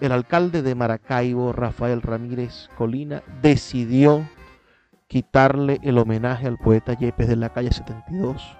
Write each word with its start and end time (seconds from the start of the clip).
el 0.00 0.12
alcalde 0.12 0.62
de 0.62 0.74
Maracaibo, 0.74 1.52
Rafael 1.52 2.02
Ramírez 2.02 2.68
Colina, 2.76 3.22
decidió 3.40 4.28
quitarle 5.08 5.78
el 5.82 5.98
homenaje 5.98 6.46
al 6.46 6.58
poeta 6.58 6.94
Yepes 6.94 7.28
de 7.28 7.36
la 7.36 7.50
calle 7.50 7.72
72. 7.72 8.56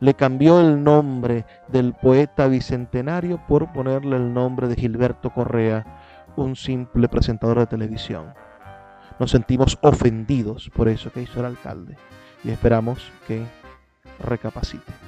Le 0.00 0.14
cambió 0.14 0.60
el 0.60 0.82
nombre 0.82 1.44
del 1.68 1.92
poeta 1.92 2.46
bicentenario 2.46 3.40
por 3.48 3.72
ponerle 3.72 4.16
el 4.16 4.32
nombre 4.32 4.68
de 4.68 4.76
Gilberto 4.76 5.30
Correa, 5.30 5.84
un 6.36 6.54
simple 6.54 7.08
presentador 7.08 7.58
de 7.58 7.66
televisión. 7.66 8.32
Nos 9.18 9.32
sentimos 9.32 9.76
ofendidos 9.82 10.70
por 10.74 10.88
eso 10.88 11.10
que 11.10 11.22
hizo 11.22 11.40
el 11.40 11.46
alcalde 11.46 11.96
y 12.44 12.50
esperamos 12.50 13.10
que 13.26 13.44
recapacite. 14.20 15.07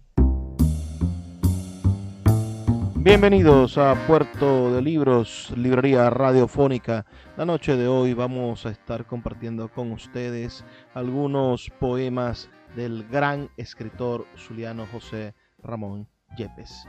Bienvenidos 3.03 3.79
a 3.79 3.95
Puerto 4.05 4.75
de 4.75 4.79
Libros, 4.79 5.51
librería 5.57 6.11
radiofónica. 6.11 7.07
La 7.35 7.45
noche 7.47 7.75
de 7.75 7.87
hoy 7.87 8.13
vamos 8.13 8.67
a 8.67 8.69
estar 8.69 9.07
compartiendo 9.07 9.69
con 9.69 9.91
ustedes 9.91 10.63
algunos 10.93 11.71
poemas 11.79 12.47
del 12.75 13.07
gran 13.07 13.49
escritor 13.57 14.27
zuliano 14.37 14.85
José 14.91 15.33
Ramón 15.63 16.07
Yepes. 16.37 16.87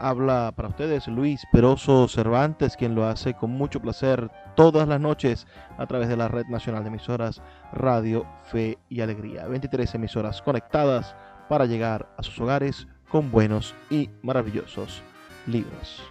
Habla 0.00 0.52
para 0.56 0.70
ustedes 0.70 1.06
Luis 1.06 1.40
Peroso 1.52 2.08
Cervantes, 2.08 2.76
quien 2.76 2.96
lo 2.96 3.06
hace 3.06 3.34
con 3.34 3.52
mucho 3.52 3.80
placer 3.80 4.32
todas 4.56 4.88
las 4.88 5.00
noches 5.00 5.46
a 5.78 5.86
través 5.86 6.08
de 6.08 6.16
la 6.16 6.26
Red 6.26 6.46
Nacional 6.46 6.82
de 6.82 6.88
Emisoras 6.88 7.40
Radio 7.72 8.26
Fe 8.42 8.78
y 8.88 9.00
Alegría. 9.00 9.46
23 9.46 9.94
emisoras 9.94 10.42
conectadas 10.42 11.14
para 11.48 11.66
llegar 11.66 12.12
a 12.18 12.24
sus 12.24 12.40
hogares 12.40 12.88
con 13.08 13.30
buenos 13.30 13.76
y 13.90 14.10
maravillosos 14.22 15.04
libros. 15.46 16.02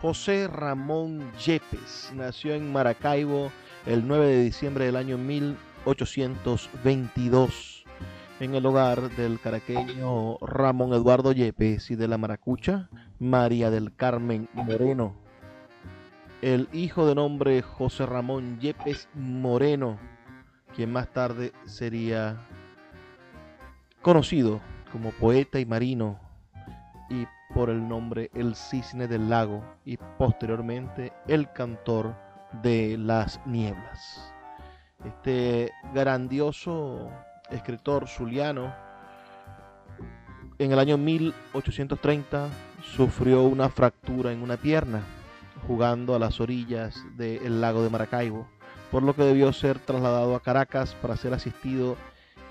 José 0.00 0.46
Ramón 0.46 1.32
Yepes 1.44 2.12
nació 2.14 2.54
en 2.54 2.72
Maracaibo 2.72 3.50
el 3.84 4.06
9 4.06 4.26
de 4.26 4.44
diciembre 4.44 4.84
del 4.84 4.94
año 4.96 5.18
1822 5.18 7.84
en 8.40 8.54
el 8.54 8.64
hogar 8.64 9.10
del 9.16 9.40
caraqueño 9.40 10.38
Ramón 10.38 10.92
Eduardo 10.92 11.32
Yepes 11.32 11.90
y 11.90 11.96
de 11.96 12.06
la 12.06 12.18
maracucha 12.18 12.88
María 13.18 13.70
del 13.70 13.92
Carmen 13.94 14.48
Moreno. 14.52 15.16
El 16.42 16.68
hijo 16.72 17.08
de 17.08 17.16
nombre 17.16 17.62
José 17.62 18.06
Ramón 18.06 18.60
Yepes 18.60 19.08
Moreno, 19.14 19.98
quien 20.76 20.92
más 20.92 21.12
tarde 21.12 21.52
sería 21.64 22.36
conocido 24.00 24.60
como 24.92 25.10
poeta 25.10 25.58
y 25.58 25.66
marino 25.66 26.27
y 27.10 27.26
por 27.54 27.70
el 27.70 27.88
nombre 27.88 28.30
El 28.34 28.54
Cisne 28.54 29.08
del 29.08 29.30
Lago 29.30 29.64
y 29.84 29.96
posteriormente 29.96 31.12
El 31.26 31.52
Cantor 31.52 32.14
de 32.62 32.96
las 32.98 33.40
Nieblas. 33.46 34.32
Este 35.04 35.72
grandioso 35.94 37.10
escritor 37.50 38.08
zuliano 38.08 38.74
en 40.58 40.72
el 40.72 40.78
año 40.78 40.98
1830 40.98 42.48
sufrió 42.82 43.44
una 43.44 43.68
fractura 43.68 44.32
en 44.32 44.42
una 44.42 44.56
pierna 44.56 45.02
jugando 45.66 46.14
a 46.14 46.18
las 46.18 46.40
orillas 46.40 47.00
del 47.16 47.60
lago 47.60 47.82
de 47.82 47.90
Maracaibo, 47.90 48.48
por 48.90 49.02
lo 49.02 49.14
que 49.14 49.22
debió 49.22 49.52
ser 49.52 49.78
trasladado 49.78 50.34
a 50.34 50.40
Caracas 50.40 50.94
para 51.00 51.16
ser 51.16 51.34
asistido 51.34 51.96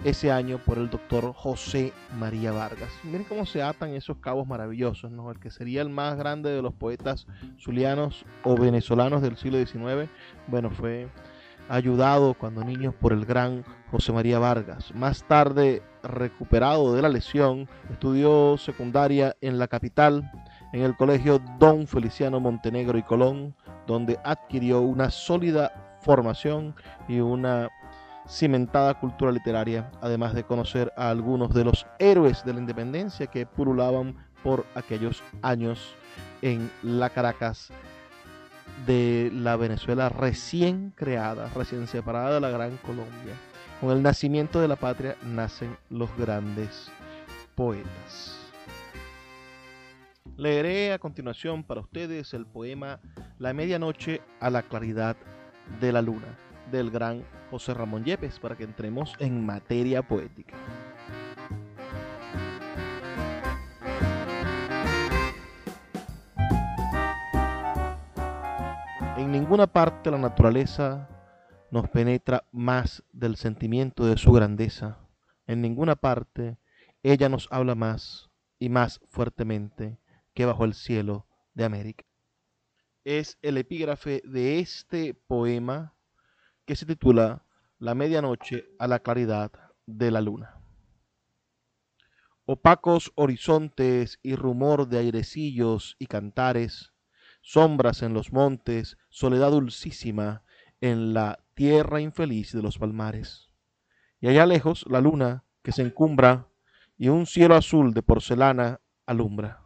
ese 0.03 0.31
año 0.31 0.59
por 0.59 0.78
el 0.78 0.90
doctor 0.90 1.34
José 1.34 1.94
María 2.18 2.52
Vargas. 2.52 2.90
Miren 3.03 3.24
cómo 3.24 3.46
se 3.46 3.62
atan 3.62 3.94
esos 3.94 4.18
cabos 4.18 4.47
maravillosos, 4.47 5.12
¿no? 5.12 5.31
El 5.31 5.40
que 5.40 5.50
sería 5.50 5.81
el 5.81 5.90
más 5.90 6.18
grande 6.18 6.50
de 6.52 6.62
los 6.62 6.74
poetas 6.74 7.28
zulianos 7.59 8.25
o 8.44 8.56
venezolanos 8.56 9.22
del 9.22 9.38
siglo 9.38 9.57
XIX, 9.57 10.09
bueno, 10.47 10.69
fue 10.69 11.07
ayudado 11.69 12.34
cuando 12.34 12.63
niño 12.63 12.94
por 12.94 13.13
el 13.13 13.25
gran 13.25 13.63
José 13.91 14.13
María 14.13 14.40
Vargas. 14.40 14.94
Más 14.94 15.24
tarde, 15.24 15.81
recuperado 16.03 16.94
de 16.94 17.02
la 17.02 17.09
lesión, 17.09 17.68
estudió 17.91 18.57
secundaria 18.57 19.36
en 19.41 19.57
la 19.57 19.68
capital, 19.68 20.31
en 20.74 20.81
el 20.81 20.96
colegio 20.96 21.41
Don 21.59 21.88
Feliciano 21.88 22.40
Montenegro 22.40 22.97
y 22.97 23.03
Colón, 23.03 23.56
donde 23.86 24.19
adquirió 24.24 24.81
una 24.81 25.09
sólida 25.09 25.97
formación 26.02 26.75
y 27.07 27.19
una 27.19 27.69
cimentada 28.28 29.00
cultura 29.00 29.32
literaria, 29.32 29.92
además 30.02 30.34
de 30.34 30.44
conocer 30.44 30.92
a 30.98 31.10
algunos 31.10 31.54
de 31.54 31.64
los 31.64 31.86
héroes 32.00 32.44
de 32.44 32.54
la 32.54 32.60
independencia 32.60 33.28
que 33.28 33.46
pululaban 33.46 34.16
por 34.44 34.66
aquellos 34.76 35.24
años 35.42 35.96
en 36.42 36.70
la 36.84 37.10
Caracas 37.10 37.70
de 38.86 39.32
la 39.34 39.56
Venezuela 39.56 40.10
recién 40.10 40.92
creada, 40.96 41.50
recién 41.56 41.88
separada 41.88 42.36
de 42.36 42.42
la 42.42 42.50
Gran 42.50 42.78
Colombia. 42.78 43.34
Con 43.82 43.92
el 43.92 44.04
nacimiento 44.04 44.60
de 44.60 44.68
la 44.68 44.76
patria 44.76 45.16
nacen 45.24 45.78
los 45.90 46.10
grandes 46.18 46.92
poetas. 47.56 48.36
Leeré 50.36 50.94
a 50.94 51.00
continuación 51.00 51.64
para 51.64 51.82
ustedes 51.82 52.34
el 52.34 52.46
poema 52.46 53.00
La 53.40 53.54
medianoche 53.54 54.22
a 54.40 54.52
la 54.52 54.62
claridad 54.62 55.16
de 55.80 55.92
la 55.92 56.02
luna 56.02 56.47
del 56.72 56.92
gran 56.92 57.24
José 57.50 57.74
Ramón 57.74 58.04
Yepes 58.04 58.40
para 58.40 58.56
que 58.56 58.64
entremos 58.64 59.14
en 59.20 59.46
materia 59.46 60.02
poética. 60.02 60.56
En 69.18 69.31
ninguna 69.31 69.68
parte 69.68 70.12
la 70.12 70.18
naturaleza 70.18 71.10
nos 71.72 71.90
penetra 71.90 72.46
más 72.52 73.04
del 73.12 73.36
sentimiento 73.36 74.06
de 74.06 74.18
su 74.18 74.31
grandeza. 74.31 75.00
En 75.48 75.62
ninguna 75.62 75.96
parte 75.96 76.58
ella 77.04 77.30
nos 77.30 77.48
habla 77.52 77.75
más 77.75 78.30
y 78.60 78.70
más 78.70 79.02
fuertemente 79.10 79.98
que 80.34 80.46
bajo 80.46 80.66
el 80.66 80.74
cielo 80.74 81.25
de 81.54 81.66
América. 81.66 82.06
Es 83.04 83.38
el 83.42 83.58
epígrafe 83.58 84.22
de 84.25 84.60
este 84.60 85.13
poema 85.13 85.97
que 86.68 86.75
se 86.75 86.86
titula 86.86 87.46
La 87.80 87.96
medianoche 87.96 88.66
a 88.78 88.88
la 88.88 89.00
claridad 89.00 89.52
de 89.86 90.12
la 90.12 90.19
luna. 90.19 90.60
Opacos 92.46 93.14
horizontes 93.16 94.19
y 94.22 94.36
rumor 94.36 94.90
de 94.90 95.00
airecillos 95.00 95.96
y 95.98 96.08
cantares, 96.08 96.92
sombras 97.42 98.02
en 98.04 98.14
los 98.14 98.34
montes, 98.34 98.98
soledad 99.10 99.52
dulcísima 99.52 100.44
en 100.81 101.14
la 101.14 101.40
tierra 101.56 102.02
infeliz 102.02 102.52
de 102.52 102.62
los 102.62 102.78
palmares. 102.78 103.50
y 104.20 104.28
allá 104.28 104.46
lejos 104.46 104.84
la 104.90 105.00
luna 105.00 105.46
que 105.63 105.72
se 105.72 105.84
encumbra 105.84 106.50
y 106.98 107.08
un 107.08 107.28
cielo 107.28 107.56
azul 107.56 107.94
de 107.94 108.02
porcelana 108.02 108.81
alumbra. 109.06 109.63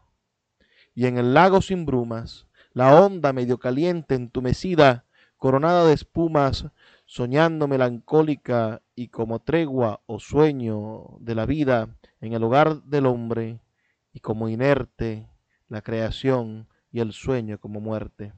Y 0.94 1.08
en 1.08 1.18
el 1.18 1.34
lago 1.34 1.62
sin 1.62 1.86
brumas, 1.86 2.48
la 2.74 3.02
onda 3.02 3.34
medio 3.34 3.58
caliente 3.58 4.14
entumecida, 4.14 5.06
coronada 5.42 5.88
de 5.88 5.94
espumas, 5.94 6.68
soñando 7.08 7.68
melancólica 7.68 8.84
y 8.94 9.08
como 9.08 9.40
tregua 9.40 10.02
o 10.06 10.20
sueño 10.20 11.18
de 11.20 11.34
la 11.34 11.48
vida 11.48 11.98
en 12.20 12.34
el 12.34 12.44
hogar 12.44 12.84
del 12.84 13.08
hombre, 13.08 13.60
y 14.14 14.20
como 14.20 14.50
inerte 14.50 15.28
la 15.68 15.82
creación 15.82 16.68
y 16.92 17.00
el 17.00 17.12
sueño 17.12 17.60
como 17.60 17.82
muerte. 17.82 18.34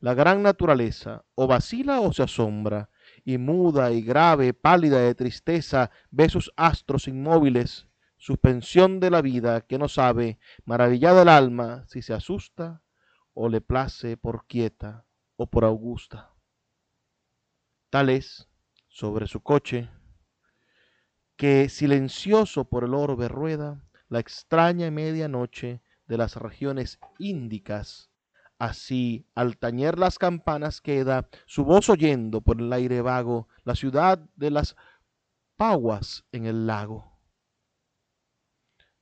La 0.00 0.14
gran 0.14 0.42
naturaleza 0.42 1.24
o 1.36 1.46
vacila 1.46 2.00
o 2.00 2.12
se 2.12 2.24
asombra, 2.24 2.90
y 3.24 3.38
muda 3.38 3.92
y 3.92 4.02
grave, 4.02 4.54
pálida 4.54 4.98
de 4.98 5.14
tristeza, 5.14 5.92
ve 6.10 6.28
sus 6.28 6.52
astros 6.56 7.06
inmóviles, 7.06 7.86
suspensión 8.16 8.98
de 8.98 9.10
la 9.10 9.22
vida 9.22 9.60
que 9.60 9.78
no 9.78 9.86
sabe, 9.86 10.40
maravillada 10.64 11.22
el 11.22 11.28
alma, 11.28 11.84
si 11.86 12.02
se 12.02 12.12
asusta 12.12 12.82
o 13.34 13.48
le 13.48 13.60
place 13.60 14.16
por 14.16 14.46
quieta 14.46 15.04
o 15.38 15.46
por 15.46 15.64
augusta. 15.64 16.34
Tal 17.90 18.10
es, 18.10 18.48
sobre 18.88 19.28
su 19.28 19.40
coche, 19.40 19.88
que 21.36 21.68
silencioso 21.68 22.64
por 22.64 22.84
el 22.84 22.92
orbe 22.92 23.28
rueda 23.28 23.80
la 24.08 24.18
extraña 24.18 24.90
medianoche 24.90 25.80
de 26.08 26.18
las 26.18 26.36
regiones 26.36 26.98
índicas. 27.18 28.10
Así, 28.58 29.24
al 29.36 29.56
tañer 29.56 29.98
las 29.98 30.18
campanas 30.18 30.80
queda 30.80 31.28
su 31.46 31.64
voz 31.64 31.88
oyendo 31.88 32.40
por 32.40 32.60
el 32.60 32.72
aire 32.72 33.00
vago 33.00 33.46
la 33.62 33.76
ciudad 33.76 34.18
de 34.34 34.50
las 34.50 34.74
paguas 35.56 36.24
en 36.32 36.46
el 36.46 36.66
lago. 36.66 37.07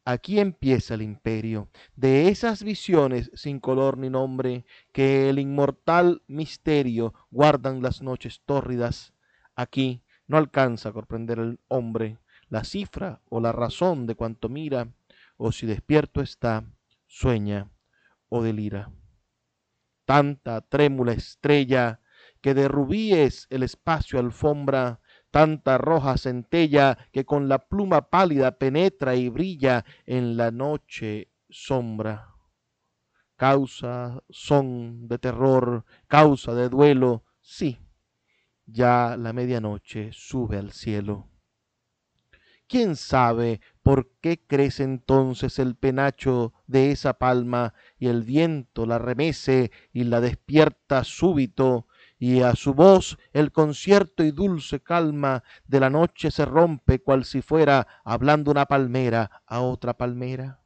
Aquí 0.08 0.38
empieza 0.38 0.94
el 0.94 1.02
imperio 1.02 1.68
de 1.96 2.28
esas 2.28 2.62
visiones 2.62 3.28
sin 3.34 3.58
color 3.58 3.98
ni 3.98 4.08
nombre 4.08 4.64
que 4.92 5.28
el 5.28 5.40
inmortal 5.40 6.22
misterio 6.28 7.12
guardan 7.32 7.82
las 7.82 8.02
noches 8.02 8.40
tórridas. 8.46 9.14
Aquí 9.56 10.04
no 10.28 10.36
alcanza 10.36 10.90
a 10.90 10.92
comprender 10.92 11.40
el 11.40 11.58
hombre 11.66 12.18
la 12.48 12.62
cifra 12.62 13.20
o 13.28 13.40
la 13.40 13.50
razón 13.50 14.06
de 14.06 14.14
cuanto 14.14 14.48
mira, 14.48 14.92
o 15.36 15.50
si 15.50 15.66
despierto 15.66 16.20
está, 16.20 16.64
sueña 17.08 17.68
o 18.28 18.44
delira. 18.44 18.92
Tanta 20.04 20.60
trémula 20.60 21.14
estrella 21.14 22.00
que 22.40 22.54
de 22.54 22.68
rubíes 22.68 23.48
el 23.50 23.64
espacio 23.64 24.20
alfombra, 24.20 25.00
tanta 25.30 25.78
roja 25.78 26.16
centella 26.16 26.96
que 27.12 27.24
con 27.24 27.48
la 27.48 27.66
pluma 27.66 28.10
pálida 28.10 28.58
penetra 28.58 29.14
y 29.14 29.28
brilla 29.28 29.84
en 30.06 30.36
la 30.36 30.50
noche 30.50 31.30
sombra. 31.48 32.34
Causa 33.36 34.22
son 34.30 35.08
de 35.08 35.18
terror, 35.18 35.84
causa 36.08 36.54
de 36.54 36.68
duelo, 36.68 37.24
sí, 37.40 37.78
ya 38.64 39.16
la 39.18 39.32
medianoche 39.32 40.10
sube 40.12 40.58
al 40.58 40.72
cielo. 40.72 41.28
¿Quién 42.68 42.96
sabe 42.96 43.60
por 43.82 44.10
qué 44.20 44.44
crece 44.44 44.82
entonces 44.82 45.60
el 45.60 45.76
penacho 45.76 46.52
de 46.66 46.90
esa 46.90 47.18
palma 47.18 47.74
y 47.96 48.08
el 48.08 48.24
viento 48.24 48.86
la 48.86 48.98
remece 48.98 49.70
y 49.92 50.02
la 50.04 50.20
despierta 50.20 51.04
súbito 51.04 51.86
y 52.18 52.40
a 52.42 52.54
su 52.54 52.74
voz 52.74 53.18
el 53.32 53.52
concierto 53.52 54.24
y 54.24 54.30
dulce 54.30 54.80
calma 54.80 55.42
de 55.66 55.80
la 55.80 55.90
noche 55.90 56.30
se 56.30 56.44
rompe 56.44 57.00
cual 57.00 57.24
si 57.24 57.42
fuera 57.42 57.86
hablando 58.04 58.50
una 58.50 58.66
palmera 58.66 59.42
a 59.46 59.60
otra 59.60 59.96
palmera? 59.96 60.60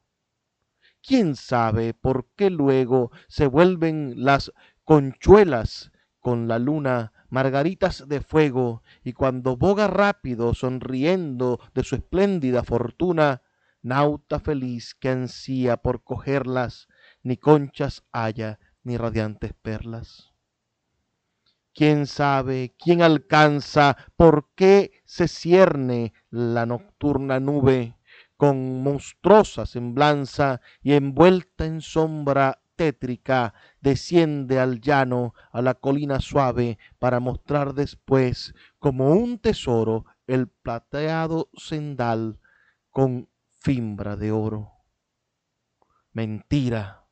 ¿Quién 1.03 1.35
sabe 1.35 1.95
por 1.95 2.29
qué 2.37 2.51
luego 2.51 3.11
se 3.29 3.47
vuelven 3.47 4.15
las 4.17 4.53
conchuelas 4.85 5.93
con 6.21 6.47
la 6.47 6.59
luna 6.59 7.13
margaritas 7.31 8.09
de 8.09 8.21
fuego, 8.21 8.83
y 9.05 9.13
cuando 9.13 9.57
boga 9.57 9.87
rápido, 9.87 10.53
sonriendo 10.53 11.61
de 11.75 11.85
su 11.85 11.95
espléndida 11.95 12.65
fortuna, 12.65 13.43
nauta 13.83 14.41
feliz 14.41 14.95
que 14.95 15.09
ansía 15.09 15.79
por 15.79 16.03
cogerlas, 16.03 16.89
ni 17.23 17.37
conchas 17.37 18.05
haya, 18.13 18.59
ni 18.83 18.97
radiantes 18.97 19.53
perlas. 19.55 20.30
¿Quién 21.73 22.07
sabe, 22.07 22.75
quién 22.79 23.03
alcanza, 23.03 23.97
por 24.17 24.51
qué 24.55 25.03
se 25.05 25.29
cierne 25.29 26.13
la 26.31 26.67
nocturna 26.67 27.39
nube, 27.41 27.97
con 28.37 28.83
monstruosa 28.83 29.67
semblanza 29.67 30.61
y 30.83 30.95
envuelta 30.95 31.67
en 31.67 31.81
sombra 31.81 32.61
tétrica 32.81 33.53
desciende 33.83 34.59
al 34.59 34.81
llano, 34.81 35.35
a 35.53 35.61
la 35.61 35.75
colina 35.75 36.19
suave, 36.19 36.79
para 36.99 37.21
mostrar 37.21 37.75
después, 37.75 38.55
como 38.79 39.11
un 39.11 39.39
tesoro, 39.39 40.07
el 40.27 40.49
plateado 40.49 41.51
sendal 41.53 42.41
con 42.89 43.29
fimbra 43.61 44.17
de 44.17 44.33
oro. 44.33 44.73
Mentira, 46.13 47.05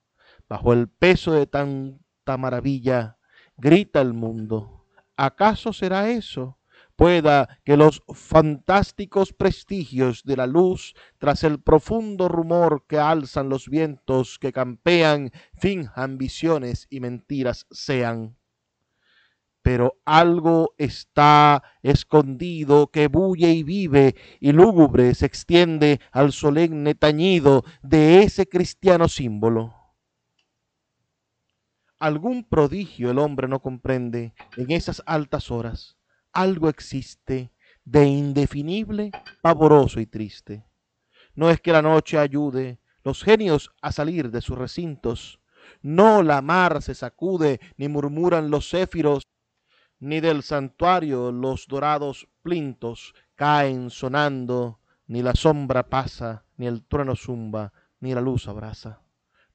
bajo 0.49 0.73
el 0.73 0.89
peso 0.89 1.33
de 1.33 1.47
tanta 1.47 2.39
maravilla, 2.39 3.18
grita 3.59 4.01
el 4.01 4.15
mundo. 4.15 4.87
¿Acaso 5.17 5.73
será 5.73 6.09
eso? 6.11 6.59
pueda 6.99 7.61
que 7.65 7.77
los 7.77 8.03
fantásticos 8.13 9.33
prestigios 9.33 10.25
de 10.25 10.37
la 10.37 10.49
luz, 10.49 10.95
tras 11.19 11.45
el 11.45 11.61
profundo 11.61 12.27
rumor 12.27 12.87
que 12.89 12.99
alzan 12.99 13.49
los 13.49 13.69
vientos 13.69 14.41
que 14.41 14.53
campean, 14.53 15.31
finjan 15.55 16.19
visiones 16.19 16.89
y 16.91 16.99
mentiras 16.99 17.67
sean. 17.71 18.37
Pero 19.63 20.01
algo 20.05 20.75
está 20.77 21.63
escondido 21.83 22.89
que 22.89 23.07
bulle 23.07 23.53
y 23.53 23.63
vive 23.63 24.17
y 24.41 24.51
lúgubre 24.51 25.15
se 25.15 25.27
extiende 25.27 26.01
al 26.11 26.33
solemne 26.33 26.97
tañido 26.97 27.65
de 27.81 28.25
ese 28.25 28.49
cristiano 28.49 29.07
símbolo. 29.07 29.78
Algún 31.99 32.45
prodigio 32.45 33.11
el 33.11 33.19
hombre 33.19 33.49
no 33.49 33.61
comprende 33.61 34.33
en 34.57 34.71
esas 34.71 35.03
altas 35.05 35.51
horas. 35.51 35.97
Algo 36.33 36.69
existe 36.69 37.51
de 37.85 38.07
indefinible, 38.07 39.11
pavoroso 39.43 39.99
y 39.99 40.07
triste. 40.07 40.65
No 41.35 41.51
es 41.51 41.61
que 41.61 41.73
la 41.73 41.83
noche 41.83 42.17
ayude 42.17 42.79
los 43.03 43.25
genios 43.25 43.73
a 43.83 43.91
salir 43.91 44.31
de 44.31 44.41
sus 44.41 44.57
recintos, 44.57 45.41
no 45.83 46.23
la 46.23 46.41
mar 46.41 46.83
se 46.83 46.95
sacude, 46.95 47.59
ni 47.77 47.89
murmuran 47.89 48.49
los 48.49 48.71
céfiros, 48.71 49.25
ni 49.99 50.21
del 50.21 50.45
santuario 50.45 51.33
los 51.33 51.67
dorados 51.67 52.29
plintos 52.43 53.15
caen 53.35 53.91
sonando, 53.91 54.79
ni 55.09 55.23
la 55.23 55.35
sombra 55.35 55.89
pasa, 55.89 56.45
ni 56.57 56.69
el 56.69 56.85
trueno 56.85 57.17
zumba, 57.17 57.73
ni 57.99 58.15
la 58.15 58.21
luz 58.21 58.47
abraza 58.47 59.01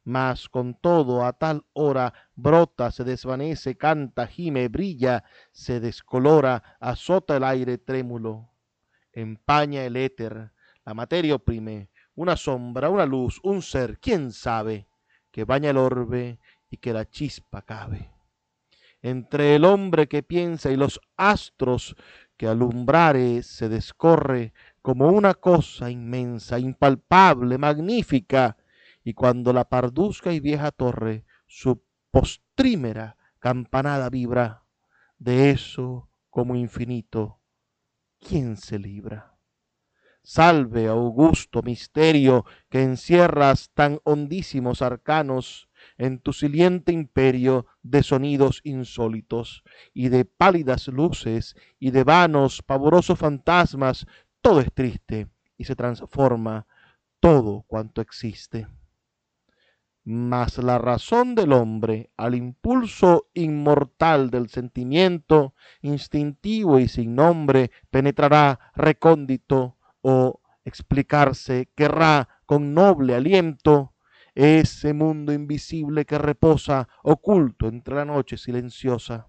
mas 0.04 0.50
con 0.50 0.74
todo 0.74 1.24
a 1.24 1.34
tal 1.34 1.66
hora 1.74 2.14
brota, 2.36 2.92
se 2.92 3.04
desvanece, 3.04 3.76
canta, 3.76 4.28
gime, 4.28 4.68
brilla, 4.68 5.24
se 5.52 5.80
descolora, 5.80 6.78
azota 6.80 7.38
el 7.38 7.44
aire 7.44 7.78
trémulo, 7.78 8.50
empaña 9.14 9.86
el 9.86 9.96
éter, 9.96 10.52
la 10.86 10.94
materia 10.94 11.36
oprime, 11.36 11.90
una 12.16 12.36
sombra, 12.36 12.90
una 12.90 13.06
luz, 13.06 13.40
un 13.44 13.62
ser, 13.62 14.00
quién 14.00 14.32
sabe, 14.32 14.88
que 15.32 15.46
baña 15.46 15.70
el 15.70 15.78
orbe 15.78 16.40
y 16.70 16.78
que 16.78 16.94
la 16.94 17.10
chispa 17.10 17.62
cabe. 17.62 18.10
Entre 19.02 19.56
el 19.56 19.66
hombre 19.66 20.08
que 20.08 20.24
piensa 20.24 20.72
y 20.72 20.76
los 20.76 21.00
astros 21.18 21.96
que 22.38 22.48
alumbrare 22.48 23.44
se 23.44 23.70
descorre 23.70 24.54
como 24.82 25.10
una 25.10 25.34
cosa 25.34 25.90
inmensa, 25.90 26.60
impalpable, 26.60 27.58
magnífica, 27.58 28.58
y 29.04 29.14
cuando 29.14 29.54
la 29.54 29.66
parduzca 29.66 30.34
y 30.34 30.40
vieja 30.40 30.72
torre 30.72 31.26
su 31.48 31.84
postrímera 32.12 33.18
campanada 33.40 34.10
vibra, 34.10 34.64
de 35.18 35.50
eso 35.50 36.10
como 36.30 36.56
infinito, 36.56 37.40
¿quién 38.20 38.58
se 38.58 38.80
libra? 38.80 39.36
Salve, 40.22 40.88
augusto 40.88 41.62
misterio, 41.62 42.46
que 42.70 42.82
encierras 42.82 43.72
tan 43.74 44.00
hondísimos 44.06 44.82
arcanos 44.82 45.68
en 45.98 46.20
tu 46.20 46.32
siliente 46.32 46.94
imperio 46.94 47.66
de 47.82 48.04
sonidos 48.04 48.62
insólitos, 48.64 49.64
y 49.94 50.08
de 50.08 50.24
pálidas 50.24 50.88
luces, 50.88 51.58
y 51.78 51.92
de 51.92 52.06
vanos, 52.06 52.62
pavorosos 52.62 53.20
fantasmas, 53.20 54.08
todo 54.40 54.62
es 54.62 54.72
triste 54.74 55.28
y 55.58 55.66
se 55.66 55.76
transforma 55.76 56.68
todo 57.20 57.64
cuanto 57.68 58.02
existe 58.02 58.68
mas 60.06 60.58
la 60.58 60.78
razón 60.78 61.34
del 61.36 61.54
hombre, 61.54 62.12
al 62.18 62.36
impulso 62.36 63.30
inmortal 63.34 64.30
del 64.30 64.50
sentimiento, 64.50 65.54
instintivo 65.82 66.80
y 66.80 66.88
sin 66.88 67.16
nombre, 67.16 67.72
penetrará 67.90 68.72
recóndito 68.76 69.78
o 70.02 70.42
explicarse 70.66 71.70
querrá 71.76 72.28
con 72.46 72.74
noble 72.74 73.16
aliento 73.16 73.94
ese 74.36 74.94
mundo 74.94 75.32
invisible 75.32 76.06
que 76.06 76.18
reposa 76.18 76.88
oculto 77.04 77.68
entre 77.68 77.96
la 77.96 78.06
noche 78.06 78.38
silenciosa. 78.38 79.28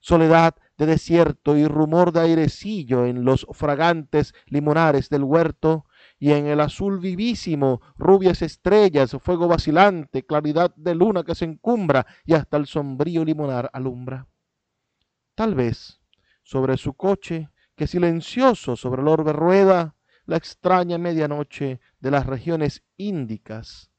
Soledad 0.00 0.56
de 0.78 0.86
desierto 0.86 1.56
y 1.56 1.66
rumor 1.66 2.12
de 2.12 2.20
airecillo 2.20 3.06
en 3.06 3.24
los 3.24 3.46
fragantes 3.52 4.34
limonares 4.46 5.08
del 5.10 5.22
huerto, 5.22 5.86
y 6.22 6.30
en 6.30 6.46
el 6.46 6.60
azul 6.60 7.00
vivísimo, 7.00 7.80
rubias 7.98 8.42
estrellas, 8.42 9.10
fuego 9.20 9.48
vacilante, 9.48 10.24
claridad 10.24 10.72
de 10.76 10.94
luna 10.94 11.24
que 11.24 11.34
se 11.34 11.44
encumbra 11.44 12.06
y 12.24 12.34
hasta 12.34 12.58
el 12.58 12.66
sombrío 12.66 13.24
limonar 13.24 13.68
alumbra. 13.72 14.28
Tal 15.34 15.56
vez 15.56 16.00
sobre 16.44 16.76
su 16.76 16.94
coche, 16.94 17.50
que 17.74 17.88
silencioso 17.88 18.76
sobre 18.76 19.02
el 19.02 19.08
orbe 19.08 19.32
rueda, 19.32 19.96
la 20.24 20.36
extraña 20.36 20.96
medianoche 20.96 21.80
de 21.98 22.10
las 22.12 22.24
regiones 22.24 22.84
índicas, 22.96 23.90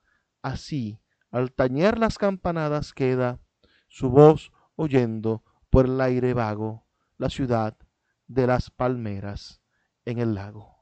así, 0.41 1.01
al 1.29 1.51
tañer 1.51 1.99
las 1.99 2.17
campanadas 2.17 2.93
queda 2.93 3.41
su 3.89 4.09
voz 4.09 4.53
oyendo 4.77 5.43
por 5.69 5.87
el 5.87 5.99
aire 5.99 6.33
vago 6.33 6.87
la 7.17 7.29
ciudad 7.29 7.75
de 8.27 8.47
las 8.47 8.69
palmeras 8.69 9.61
en 10.05 10.19
el 10.19 10.35
lago. 10.35 10.72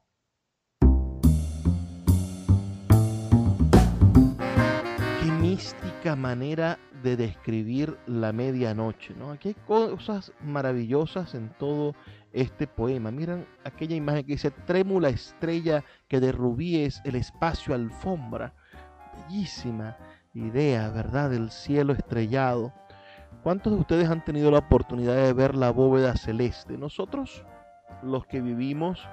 Mística 5.52 6.16
manera 6.16 6.78
de 7.02 7.14
describir 7.14 7.98
la 8.06 8.32
medianoche, 8.32 9.14
¿no? 9.14 9.32
Aquí 9.32 9.48
hay 9.48 9.56
cosas 9.66 10.32
maravillosas 10.40 11.34
en 11.34 11.50
todo 11.58 11.94
este 12.32 12.66
poema. 12.66 13.10
Miren 13.10 13.46
aquella 13.62 13.94
imagen 13.94 14.24
que 14.24 14.32
dice 14.32 14.50
trémula 14.50 15.10
estrella 15.10 15.84
que 16.08 16.20
de 16.20 16.32
rubíes 16.32 17.02
el 17.04 17.16
espacio 17.16 17.74
alfombra. 17.74 18.54
Bellísima 19.28 19.98
idea, 20.32 20.88
¿verdad? 20.88 21.28
Del 21.28 21.50
cielo 21.50 21.92
estrellado. 21.92 22.72
¿Cuántos 23.42 23.74
de 23.74 23.80
ustedes 23.80 24.08
han 24.08 24.24
tenido 24.24 24.50
la 24.50 24.60
oportunidad 24.60 25.16
de 25.16 25.34
ver 25.34 25.54
la 25.54 25.70
bóveda 25.70 26.16
celeste? 26.16 26.78
Nosotros, 26.78 27.44
los 28.02 28.24
que 28.24 28.40
vivimos 28.40 29.06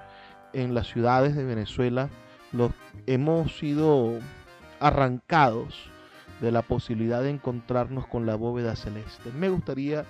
en 0.54 0.74
las 0.74 0.88
ciudades 0.88 1.36
de 1.36 1.44
Venezuela, 1.44 2.08
los 2.54 2.72
hemos 3.08 3.58
sido 3.58 4.14
arrancados 4.80 5.92
de 6.42 6.52
la 6.52 6.62
posibilidad 6.62 7.22
de 7.22 7.30
encontrarnos 7.30 8.08
con 8.08 8.26
la 8.26 8.36
bóveda 8.36 8.76
celeste. 8.76 9.32
Me 9.32 9.50
gustaría 9.50 10.06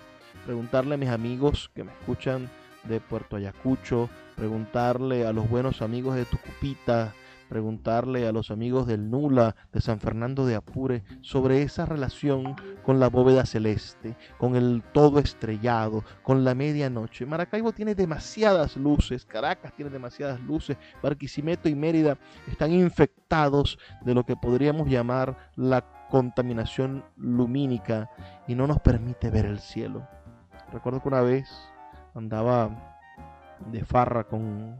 preguntarle 0.45 0.95
a 0.95 0.97
mis 0.97 1.09
amigos 1.09 1.71
que 1.73 1.83
me 1.83 1.91
escuchan 1.91 2.49
de 2.83 2.99
Puerto 2.99 3.35
Ayacucho, 3.35 4.09
preguntarle 4.35 5.25
a 5.25 5.33
los 5.33 5.49
buenos 5.49 5.81
amigos 5.81 6.15
de 6.15 6.25
Tucupita, 6.25 7.13
preguntarle 7.49 8.27
a 8.27 8.31
los 8.31 8.51
amigos 8.51 8.87
del 8.87 9.09
Nula, 9.09 9.55
de 9.73 9.81
San 9.81 9.99
Fernando 9.99 10.45
de 10.45 10.55
Apure, 10.55 11.03
sobre 11.21 11.63
esa 11.63 11.85
relación 11.85 12.55
con 12.83 12.99
la 12.99 13.09
bóveda 13.09 13.45
celeste, 13.45 14.15
con 14.37 14.55
el 14.55 14.83
todo 14.93 15.19
estrellado, 15.19 16.03
con 16.21 16.45
la 16.45 16.53
medianoche. 16.53 17.25
Maracaibo 17.25 17.73
tiene 17.73 17.95
demasiadas 17.95 18.77
luces, 18.77 19.25
Caracas 19.25 19.73
tiene 19.75 19.91
demasiadas 19.91 20.39
luces, 20.41 20.77
Barquisimeto 21.01 21.67
y 21.67 21.75
Mérida 21.75 22.17
están 22.47 22.71
infectados 22.71 23.77
de 24.05 24.13
lo 24.13 24.25
que 24.25 24.35
podríamos 24.35 24.87
llamar 24.87 25.35
la 25.55 25.98
contaminación 26.09 27.03
lumínica 27.17 28.09
y 28.47 28.55
no 28.55 28.67
nos 28.67 28.79
permite 28.79 29.29
ver 29.29 29.45
el 29.45 29.59
cielo. 29.59 30.07
Recuerdo 30.71 31.01
que 31.01 31.07
una 31.07 31.21
vez 31.21 31.49
andaba 32.13 32.69
de 33.71 33.83
farra 33.85 34.23
con 34.23 34.79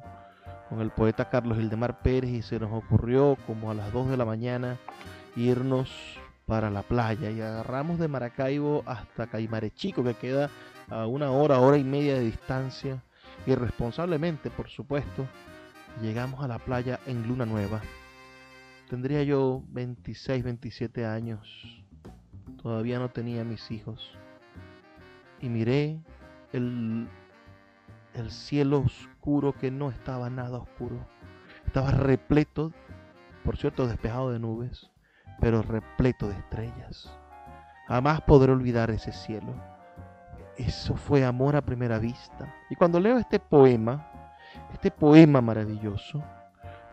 con 0.70 0.82
el 0.82 0.92
poeta 0.92 1.30
Carlos 1.30 1.58
Hildemar 1.58 2.00
Pérez 2.00 2.30
y 2.30 2.42
se 2.44 2.60
nos 2.60 2.72
ocurrió 2.72 3.38
como 3.48 3.72
a 3.72 3.74
las 3.74 3.92
2 3.92 4.10
de 4.10 4.18
la 4.18 4.26
mañana 4.26 4.78
irnos 5.36 5.90
para 6.46 6.70
la 6.70 6.84
playa 6.84 7.32
y 7.32 7.42
agarramos 7.42 8.00
de 8.00 8.08
Maracaibo 8.08 8.84
hasta 8.86 9.28
Chico 9.74 10.04
que 10.04 10.14
queda 10.14 10.50
a 10.90 11.08
una 11.08 11.32
hora, 11.32 11.60
hora 11.60 11.78
y 11.78 11.84
media 11.84 12.14
de 12.14 12.22
distancia. 12.22 13.04
Irresponsablemente, 13.46 14.52
por 14.52 14.70
supuesto, 14.70 15.26
llegamos 16.02 16.44
a 16.44 16.48
la 16.48 16.60
playa 16.60 17.00
en 17.08 17.28
Luna 17.28 17.46
Nueva. 17.46 17.82
Tendría 18.90 19.24
yo 19.24 19.64
26, 19.70 20.44
27 20.44 21.06
años. 21.06 21.84
Todavía 22.62 23.00
no 23.00 23.10
tenía 23.10 23.44
mis 23.44 23.72
hijos. 23.72 24.18
Y 25.40 25.48
miré 25.48 26.02
el 26.52 27.08
el 28.14 28.32
cielo 28.32 28.80
oscuro 28.80 29.54
que 29.54 29.72
no 29.72 29.90
estaba 29.90 30.30
nada 30.30 30.58
oscuro. 30.58 30.98
Estaba 31.66 31.92
repleto, 31.92 32.72
por 33.44 33.58
cierto, 33.58 33.88
despejado 33.88 34.32
de 34.32 34.40
nubes, 34.40 34.90
pero 35.40 35.62
repleto 35.62 36.28
de 36.28 36.36
estrellas. 36.36 37.12
Jamás 37.88 38.22
podré 38.22 38.52
olvidar 38.52 38.92
ese 38.92 39.12
cielo. 39.12 39.54
Eso 40.58 40.96
fue 40.96 41.24
amor 41.24 41.56
a 41.56 41.62
primera 41.62 42.00
vista. 42.00 42.54
Y 42.70 42.76
cuando 42.76 43.00
leo 43.00 43.18
este 43.18 43.40
poema, 43.40 44.12
este 44.74 44.92
poema 44.92 45.42
maravilloso, 45.42 46.24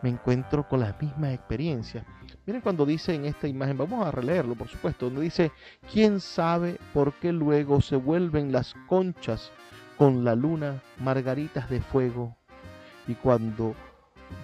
me 0.01 0.09
encuentro 0.09 0.67
con 0.67 0.79
las 0.79 0.99
mismas 1.01 1.33
experiencias. 1.33 2.05
Miren 2.45 2.61
cuando 2.61 2.85
dice 2.85 3.13
en 3.15 3.25
esta 3.25 3.47
imagen, 3.47 3.77
vamos 3.77 4.05
a 4.05 4.11
releerlo 4.11 4.55
por 4.55 4.67
supuesto, 4.67 5.05
donde 5.05 5.21
dice, 5.21 5.51
¿quién 5.91 6.19
sabe 6.19 6.77
por 6.93 7.13
qué 7.13 7.31
luego 7.31 7.81
se 7.81 7.95
vuelven 7.95 8.51
las 8.51 8.73
conchas 8.87 9.51
con 9.97 10.23
la 10.23 10.35
luna 10.35 10.81
margaritas 10.99 11.69
de 11.69 11.81
fuego, 11.81 12.37
y 13.07 13.15
cuando 13.15 13.73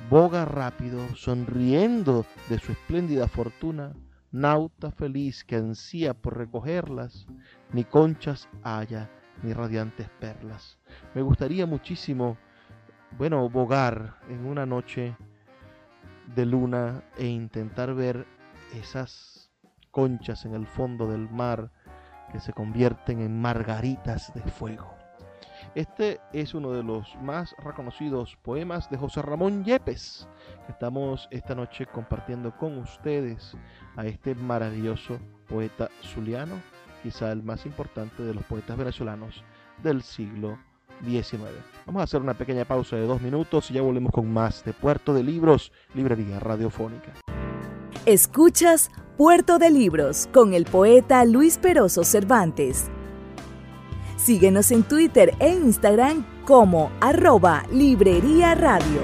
boga 0.09 0.45
rápido, 0.45 1.15
sonriendo 1.15 2.25
de 2.49 2.57
su 2.59 2.71
espléndida 2.71 3.27
fortuna, 3.27 3.93
nauta 4.31 4.91
feliz 4.91 5.43
que 5.43 5.57
ansía 5.57 6.13
por 6.13 6.37
recogerlas, 6.37 7.27
ni 7.71 7.83
conchas 7.83 8.49
haya, 8.63 9.11
ni 9.43 9.53
radiantes 9.53 10.09
perlas. 10.19 10.79
Me 11.13 11.21
gustaría 11.21 11.67
muchísimo, 11.67 12.37
bueno, 13.17 13.47
bogar 13.49 14.17
en 14.29 14.45
una 14.45 14.65
noche 14.65 15.15
de 16.35 16.45
luna 16.45 17.03
e 17.17 17.25
intentar 17.25 17.93
ver 17.93 18.25
esas 18.73 19.51
conchas 19.91 20.45
en 20.45 20.55
el 20.55 20.65
fondo 20.65 21.09
del 21.09 21.29
mar 21.29 21.71
que 22.31 22.39
se 22.39 22.53
convierten 22.53 23.19
en 23.19 23.39
margaritas 23.39 24.33
de 24.33 24.41
fuego. 24.41 24.93
Este 25.75 26.19
es 26.33 26.53
uno 26.53 26.71
de 26.71 26.83
los 26.83 27.15
más 27.21 27.55
reconocidos 27.63 28.37
poemas 28.43 28.89
de 28.89 28.97
José 28.97 29.21
Ramón 29.21 29.63
Yepes, 29.63 30.27
que 30.65 30.71
estamos 30.71 31.27
esta 31.31 31.55
noche 31.55 31.85
compartiendo 31.85 32.55
con 32.57 32.77
ustedes 32.77 33.55
a 33.95 34.05
este 34.05 34.35
maravilloso 34.35 35.19
poeta 35.47 35.89
zuliano, 36.01 36.55
quizá 37.01 37.31
el 37.31 37.43
más 37.43 37.65
importante 37.65 38.23
de 38.23 38.33
los 38.33 38.43
poetas 38.43 38.77
venezolanos 38.77 39.43
del 39.81 40.01
siglo 40.03 40.57
Vamos 41.85 41.99
a 41.99 42.03
hacer 42.03 42.21
una 42.21 42.33
pequeña 42.33 42.65
pausa 42.65 42.95
de 42.95 43.05
dos 43.05 43.21
minutos 43.21 43.69
y 43.69 43.73
ya 43.73 43.81
volvemos 43.81 44.11
con 44.11 44.31
más 44.31 44.63
de 44.63 44.73
Puerto 44.73 45.13
de 45.13 45.23
Libros, 45.23 45.71
Librería 45.93 46.39
Radiofónica. 46.39 47.13
Escuchas 48.05 48.89
Puerto 49.17 49.59
de 49.59 49.69
Libros 49.69 50.27
con 50.33 50.53
el 50.53 50.65
poeta 50.65 51.25
Luis 51.25 51.57
Peroso 51.57 52.03
Cervantes. 52.03 52.89
Síguenos 54.17 54.71
en 54.71 54.83
Twitter 54.83 55.35
e 55.39 55.49
Instagram 55.49 56.25
como 56.45 56.91
arroba 57.01 57.63
Librería 57.71 58.55
Radio. 58.55 59.01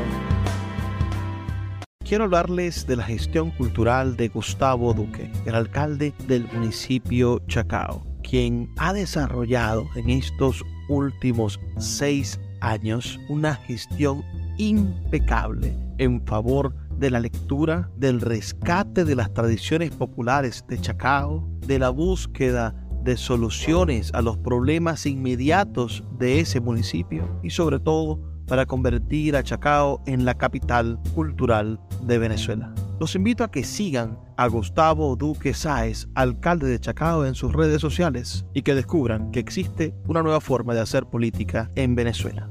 Quiero 2.05 2.23
hablarles 2.23 2.87
de 2.87 2.95
la 2.95 3.03
gestión 3.03 3.51
cultural 3.51 4.17
de 4.17 4.29
Gustavo 4.29 4.93
Duque, 4.93 5.31
el 5.45 5.53
alcalde 5.53 6.13
del 6.27 6.47
municipio 6.53 7.39
Chacao, 7.47 8.03
quien 8.23 8.73
ha 8.77 8.93
desarrollado 8.93 9.85
en 9.95 10.09
estos 10.09 10.63
últimos 10.89 11.59
seis 11.77 12.39
años 12.61 13.19
una 13.29 13.55
gestión 13.55 14.23
impecable 14.57 15.77
en 15.97 16.25
favor 16.25 16.75
de 16.97 17.09
la 17.09 17.21
lectura, 17.21 17.89
del 17.95 18.19
rescate 18.19 19.05
de 19.05 19.15
las 19.15 19.33
tradiciones 19.33 19.91
populares 19.91 20.65
de 20.67 20.79
Chacao, 20.79 21.47
de 21.65 21.79
la 21.79 21.89
búsqueda 21.89 22.75
de 23.03 23.15
soluciones 23.15 24.13
a 24.13 24.21
los 24.21 24.37
problemas 24.37 25.05
inmediatos 25.05 26.03
de 26.17 26.41
ese 26.41 26.59
municipio 26.59 27.39
y 27.41 27.51
sobre 27.51 27.79
todo 27.79 28.28
para 28.49 28.65
convertir 28.65 29.35
a 29.35 29.43
Chacao 29.43 30.01
en 30.05 30.25
la 30.25 30.37
capital 30.37 30.99
cultural 31.13 31.79
de 32.01 32.17
Venezuela. 32.17 32.73
Los 32.99 33.15
invito 33.15 33.43
a 33.43 33.51
que 33.51 33.63
sigan 33.63 34.19
a 34.35 34.47
Gustavo 34.47 35.15
Duque 35.15 35.53
Sáez, 35.53 36.09
alcalde 36.15 36.67
de 36.67 36.79
Chacao, 36.79 37.25
en 37.25 37.35
sus 37.35 37.53
redes 37.53 37.79
sociales 37.79 38.45
y 38.53 38.63
que 38.63 38.75
descubran 38.75 39.31
que 39.31 39.39
existe 39.39 39.93
una 40.07 40.23
nueva 40.23 40.41
forma 40.41 40.73
de 40.73 40.81
hacer 40.81 41.05
política 41.05 41.69
en 41.75 41.95
Venezuela. 41.95 42.49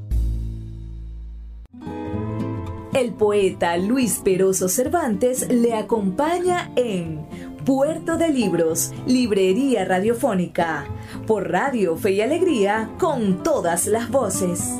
El 2.95 3.13
poeta 3.13 3.77
Luis 3.77 4.21
Peroso 4.25 4.69
Cervantes 4.69 5.49
le 5.49 5.75
acompaña 5.75 6.71
en 6.75 7.21
Puerto 7.65 8.17
de 8.17 8.31
Libros, 8.31 8.93
Librería 9.07 9.85
Radiofónica, 9.85 10.87
por 11.27 11.51
Radio 11.51 11.97
Fe 11.97 12.13
y 12.13 12.21
Alegría, 12.23 12.91
con 12.99 13.43
todas 13.43 13.87
las 13.87 14.11
voces. 14.11 14.73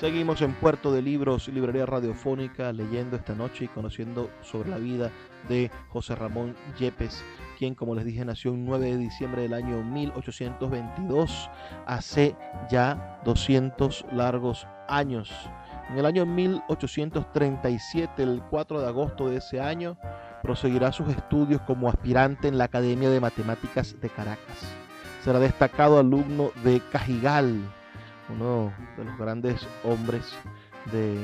Seguimos 0.00 0.42
en 0.42 0.54
Puerto 0.54 0.92
de 0.92 1.02
Libros, 1.02 1.48
Librería 1.48 1.84
Radiofónica, 1.84 2.72
leyendo 2.72 3.16
esta 3.16 3.34
noche 3.34 3.64
y 3.64 3.68
conociendo 3.68 4.30
sobre 4.42 4.70
la 4.70 4.78
vida 4.78 5.10
de 5.48 5.72
José 5.88 6.14
Ramón 6.14 6.54
Yepes, 6.78 7.24
quien, 7.58 7.74
como 7.74 7.96
les 7.96 8.04
dije, 8.04 8.24
nació 8.24 8.52
el 8.52 8.64
9 8.64 8.92
de 8.92 8.96
diciembre 8.96 9.42
del 9.42 9.54
año 9.54 9.82
1822, 9.82 11.50
hace 11.84 12.36
ya 12.70 13.20
200 13.24 14.06
largos 14.12 14.68
años. 14.86 15.32
En 15.90 15.98
el 15.98 16.06
año 16.06 16.24
1837, 16.26 18.22
el 18.22 18.40
4 18.50 18.80
de 18.80 18.86
agosto 18.86 19.28
de 19.28 19.38
ese 19.38 19.60
año, 19.60 19.98
proseguirá 20.44 20.92
sus 20.92 21.08
estudios 21.08 21.60
como 21.62 21.88
aspirante 21.88 22.46
en 22.46 22.56
la 22.56 22.66
Academia 22.66 23.10
de 23.10 23.18
Matemáticas 23.18 24.00
de 24.00 24.10
Caracas. 24.10 24.58
Será 25.24 25.40
destacado 25.40 25.98
alumno 25.98 26.52
de 26.62 26.80
Cajigal, 26.92 27.58
uno 28.30 28.72
de 28.96 29.04
los 29.04 29.18
grandes 29.18 29.66
hombres 29.84 30.24
de, 30.92 31.16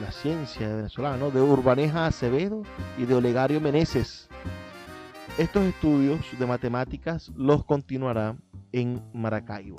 la 0.00 0.10
ciencia 0.10 0.74
venezolana, 0.74 1.28
de 1.28 1.40
Urbaneja 1.40 2.06
Acevedo 2.06 2.62
y 2.98 3.04
de 3.04 3.14
Olegario 3.14 3.60
Meneses. 3.60 4.28
Estos 5.38 5.64
estudios 5.64 6.20
de 6.38 6.46
matemáticas 6.46 7.30
los 7.36 7.64
continuará 7.64 8.36
en 8.72 9.02
Maracaibo. 9.12 9.76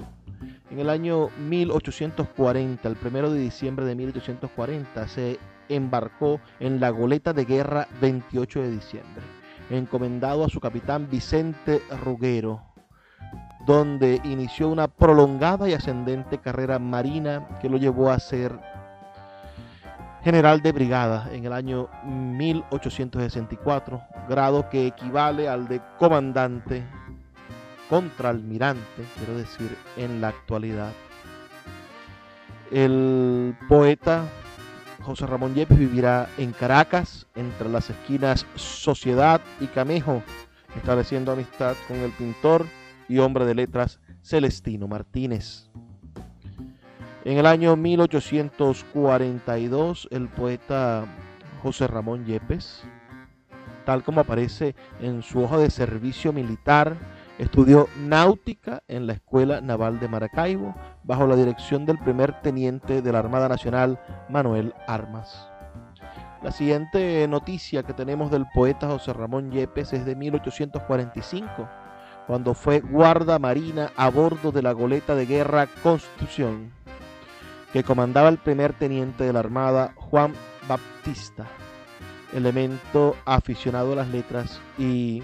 En 0.69 0.79
el 0.79 0.89
año 0.89 1.29
1840, 1.47 2.87
el 2.87 2.95
primero 2.95 3.31
de 3.31 3.39
diciembre 3.39 3.85
de 3.85 3.95
1840, 3.95 5.07
se 5.07 5.39
embarcó 5.69 6.39
en 6.59 6.79
la 6.79 6.89
goleta 6.89 7.33
de 7.33 7.45
guerra 7.45 7.87
28 8.01 8.61
de 8.61 8.71
diciembre, 8.71 9.23
encomendado 9.69 10.45
a 10.45 10.49
su 10.49 10.59
capitán 10.59 11.09
Vicente 11.09 11.81
Ruguero, 12.03 12.61
donde 13.65 14.21
inició 14.23 14.69
una 14.69 14.87
prolongada 14.87 15.67
y 15.67 15.73
ascendente 15.73 16.37
carrera 16.37 16.79
marina 16.79 17.47
que 17.61 17.69
lo 17.69 17.77
llevó 17.77 18.11
a 18.11 18.19
ser 18.19 18.59
general 20.23 20.61
de 20.61 20.71
brigada 20.71 21.29
en 21.31 21.45
el 21.45 21.53
año 21.53 21.87
1864, 22.03 24.01
grado 24.27 24.69
que 24.69 24.87
equivale 24.87 25.47
al 25.47 25.67
de 25.67 25.81
comandante 25.99 26.83
contraalmirante, 27.89 29.03
quiero 29.17 29.37
decir, 29.37 29.77
en 29.97 30.21
la 30.21 30.29
actualidad. 30.29 30.91
El 32.71 33.55
poeta 33.69 34.23
José 35.03 35.27
Ramón 35.27 35.53
Yepes 35.53 35.77
vivirá 35.77 36.27
en 36.39 36.51
Caracas, 36.51 37.27
entre 37.35 37.69
las 37.69 37.91
esquinas 37.91 38.47
Sociedad 38.55 39.39
y 39.59 39.67
Camejo, 39.67 40.23
estableciendo 40.75 41.31
amistad 41.31 41.75
con 41.87 41.97
el 41.97 42.11
pintor 42.11 42.65
y 43.07 43.19
hombre 43.19 43.45
de 43.45 43.55
letras 43.55 44.01
Celestino 44.21 44.87
Martínez. 44.87 45.69
En 47.23 47.37
el 47.37 47.45
año 47.45 47.75
1842, 47.75 50.07
el 50.11 50.27
poeta 50.27 51.05
José 51.63 51.87
Ramón 51.87 52.25
Yepes, 52.25 52.83
tal 53.85 54.03
como 54.03 54.19
aparece 54.21 54.75
en 55.01 55.23
su 55.23 55.41
hoja 55.41 55.57
de 55.57 55.71
servicio 55.71 56.31
militar, 56.33 56.97
estudió 57.39 57.87
náutica 57.99 58.83
en 58.87 59.07
la 59.07 59.13
Escuela 59.13 59.61
Naval 59.61 59.99
de 59.99 60.07
Maracaibo, 60.07 60.75
bajo 61.03 61.27
la 61.27 61.35
dirección 61.35 61.85
del 61.85 61.97
primer 61.97 62.41
teniente 62.41 63.01
de 63.01 63.11
la 63.11 63.19
Armada 63.19 63.49
Nacional, 63.49 63.99
Manuel 64.29 64.73
Armas. 64.87 65.49
La 66.43 66.51
siguiente 66.51 67.27
noticia 67.27 67.81
que 67.81 67.93
tenemos 67.93 68.29
del 68.29 68.45
poeta 68.53 68.87
José 68.87 69.13
Ramón 69.13 69.51
Yepes 69.51 69.93
es 69.93 70.05
de 70.05 70.15
1845 70.15 71.67
cuando 72.27 72.53
fue 72.53 72.79
guarda 72.79 73.39
marina 73.39 73.91
a 73.95 74.09
bordo 74.09 74.51
de 74.51 74.61
la 74.61 74.71
goleta 74.71 75.15
de 75.15 75.25
guerra 75.25 75.67
Constitución, 75.83 76.71
que 77.71 77.83
comandaba 77.83 78.29
el 78.29 78.37
primer 78.37 78.73
teniente 78.73 79.25
de 79.25 79.33
la 79.33 79.39
Armada, 79.39 79.93
Juan 79.95 80.33
Baptista, 80.67 81.45
elemento 82.33 83.15
aficionado 83.25 83.93
a 83.93 83.97
las 83.97 84.07
letras 84.09 84.59
y 84.77 85.21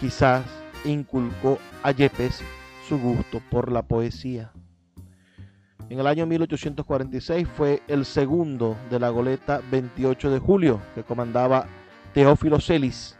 quizás 0.00 0.44
inculcó 0.84 1.58
a 1.82 1.90
Yepes 1.90 2.42
su 2.88 2.98
gusto 2.98 3.40
por 3.50 3.72
la 3.72 3.82
poesía. 3.82 4.52
En 5.90 5.98
el 6.00 6.06
año 6.06 6.26
1846 6.26 7.48
fue 7.48 7.82
el 7.88 8.04
segundo 8.04 8.76
de 8.90 8.98
la 9.00 9.10
goleta 9.10 9.60
28 9.70 10.30
de 10.30 10.38
julio 10.38 10.80
que 10.94 11.02
comandaba 11.02 11.66
Teófilo 12.14 12.60
Celis, 12.60 13.16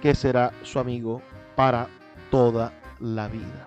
que 0.00 0.14
será 0.14 0.52
su 0.62 0.78
amigo 0.78 1.22
para 1.54 1.88
toda 2.30 2.72
la 3.00 3.28
vida. 3.28 3.66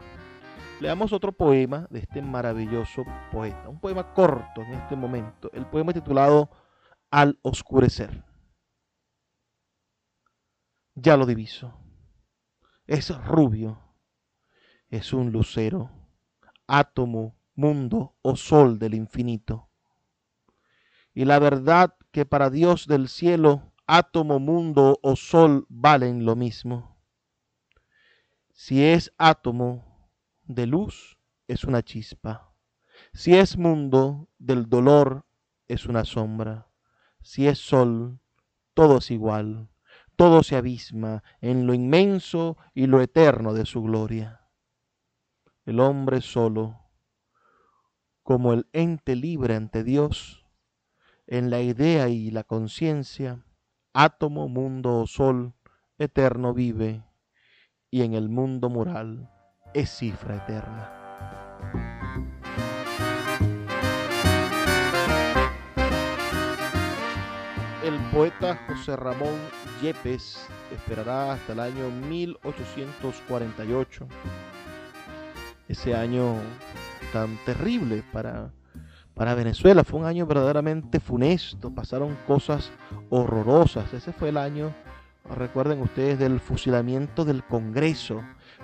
Leamos 0.80 1.14
otro 1.14 1.32
poema 1.32 1.88
de 1.90 2.00
este 2.00 2.22
maravilloso 2.22 3.04
poeta, 3.32 3.70
un 3.70 3.80
poema 3.80 4.14
corto 4.14 4.62
en 4.62 4.74
este 4.74 4.96
momento, 4.96 5.52
el 5.54 5.66
poema 5.66 5.94
titulado 5.94 6.50
Al 7.12 7.38
oscurecer. 7.44 8.24
Ya 10.96 11.18
lo 11.18 11.26
diviso. 11.26 11.74
Es 12.88 13.16
rubio, 13.26 13.80
es 14.90 15.14
un 15.14 15.32
lucero, 15.32 15.92
átomo, 16.68 17.36
mundo 17.56 18.16
o 18.22 18.36
sol 18.36 18.80
del 18.80 18.96
infinito. 18.96 19.70
Y 21.14 21.26
la 21.26 21.40
verdad 21.40 21.96
que 22.12 22.26
para 22.26 22.50
Dios 22.50 22.88
del 22.88 23.08
cielo, 23.08 23.72
átomo, 23.86 24.40
mundo 24.40 25.00
o 25.02 25.16
sol 25.16 25.66
valen 25.70 26.26
lo 26.26 26.36
mismo 26.36 26.91
si 28.64 28.84
es 28.84 29.12
átomo 29.18 30.08
de 30.44 30.68
luz, 30.68 31.18
es 31.48 31.64
una 31.64 31.82
chispa. 31.82 32.54
Si 33.12 33.34
es 33.34 33.58
mundo 33.58 34.30
del 34.38 34.70
dolor, 34.70 35.26
es 35.68 35.88
una 35.88 36.06
sombra. 36.06 36.70
Si 37.24 37.48
es 37.48 37.58
sol, 37.58 38.20
todo 38.76 39.00
es 39.00 39.10
igual. 39.10 39.72
Todo 40.16 40.44
se 40.44 40.58
abisma 40.58 41.24
en 41.42 41.66
lo 41.66 41.74
inmenso 41.74 42.56
y 42.76 42.86
lo 42.86 43.02
eterno 43.02 43.56
de 43.56 43.66
su 43.66 43.82
gloria. 43.82 44.48
El 45.66 45.80
hombre 45.80 46.22
solo, 46.22 46.92
como 48.22 48.54
el 48.54 48.68
ente 48.74 49.16
libre 49.16 49.56
ante 49.56 49.84
Dios, 49.84 50.46
en 51.26 51.50
la 51.50 51.62
idea 51.62 52.10
y 52.10 52.30
la 52.30 52.44
conciencia, 52.44 53.44
átomo, 53.92 54.48
mundo 54.50 55.00
o 55.00 55.08
sol, 55.08 55.56
eterno 55.98 56.54
vive 56.54 57.04
y 57.92 58.02
en 58.04 58.14
el 58.14 58.30
mundo 58.30 58.70
moral 58.70 59.30
es 59.74 59.90
cifra 59.90 60.38
eterna. 60.38 60.90
El 67.84 68.00
poeta 68.14 68.58
José 68.68 68.96
Ramón 68.96 69.36
Yepes 69.82 70.48
esperará 70.72 71.34
hasta 71.34 71.52
el 71.52 71.60
año 71.60 71.90
1848, 72.08 74.08
ese 75.68 75.94
año 75.94 76.36
tan 77.12 77.36
terrible 77.46 78.06
para, 78.14 78.54
para 79.14 79.36
Venezuela. 79.36 79.84
Fue 79.84 80.00
un 80.00 80.06
año 80.06 80.26
verdaderamente 80.26 81.02
funesto, 81.02 81.76
pasaron 81.76 82.18
cosas 82.26 82.72
horrorosas. 83.10 83.94
Ese 83.94 84.14
fue 84.14 84.30
el 84.30 84.38
año 84.38 84.74
Recuerden 85.36 85.82
ustedes 85.82 86.20
del 86.20 86.40
fusilamiento 86.40 87.24
del 87.24 87.44
Congreso. 87.44 88.22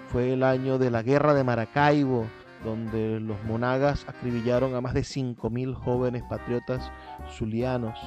Fue 0.10 0.34
el 0.34 0.44
año 0.44 0.78
de 0.78 0.92
la 0.92 1.02
guerra 1.02 1.34
de 1.34 1.44
Maracaibo, 1.44 2.26
donde 2.64 3.20
los 3.20 3.42
monagas 3.46 4.06
acribillaron 4.08 4.76
a 4.76 4.82
más 4.82 4.94
de 4.94 5.02
5.000 5.02 5.74
jóvenes 5.74 6.24
patriotas 6.30 6.92
zulianos. 7.38 7.98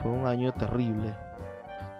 Fue 0.00 0.10
un 0.10 0.26
año 0.26 0.52
terrible. 0.52 1.14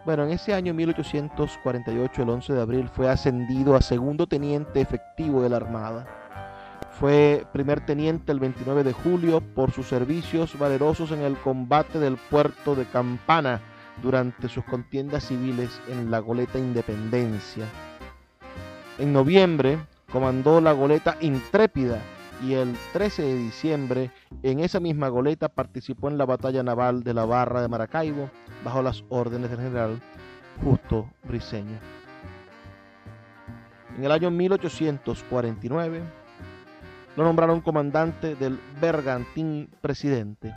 Bueno, 0.06 0.24
en 0.24 0.30
ese 0.30 0.54
año 0.54 0.74
1848, 0.74 2.22
el 2.22 2.28
11 2.30 2.52
de 2.54 2.60
abril, 2.60 2.88
fue 2.88 3.08
ascendido 3.08 3.76
a 3.76 3.82
segundo 3.82 4.26
teniente 4.26 4.80
efectivo 4.80 5.42
de 5.42 5.50
la 5.50 5.56
Armada. 5.56 6.06
Fue 6.98 7.46
primer 7.52 7.84
teniente 7.84 8.32
el 8.32 8.40
29 8.40 8.82
de 8.82 8.92
julio 8.92 9.40
por 9.40 9.72
sus 9.72 9.86
servicios 9.88 10.58
valerosos 10.58 11.12
en 11.12 11.20
el 11.20 11.36
combate 11.36 11.98
del 11.98 12.16
puerto 12.16 12.74
de 12.74 12.84
Campana 12.86 13.60
durante 14.00 14.48
sus 14.48 14.64
contiendas 14.64 15.24
civiles 15.24 15.80
en 15.88 16.10
la 16.10 16.20
goleta 16.20 16.58
Independencia. 16.58 17.66
En 18.98 19.12
noviembre 19.12 19.78
comandó 20.10 20.60
la 20.60 20.72
goleta 20.72 21.16
Intrépida 21.20 21.98
y 22.42 22.54
el 22.54 22.76
13 22.92 23.22
de 23.22 23.36
diciembre 23.36 24.10
en 24.42 24.60
esa 24.60 24.80
misma 24.80 25.08
goleta 25.08 25.48
participó 25.48 26.08
en 26.08 26.18
la 26.18 26.26
batalla 26.26 26.62
naval 26.62 27.02
de 27.02 27.14
la 27.14 27.24
Barra 27.24 27.62
de 27.62 27.68
Maracaibo 27.68 28.30
bajo 28.64 28.82
las 28.82 29.04
órdenes 29.08 29.50
del 29.50 29.60
general 29.60 30.00
Justo 30.62 31.08
Briceño. 31.24 31.78
En 33.96 34.04
el 34.04 34.12
año 34.12 34.30
1849 34.30 36.02
lo 37.16 37.24
nombraron 37.24 37.60
comandante 37.60 38.34
del 38.34 38.58
Bergantín 38.80 39.68
Presidente. 39.80 40.54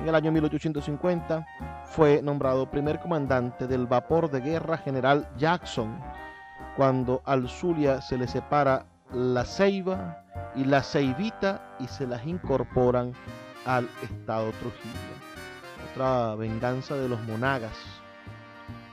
En 0.00 0.08
el 0.08 0.14
año 0.14 0.30
1850 0.32 1.46
fue 1.84 2.20
nombrado 2.22 2.70
primer 2.70 3.00
comandante 3.00 3.66
del 3.66 3.86
vapor 3.86 4.30
de 4.30 4.40
guerra 4.40 4.78
General 4.78 5.28
Jackson, 5.36 5.98
cuando 6.76 7.22
al 7.24 7.48
Zulia 7.48 8.00
se 8.00 8.18
le 8.18 8.28
separa 8.28 8.86
la 9.12 9.44
ceiba 9.44 10.24
y 10.54 10.64
la 10.64 10.82
ceibita 10.82 11.76
y 11.80 11.86
se 11.88 12.06
las 12.06 12.26
incorporan 12.26 13.12
al 13.64 13.88
Estado 14.02 14.50
Trujillo. 14.52 15.16
Otra 15.92 16.34
venganza 16.34 16.94
de 16.94 17.08
los 17.08 17.20
monagas 17.22 17.72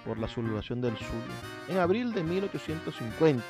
por 0.05 0.17
la 0.17 0.27
sublevación 0.27 0.81
del 0.81 0.95
Zulia. 0.97 1.69
En 1.69 1.77
abril 1.77 2.13
de 2.13 2.23
1850 2.23 3.43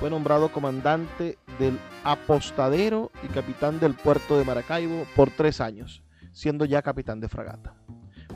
fue 0.00 0.10
nombrado 0.10 0.50
comandante 0.50 1.38
del 1.58 1.78
apostadero 2.02 3.10
y 3.22 3.28
capitán 3.28 3.80
del 3.80 3.94
puerto 3.94 4.38
de 4.38 4.44
Maracaibo 4.44 5.06
por 5.14 5.30
tres 5.30 5.60
años, 5.60 6.02
siendo 6.34 6.66
ya 6.66 6.82
capitán 6.82 7.20
de 7.20 7.30
fragata. 7.30 7.72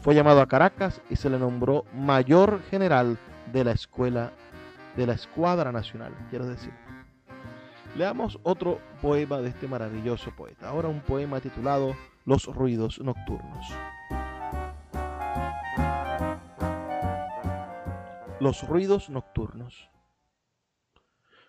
Fue 0.00 0.14
llamado 0.14 0.40
a 0.40 0.48
Caracas 0.48 1.02
y 1.10 1.16
se 1.16 1.28
le 1.28 1.38
nombró 1.38 1.84
mayor 1.92 2.62
general 2.70 3.18
de 3.52 3.64
la 3.64 3.72
escuela 3.72 4.32
de 4.96 5.06
la 5.06 5.12
escuadra 5.12 5.70
nacional, 5.70 6.12
quiero 6.30 6.46
decir. 6.46 6.72
Leamos 7.96 8.38
otro 8.42 8.80
poema 9.00 9.38
de 9.38 9.50
este 9.50 9.68
maravilloso 9.68 10.34
poeta. 10.36 10.68
Ahora 10.68 10.88
un 10.88 11.00
poema 11.00 11.40
titulado 11.40 11.94
Los 12.24 12.46
ruidos 12.46 13.00
nocturnos. 13.00 13.66
Los 18.40 18.66
ruidos 18.68 19.10
nocturnos. 19.10 19.88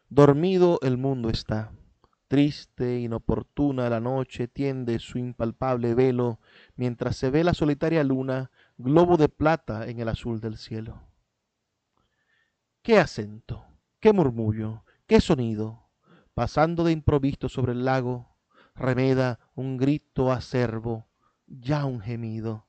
Dormido 0.09 0.79
el 0.81 0.97
mundo 0.97 1.29
está, 1.29 1.71
triste, 2.29 2.99
inoportuna 2.99 3.89
la 3.89 3.99
noche 3.99 4.47
tiende 4.47 4.99
su 4.99 5.17
impalpable 5.17 5.95
velo, 5.95 6.39
mientras 6.75 7.17
se 7.17 7.31
ve 7.31 7.43
la 7.43 7.55
solitaria 7.55 8.03
luna, 8.03 8.51
globo 8.77 9.17
de 9.17 9.27
plata 9.27 9.87
en 9.87 9.99
el 9.99 10.07
azul 10.07 10.39
del 10.39 10.57
cielo. 10.57 11.01
¿Qué 12.83 12.99
acento? 12.99 13.65
¿Qué 13.99 14.13
murmullo? 14.13 14.85
¿Qué 15.07 15.19
sonido? 15.19 15.89
Pasando 16.35 16.83
de 16.83 16.91
improviso 16.91 17.49
sobre 17.49 17.73
el 17.73 17.83
lago, 17.83 18.37
remeda 18.75 19.39
un 19.55 19.77
grito 19.77 20.31
acervo, 20.31 21.07
ya 21.47 21.85
un 21.85 21.99
gemido, 21.99 22.67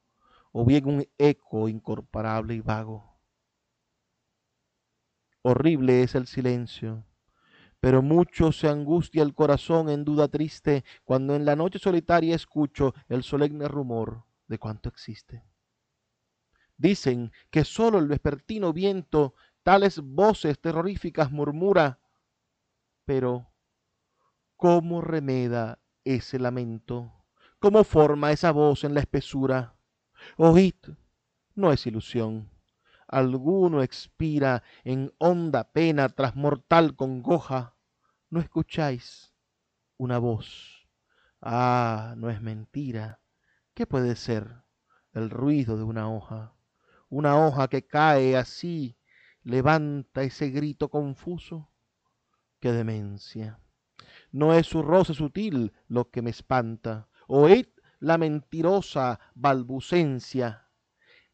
o 0.53 0.65
bien 0.65 0.89
un 0.89 1.07
eco 1.19 1.69
incorporable 1.69 2.55
y 2.55 2.61
vago. 2.61 3.21
Horrible 5.43 6.03
es 6.03 6.15
el 6.15 6.27
silencio, 6.27 7.05
pero 7.81 8.03
mucho 8.03 8.53
se 8.53 8.69
angustia 8.69 9.23
el 9.23 9.35
corazón 9.35 9.89
en 9.89 10.05
duda 10.05 10.29
triste 10.29 10.85
cuando 11.05 11.35
en 11.35 11.45
la 11.45 11.57
noche 11.57 11.79
solitaria 11.79 12.35
escucho 12.35 12.95
el 13.09 13.23
solemne 13.23 13.67
rumor 13.69 14.25
de 14.47 14.59
cuanto 14.59 14.89
existe. 14.89 15.45
Dicen 16.77 17.33
que 17.51 17.65
sólo 17.65 17.99
el 17.99 18.09
vespertino 18.09 18.73
viento 18.73 19.35
tales 19.63 20.01
voces 20.01 20.59
terroríficas 20.61 21.31
murmura, 21.31 22.01
pero 23.05 23.51
¿cómo 24.57 25.01
remeda 25.01 25.79
ese 26.05 26.39
lamento? 26.39 27.13
¿Cómo 27.59 27.85
forma 27.85 28.33
esa 28.33 28.53
voz 28.53 28.85
en 28.85 28.95
la 28.95 29.01
espesura? 29.01 29.75
Oíd, 30.37 30.75
no 31.55 31.73
es 31.73 31.87
ilusión. 31.87 32.51
Alguno 33.11 33.83
expira 33.83 34.63
en 34.85 35.13
honda 35.19 35.73
pena 35.73 36.11
tras 36.11 36.37
mortal 36.37 36.95
congoja. 36.95 37.75
¿No 38.29 38.39
escucháis 38.39 39.35
una 39.97 40.19
voz? 40.19 40.87
Ah, 41.43 42.15
no 42.17 42.31
es 42.31 42.41
mentira. 42.41 43.21
¿Qué 43.75 43.85
puede 43.85 44.15
ser 44.15 44.63
el 45.13 45.29
ruido 45.29 45.77
de 45.77 45.83
una 45.83 46.09
hoja? 46.09 46.55
Una 47.09 47.45
hoja 47.45 47.67
que 47.67 47.85
cae 47.85 48.37
así 48.37 48.97
levanta 49.43 50.23
ese 50.23 50.51
grito 50.51 50.89
confuso. 50.89 51.69
¡Qué 52.61 52.71
demencia! 52.71 53.59
No 54.31 54.55
es 54.55 54.67
su 54.67 54.83
roce 54.83 55.15
sutil 55.15 55.73
lo 55.89 56.11
que 56.11 56.23
me 56.23 56.31
espanta. 56.31 57.09
Oíd 57.27 57.67
la 57.99 58.19
mentirosa 58.19 59.19
balbucencia. 59.35 60.70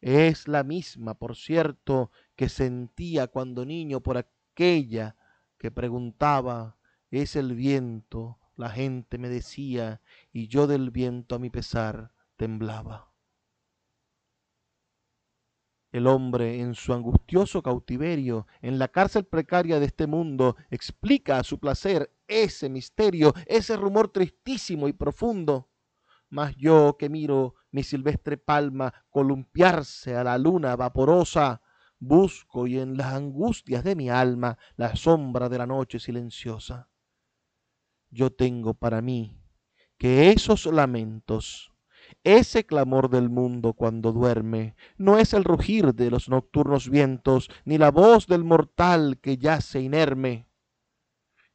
Es 0.01 0.47
la 0.47 0.63
misma, 0.63 1.15
por 1.15 1.35
cierto, 1.35 2.11
que 2.35 2.49
sentía 2.49 3.27
cuando 3.27 3.65
niño 3.65 4.01
por 4.01 4.17
aquella 4.17 5.15
que 5.57 5.71
preguntaba, 5.71 6.77
es 7.09 7.35
el 7.35 7.55
viento, 7.55 8.37
la 8.55 8.69
gente 8.69 9.17
me 9.17 9.29
decía, 9.29 10.01
y 10.31 10.47
yo 10.47 10.67
del 10.67 10.91
viento 10.91 11.35
a 11.35 11.39
mi 11.39 11.49
pesar 11.49 12.11
temblaba. 12.35 13.11
El 15.91 16.05
hombre, 16.05 16.59
en 16.59 16.75
su 16.75 16.93
angustioso 16.93 17.63
cautiverio, 17.63 18.45
en 18.61 18.77
la 18.77 18.89
cárcel 18.89 19.25
precaria 19.25 19.79
de 19.79 19.85
este 19.87 20.05
mundo, 20.05 20.57
explica 20.69 21.39
a 21.39 21.43
su 21.43 21.59
placer 21.59 22.13
ese 22.27 22.69
misterio, 22.69 23.33
ese 23.47 23.77
rumor 23.77 24.09
tristísimo 24.09 24.87
y 24.87 24.93
profundo. 24.93 25.69
Mas 26.29 26.55
yo 26.57 26.97
que 26.99 27.09
miro 27.09 27.55
mi 27.71 27.83
silvestre 27.83 28.37
palma 28.37 28.93
columpiarse 29.09 30.15
a 30.15 30.23
la 30.23 30.37
luna 30.37 30.75
vaporosa, 30.75 31.61
busco 31.99 32.67
y 32.67 32.79
en 32.79 32.97
las 32.97 33.13
angustias 33.13 33.83
de 33.83 33.95
mi 33.95 34.09
alma 34.09 34.57
la 34.75 34.95
sombra 34.95 35.49
de 35.49 35.57
la 35.57 35.65
noche 35.65 35.99
silenciosa. 35.99 36.89
Yo 38.09 38.31
tengo 38.31 38.73
para 38.73 39.01
mí 39.01 39.37
que 39.97 40.31
esos 40.31 40.65
lamentos 40.67 41.71
ese 42.23 42.65
clamor 42.65 43.09
del 43.09 43.29
mundo 43.29 43.73
cuando 43.73 44.11
duerme 44.11 44.75
no 44.97 45.17
es 45.17 45.33
el 45.33 45.43
rugir 45.43 45.93
de 45.93 46.09
los 46.11 46.29
nocturnos 46.29 46.89
vientos, 46.89 47.49
ni 47.65 47.77
la 47.77 47.91
voz 47.91 48.27
del 48.27 48.43
mortal 48.43 49.19
que 49.21 49.37
yace 49.37 49.81
inerme. 49.81 50.47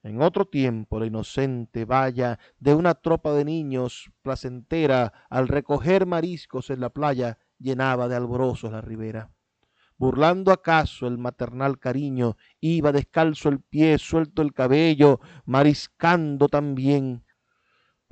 En 0.03 0.21
otro 0.21 0.47
tiempo 0.47 0.99
la 0.99 1.07
inocente 1.07 1.85
valla 1.85 2.39
de 2.59 2.75
una 2.75 2.95
tropa 2.95 3.33
de 3.35 3.45
niños 3.45 4.11
placentera 4.23 5.13
al 5.31 5.49
recoger 5.49 6.07
mariscos 6.07 6.71
en 6.71 6.81
la 6.81 6.91
playa 6.91 7.39
llenaba 7.59 8.09
de 8.09 8.17
alborozos 8.17 8.73
la 8.73 8.81
ribera. 8.81 9.31
Burlando 9.97 10.51
acaso 10.51 11.07
el 11.07 11.19
maternal 11.19 11.79
cariño, 11.79 12.37
iba 12.61 12.91
descalzo 12.91 13.49
el 13.49 13.61
pie, 13.61 13.99
suelto 13.99 14.43
el 14.43 14.53
cabello, 14.53 15.21
mariscando 15.45 16.49
también 16.49 17.25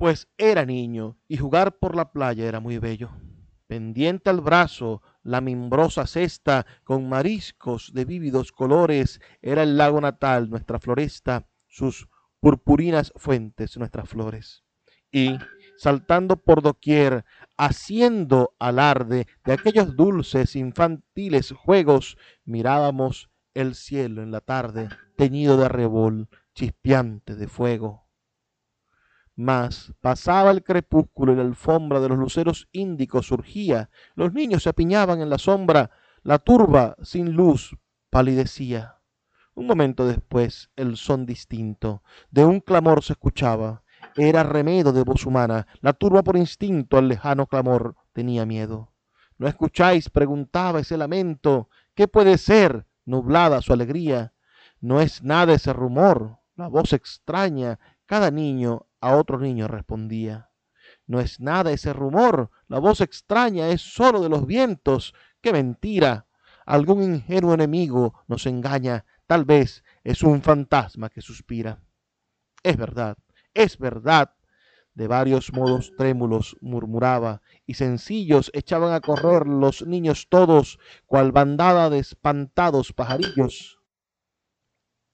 pues 0.01 0.27
era 0.35 0.65
niño 0.65 1.19
y 1.27 1.37
jugar 1.37 1.77
por 1.77 1.95
la 1.95 2.11
playa 2.11 2.47
era 2.47 2.59
muy 2.59 2.79
bello. 2.79 3.11
Pendiente 3.67 4.31
al 4.31 4.41
brazo, 4.41 5.03
la 5.21 5.41
mimbrosa 5.41 6.07
cesta 6.07 6.65
con 6.83 7.07
mariscos 7.07 7.93
de 7.93 8.05
vívidos 8.05 8.51
colores, 8.51 9.21
era 9.43 9.61
el 9.61 9.77
lago 9.77 10.01
natal, 10.01 10.49
nuestra 10.49 10.79
floresta, 10.79 11.45
sus 11.71 12.07
purpurinas 12.39 13.13
fuentes, 13.15 13.77
nuestras 13.77 14.07
flores. 14.07 14.63
Y, 15.11 15.37
saltando 15.77 16.37
por 16.37 16.61
doquier, 16.61 17.25
haciendo 17.57 18.53
alarde 18.59 19.27
de 19.45 19.53
aquellos 19.53 19.95
dulces 19.95 20.55
infantiles 20.55 21.51
juegos, 21.51 22.17
mirábamos 22.45 23.29
el 23.53 23.75
cielo 23.75 24.21
en 24.21 24.31
la 24.31 24.41
tarde, 24.41 24.89
teñido 25.17 25.57
de 25.57 25.65
arrebol, 25.65 26.29
chispeante 26.53 27.35
de 27.35 27.47
fuego. 27.47 28.07
Mas 29.35 29.93
pasaba 30.01 30.51
el 30.51 30.63
crepúsculo 30.63 31.33
y 31.33 31.37
la 31.37 31.43
alfombra 31.43 31.99
de 31.99 32.09
los 32.09 32.17
luceros 32.17 32.67
índicos 32.71 33.27
surgía, 33.27 33.89
los 34.15 34.33
niños 34.33 34.63
se 34.63 34.69
apiñaban 34.69 35.21
en 35.21 35.29
la 35.29 35.37
sombra, 35.37 35.91
la 36.23 36.39
turba 36.39 36.95
sin 37.01 37.33
luz 37.33 37.75
palidecía. 38.09 39.00
Un 39.53 39.67
momento 39.67 40.07
después 40.07 40.69
el 40.77 40.95
son 40.95 41.25
distinto 41.25 42.03
de 42.29 42.45
un 42.45 42.61
clamor 42.61 43.03
se 43.03 43.13
escuchaba. 43.13 43.83
Era 44.15 44.43
remedo 44.43 44.93
de 44.93 45.03
voz 45.03 45.25
humana. 45.25 45.67
La 45.81 45.93
turba 45.93 46.23
por 46.23 46.37
instinto 46.37 46.97
al 46.97 47.07
lejano 47.07 47.47
clamor 47.47 47.95
tenía 48.13 48.45
miedo. 48.45 48.93
¿No 49.37 49.47
escucháis? 49.47 50.09
preguntaba 50.09 50.79
ese 50.79 50.97
lamento. 50.97 51.69
¿Qué 51.95 52.07
puede 52.07 52.37
ser? 52.37 52.85
nublada 53.05 53.61
su 53.61 53.73
alegría. 53.73 54.33
No 54.79 55.01
es 55.01 55.21
nada 55.21 55.53
ese 55.53 55.73
rumor, 55.73 56.39
la 56.55 56.67
voz 56.67 56.93
extraña. 56.93 57.79
Cada 58.05 58.31
niño 58.31 58.87
a 58.99 59.15
otro 59.15 59.39
niño 59.39 59.67
respondía. 59.67 60.49
No 61.07 61.19
es 61.19 61.39
nada 61.39 61.71
ese 61.71 61.91
rumor, 61.93 62.51
la 62.67 62.79
voz 62.79 63.01
extraña 63.01 63.67
es 63.69 63.81
sólo 63.81 64.21
de 64.21 64.29
los 64.29 64.45
vientos. 64.45 65.13
¡Qué 65.41 65.51
mentira! 65.51 66.25
Algún 66.65 67.03
ingenuo 67.03 67.53
enemigo 67.53 68.23
nos 68.27 68.45
engaña, 68.45 69.05
tal 69.31 69.45
vez 69.45 69.81
es 70.03 70.23
un 70.23 70.41
fantasma 70.41 71.09
que 71.09 71.21
suspira. 71.21 71.81
Es 72.63 72.75
verdad, 72.75 73.17
es 73.53 73.77
verdad. 73.77 74.35
De 74.93 75.07
varios 75.07 75.53
modos 75.53 75.93
trémulos 75.97 76.57
murmuraba, 76.59 77.41
y 77.65 77.75
sencillos 77.75 78.51
echaban 78.53 78.91
a 78.91 78.99
correr 78.99 79.47
los 79.47 79.87
niños 79.87 80.27
todos, 80.27 80.79
cual 81.05 81.31
bandada 81.31 81.89
de 81.89 81.99
espantados 81.99 82.91
pajarillos. 82.91 83.79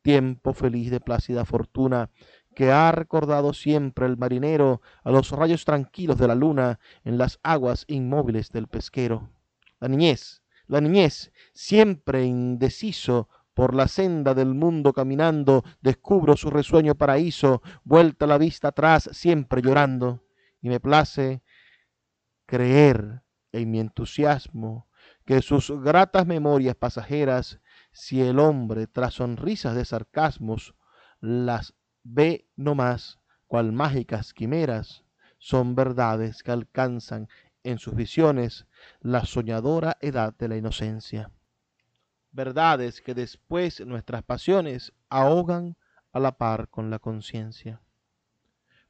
Tiempo 0.01 0.53
feliz 0.53 0.89
de 0.89 0.99
plácida 0.99 1.45
fortuna, 1.45 2.09
que 2.55 2.71
ha 2.71 2.91
recordado 2.91 3.53
siempre 3.53 4.07
el 4.07 4.17
marinero 4.17 4.81
a 5.03 5.11
los 5.11 5.29
rayos 5.29 5.63
tranquilos 5.63 6.17
de 6.17 6.27
la 6.27 6.33
luna 6.33 6.79
en 7.03 7.19
las 7.19 7.39
aguas 7.43 7.85
inmóviles 7.87 8.51
del 8.51 8.65
pesquero. 8.65 9.29
La 9.79 9.87
niñez, 9.87 10.41
la 10.65 10.81
niñez, 10.81 11.31
siempre 11.53 12.25
indeciso 12.25 13.29
por 13.57 13.73
la 13.73 13.87
senda 13.87 14.35
del 14.35 14.53
mundo 14.53 14.93
caminando, 14.93 15.63
descubro 15.81 16.37
su 16.37 16.51
resueño 16.51 16.93
paraíso, 16.93 17.63
vuelta 17.83 18.27
la 18.27 18.37
vista 18.37 18.67
atrás, 18.67 19.09
siempre 19.13 19.63
llorando, 19.63 20.23
y 20.61 20.69
me 20.69 20.79
place 20.79 21.41
creer 22.45 23.23
en 23.51 23.71
mi 23.71 23.79
entusiasmo 23.79 24.87
que 25.25 25.41
sus 25.41 25.71
gratas 25.81 26.27
memorias 26.27 26.75
pasajeras, 26.75 27.59
si 27.91 28.21
el 28.21 28.37
hombre 28.37 28.85
tras 28.85 29.15
sonrisas 29.15 29.75
de 29.75 29.85
sarcasmos 29.85 30.75
las 31.19 31.73
ve 32.03 32.47
no 32.57 32.75
más, 32.75 33.17
cual 33.47 33.71
mágicas 33.71 34.35
quimeras, 34.35 35.03
son 35.39 35.73
verdades 35.73 36.43
que 36.43 36.51
alcanzan 36.51 37.27
en 37.63 37.79
sus 37.79 37.95
visiones 37.95 38.67
la 38.99 39.25
soñadora 39.25 39.97
edad 39.99 40.35
de 40.37 40.47
la 40.47 40.57
inocencia 40.57 41.31
verdades 42.31 43.01
que 43.01 43.13
después 43.13 43.85
nuestras 43.85 44.23
pasiones 44.23 44.93
ahogan 45.09 45.75
a 46.11 46.19
la 46.19 46.37
par 46.37 46.69
con 46.69 46.89
la 46.89 46.99
conciencia. 46.99 47.81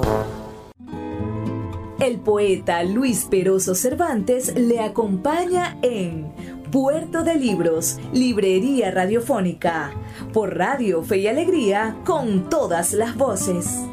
Poeta 2.23 2.83
Luis 2.83 3.25
Peroso 3.25 3.73
Cervantes 3.73 4.53
le 4.55 4.79
acompaña 4.79 5.77
en 5.81 6.31
Puerto 6.71 7.23
de 7.23 7.35
Libros, 7.35 7.99
Librería 8.13 8.91
Radiofónica, 8.91 9.91
por 10.31 10.55
Radio 10.55 11.01
Fe 11.01 11.17
y 11.17 11.27
Alegría, 11.27 11.97
con 12.05 12.47
todas 12.47 12.93
las 12.93 13.15
voces. 13.15 13.87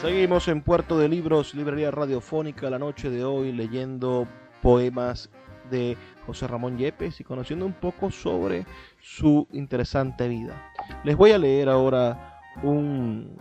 Seguimos 0.00 0.46
en 0.48 0.62
Puerto 0.62 0.96
de 0.96 1.08
Libros, 1.08 1.54
Librería 1.54 1.90
Radiofónica, 1.90 2.70
la 2.70 2.78
noche 2.78 3.10
de 3.10 3.24
hoy 3.24 3.52
leyendo 3.52 4.28
poemas 4.62 5.28
de 5.70 5.96
José 6.30 6.46
Ramón 6.46 6.78
Yepes 6.78 7.20
y 7.20 7.24
conociendo 7.24 7.66
un 7.66 7.72
poco 7.72 8.12
sobre 8.12 8.64
su 9.00 9.48
interesante 9.50 10.28
vida. 10.28 10.70
Les 11.02 11.16
voy 11.16 11.32
a 11.32 11.38
leer 11.38 11.68
ahora 11.68 12.40
un, 12.62 13.36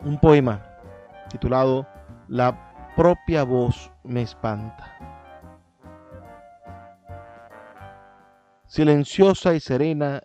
un 0.00 0.18
poema 0.18 0.64
titulado 1.28 1.86
La 2.26 2.94
propia 2.96 3.44
voz 3.44 3.92
me 4.04 4.22
espanta. 4.22 4.96
Silenciosa 8.64 9.54
y 9.54 9.60
serena, 9.60 10.22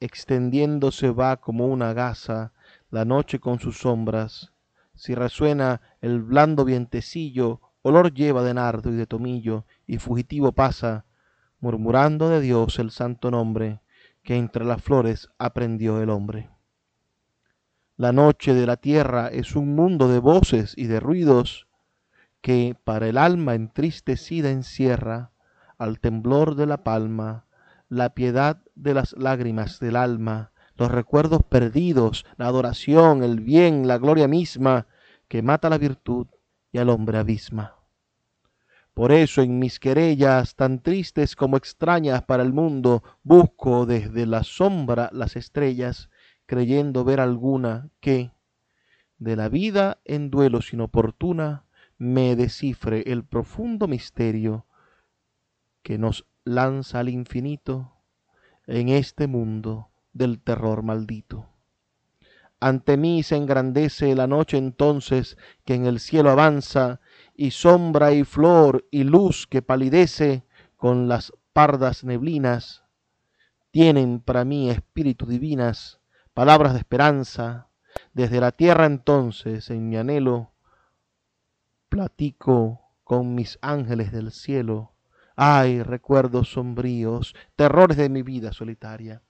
extendiéndose 0.00 1.10
va 1.10 1.36
como 1.36 1.66
una 1.66 1.92
gasa 1.92 2.52
la 2.90 3.04
noche 3.04 3.38
con 3.38 3.60
sus 3.60 3.80
sombras. 3.80 4.50
Si 4.94 5.14
resuena 5.14 5.82
el 6.00 6.22
blando 6.22 6.64
vientecillo, 6.64 7.60
olor 7.82 8.14
lleva 8.14 8.42
de 8.42 8.54
nardo 8.54 8.90
y 8.90 8.96
de 8.96 9.06
tomillo, 9.06 9.66
y 9.86 9.98
fugitivo 9.98 10.52
pasa, 10.52 11.04
murmurando 11.60 12.28
de 12.28 12.40
Dios 12.40 12.78
el 12.78 12.90
santo 12.90 13.30
nombre 13.30 13.80
que 14.22 14.36
entre 14.36 14.64
las 14.64 14.82
flores 14.82 15.28
aprendió 15.38 16.00
el 16.02 16.10
hombre. 16.10 16.50
La 17.96 18.12
noche 18.12 18.54
de 18.54 18.66
la 18.66 18.76
tierra 18.76 19.28
es 19.28 19.56
un 19.56 19.74
mundo 19.74 20.08
de 20.08 20.18
voces 20.20 20.74
y 20.76 20.86
de 20.86 21.00
ruidos 21.00 21.66
que 22.40 22.76
para 22.84 23.08
el 23.08 23.18
alma 23.18 23.54
entristecida 23.54 24.50
encierra 24.50 25.32
al 25.78 25.98
temblor 25.98 26.54
de 26.54 26.66
la 26.66 26.84
palma, 26.84 27.46
la 27.88 28.10
piedad 28.10 28.62
de 28.74 28.94
las 28.94 29.14
lágrimas 29.16 29.80
del 29.80 29.96
alma, 29.96 30.52
los 30.76 30.90
recuerdos 30.90 31.42
perdidos, 31.42 32.24
la 32.36 32.46
adoración, 32.46 33.24
el 33.24 33.40
bien, 33.40 33.88
la 33.88 33.98
gloria 33.98 34.28
misma, 34.28 34.86
que 35.26 35.42
mata 35.42 35.68
la 35.68 35.78
virtud 35.78 36.28
y 36.70 36.78
al 36.78 36.90
hombre 36.90 37.18
abisma. 37.18 37.77
Por 38.98 39.12
eso 39.12 39.42
en 39.42 39.60
mis 39.60 39.78
querellas, 39.78 40.56
tan 40.56 40.82
tristes 40.82 41.36
como 41.36 41.56
extrañas 41.56 42.24
para 42.24 42.42
el 42.42 42.52
mundo, 42.52 43.04
busco 43.22 43.86
desde 43.86 44.26
la 44.26 44.42
sombra 44.42 45.08
las 45.12 45.36
estrellas 45.36 46.10
creyendo 46.46 47.04
ver 47.04 47.20
alguna 47.20 47.90
que, 48.00 48.32
de 49.18 49.36
la 49.36 49.48
vida 49.48 50.00
en 50.04 50.30
duelo 50.30 50.62
sin 50.62 50.80
oportuna, 50.80 51.64
me 51.96 52.34
descifre 52.34 53.04
el 53.06 53.22
profundo 53.22 53.86
misterio 53.86 54.66
que 55.84 55.96
nos 55.96 56.26
lanza 56.42 56.98
al 56.98 57.08
infinito 57.08 57.92
en 58.66 58.88
este 58.88 59.28
mundo 59.28 59.90
del 60.12 60.40
terror 60.40 60.82
maldito. 60.82 61.46
Ante 62.58 62.96
mí 62.96 63.22
se 63.22 63.36
engrandece 63.36 64.16
la 64.16 64.26
noche 64.26 64.58
entonces 64.58 65.38
que 65.64 65.74
en 65.74 65.86
el 65.86 66.00
cielo 66.00 66.30
avanza, 66.30 67.00
y 67.38 67.52
sombra 67.52 68.12
y 68.12 68.24
flor 68.24 68.88
y 68.90 69.04
luz 69.04 69.46
que 69.46 69.62
palidece 69.62 70.44
con 70.76 71.06
las 71.06 71.32
pardas 71.52 72.02
neblinas, 72.02 72.82
tienen 73.70 74.18
para 74.18 74.44
mí 74.44 74.70
espíritu 74.70 75.24
divinas, 75.24 76.00
palabras 76.34 76.72
de 76.72 76.80
esperanza. 76.80 77.68
Desde 78.12 78.40
la 78.40 78.50
tierra 78.50 78.86
entonces, 78.86 79.70
en 79.70 79.88
mi 79.88 79.96
anhelo, 79.96 80.50
platico 81.88 82.80
con 83.04 83.36
mis 83.36 83.56
ángeles 83.62 84.10
del 84.10 84.32
cielo. 84.32 84.92
Ay, 85.36 85.84
recuerdos 85.84 86.50
sombríos, 86.50 87.36
terrores 87.54 87.96
de 87.96 88.08
mi 88.08 88.22
vida 88.22 88.52
solitaria. 88.52 89.22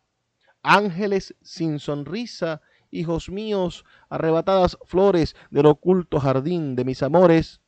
Ángeles 0.63 1.37
sin 1.43 1.79
sonrisa 1.79 2.63
hijos 2.91 3.29
míos, 3.29 3.85
arrebatadas 4.09 4.79
flores 4.87 5.37
del 5.51 5.67
oculto 5.67 6.21
jardín 6.21 6.75
de 6.75 6.87
mis 6.87 7.03
amores, 7.03 7.61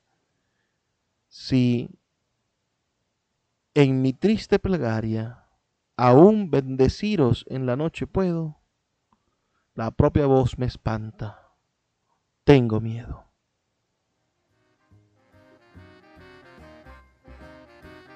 si 1.31 1.89
en 3.75 4.03
mi 4.03 4.13
triste 4.13 4.59
plegaria 4.59 5.47
aún 5.97 6.51
bendeciros 6.51 7.47
en 7.49 7.65
la 7.67 7.77
noche 7.77 8.09
puedo, 8.09 8.59
la 9.75 9.93
propia 9.93 10.27
voz 10.27 10.59
me 10.59 10.67
espanta, 10.67 11.53
tengo 12.43 12.81
miedo. 12.81 13.27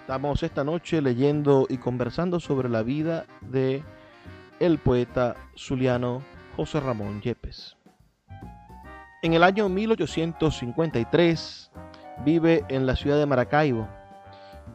Estamos 0.00 0.42
esta 0.42 0.64
noche 0.64 1.00
leyendo 1.00 1.68
y 1.70 1.78
conversando 1.78 2.40
sobre 2.40 2.68
la 2.68 2.82
vida 2.82 3.26
de 3.40 3.84
el 4.58 4.78
poeta 4.78 5.36
zuliano 5.56 6.24
José 6.56 6.80
Ramón 6.80 7.22
Yepes. 7.22 7.76
En 9.22 9.34
el 9.34 9.44
año 9.44 9.68
1853 9.68 11.70
vive 12.24 12.64
en 12.68 12.86
la 12.86 12.96
ciudad 12.96 13.18
de 13.18 13.26
Maracaibo 13.26 13.88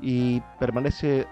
y 0.01 0.41
permanece 0.59 1.27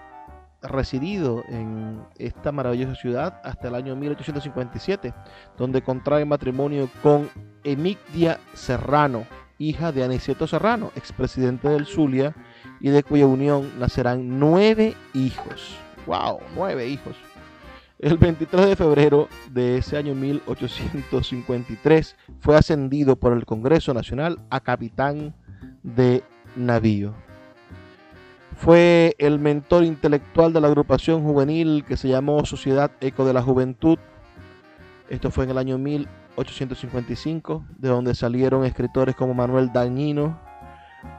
residido 0.62 1.44
en 1.48 2.02
esta 2.18 2.52
maravillosa 2.52 2.94
ciudad 2.94 3.40
hasta 3.44 3.68
el 3.68 3.74
año 3.74 3.96
1857, 3.96 5.14
donde 5.56 5.82
contrae 5.82 6.24
matrimonio 6.24 6.88
con 7.02 7.28
Emigdia 7.64 8.38
Serrano, 8.54 9.26
hija 9.58 9.92
de 9.92 10.04
Aniceto 10.04 10.46
Serrano, 10.46 10.90
expresidente 10.96 11.68
del 11.68 11.86
Zulia, 11.86 12.34
y 12.80 12.90
de 12.90 13.02
cuya 13.02 13.26
unión 13.26 13.78
nacerán 13.78 14.38
nueve 14.38 14.94
hijos. 15.14 15.76
¡Wow! 16.06 16.38
Nueve 16.56 16.88
hijos. 16.88 17.16
El 17.98 18.16
23 18.16 18.68
de 18.68 18.76
febrero 18.76 19.28
de 19.50 19.78
ese 19.78 19.96
año 19.96 20.14
1853 20.14 22.16
fue 22.38 22.56
ascendido 22.56 23.16
por 23.16 23.32
el 23.32 23.44
Congreso 23.44 23.92
Nacional 23.92 24.38
a 24.50 24.60
capitán 24.60 25.34
de 25.82 26.22
navío. 26.56 27.14
Fue 28.56 29.14
el 29.18 29.38
mentor 29.38 29.84
intelectual 29.84 30.52
de 30.52 30.60
la 30.60 30.66
agrupación 30.68 31.22
juvenil 31.22 31.84
que 31.86 31.96
se 31.96 32.08
llamó 32.08 32.44
Sociedad 32.44 32.90
Eco 33.00 33.24
de 33.24 33.32
la 33.32 33.42
Juventud. 33.42 33.98
Esto 35.08 35.30
fue 35.30 35.44
en 35.44 35.50
el 35.50 35.58
año 35.58 35.78
1855, 35.78 37.64
de 37.78 37.88
donde 37.88 38.14
salieron 38.14 38.64
escritores 38.64 39.14
como 39.14 39.32
Manuel 39.32 39.72
Dañino, 39.72 40.40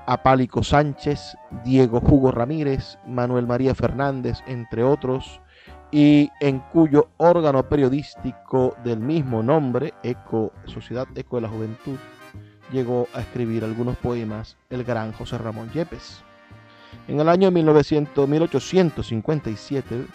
Apálico 0.06 0.64
Sánchez, 0.64 1.38
Diego 1.64 2.02
Hugo 2.06 2.32
Ramírez, 2.32 2.98
Manuel 3.08 3.48
María 3.48 3.74
Fernández, 3.74 4.40
entre 4.46 4.84
otros 4.84 5.40
y 5.92 6.30
en 6.40 6.60
cuyo 6.60 7.10
órgano 7.18 7.68
periodístico 7.68 8.76
del 8.84 9.00
mismo 9.00 9.42
nombre, 9.42 9.94
Eco, 10.04 10.52
Sociedad 10.66 11.08
Eco 11.16 11.38
de 11.38 11.42
la 11.44 11.50
Juventud, 11.50 11.98
llegó 12.72 13.08
a 13.14 13.22
escribir 13.22 13.64
algunos 13.64 13.98
poemas 13.98 14.58
el 14.70 14.84
gran 14.84 15.12
José 15.14 15.38
Ramón 15.38 15.70
Yepes. 15.72 16.24
En 17.08 17.20
el 17.20 17.30
año 17.30 17.52
1900, 17.52 18.28
1857, 18.28 20.06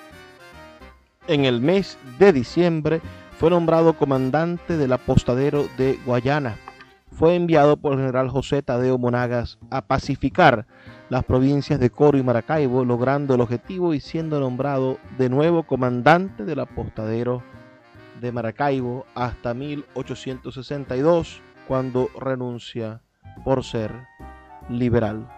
en 1.26 1.44
el 1.44 1.60
mes 1.60 1.98
de 2.18 2.32
diciembre, 2.32 3.00
fue 3.38 3.50
nombrado 3.50 3.96
comandante 3.96 4.76
del 4.76 4.92
apostadero 4.92 5.66
de 5.76 5.98
Guayana. 6.04 6.56
Fue 7.10 7.34
enviado 7.34 7.76
por 7.76 7.92
el 7.92 8.00
general 8.00 8.28
José 8.28 8.62
Tadeo 8.62 8.98
Monagas 8.98 9.58
a 9.70 9.82
pacificar 9.82 10.66
las 11.10 11.24
provincias 11.24 11.78
de 11.78 11.90
Coro 11.90 12.18
y 12.18 12.22
Maracaibo, 12.22 12.84
logrando 12.84 13.34
el 13.34 13.40
objetivo 13.40 13.94
y 13.94 14.00
siendo 14.00 14.40
nombrado 14.40 14.98
de 15.18 15.28
nuevo 15.28 15.62
comandante 15.64 16.44
del 16.44 16.60
apostadero 16.60 17.42
de 18.20 18.32
Maracaibo 18.32 19.06
hasta 19.14 19.54
1862, 19.54 21.40
cuando 21.66 22.08
renuncia 22.18 23.00
por 23.44 23.64
ser 23.64 23.92
liberal. 24.68 25.28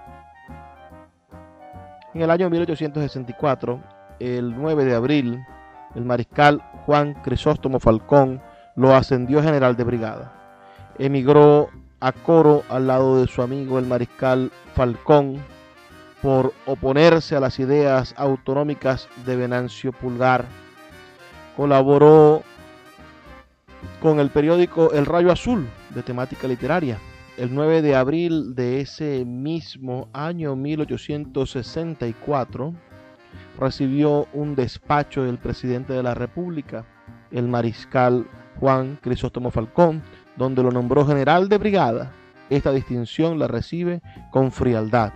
En 2.14 2.22
el 2.22 2.30
año 2.30 2.48
1864, 2.48 3.80
el 4.20 4.56
9 4.56 4.84
de 4.84 4.94
abril, 4.94 5.44
el 5.94 6.04
mariscal 6.04 6.62
Juan 6.86 7.14
Crisóstomo 7.22 7.78
Falcón 7.78 8.40
lo 8.74 8.94
ascendió 8.94 9.42
general 9.42 9.76
de 9.76 9.84
brigada. 9.84 10.32
Emigró 10.98 11.68
a 12.00 12.12
Coro 12.12 12.62
al 12.68 12.86
lado 12.86 13.20
de 13.20 13.26
su 13.26 13.42
amigo 13.42 13.78
el 13.78 13.86
mariscal 13.86 14.50
Falcón, 14.74 15.42
por 16.22 16.52
oponerse 16.64 17.36
a 17.36 17.40
las 17.40 17.58
ideas 17.58 18.14
autonómicas 18.16 19.08
de 19.24 19.36
Venancio 19.36 19.92
Pulgar. 19.92 20.44
Colaboró 21.56 22.42
con 24.06 24.20
el 24.20 24.30
periódico 24.30 24.92
El 24.92 25.04
Rayo 25.04 25.32
Azul 25.32 25.66
de 25.92 26.04
temática 26.04 26.46
literaria. 26.46 27.00
El 27.36 27.52
9 27.52 27.82
de 27.82 27.96
abril 27.96 28.54
de 28.54 28.80
ese 28.80 29.24
mismo 29.24 30.08
año 30.12 30.54
1864 30.54 32.72
recibió 33.58 34.28
un 34.32 34.54
despacho 34.54 35.24
del 35.24 35.38
presidente 35.38 35.92
de 35.92 36.04
la 36.04 36.14
República, 36.14 36.84
el 37.32 37.48
mariscal 37.48 38.28
Juan 38.60 38.96
Crisóstomo 39.02 39.50
Falcón, 39.50 40.04
donde 40.36 40.62
lo 40.62 40.70
nombró 40.70 41.04
general 41.04 41.48
de 41.48 41.58
brigada. 41.58 42.12
Esta 42.48 42.70
distinción 42.70 43.40
la 43.40 43.48
recibe 43.48 44.02
con 44.30 44.52
frialdad 44.52 45.14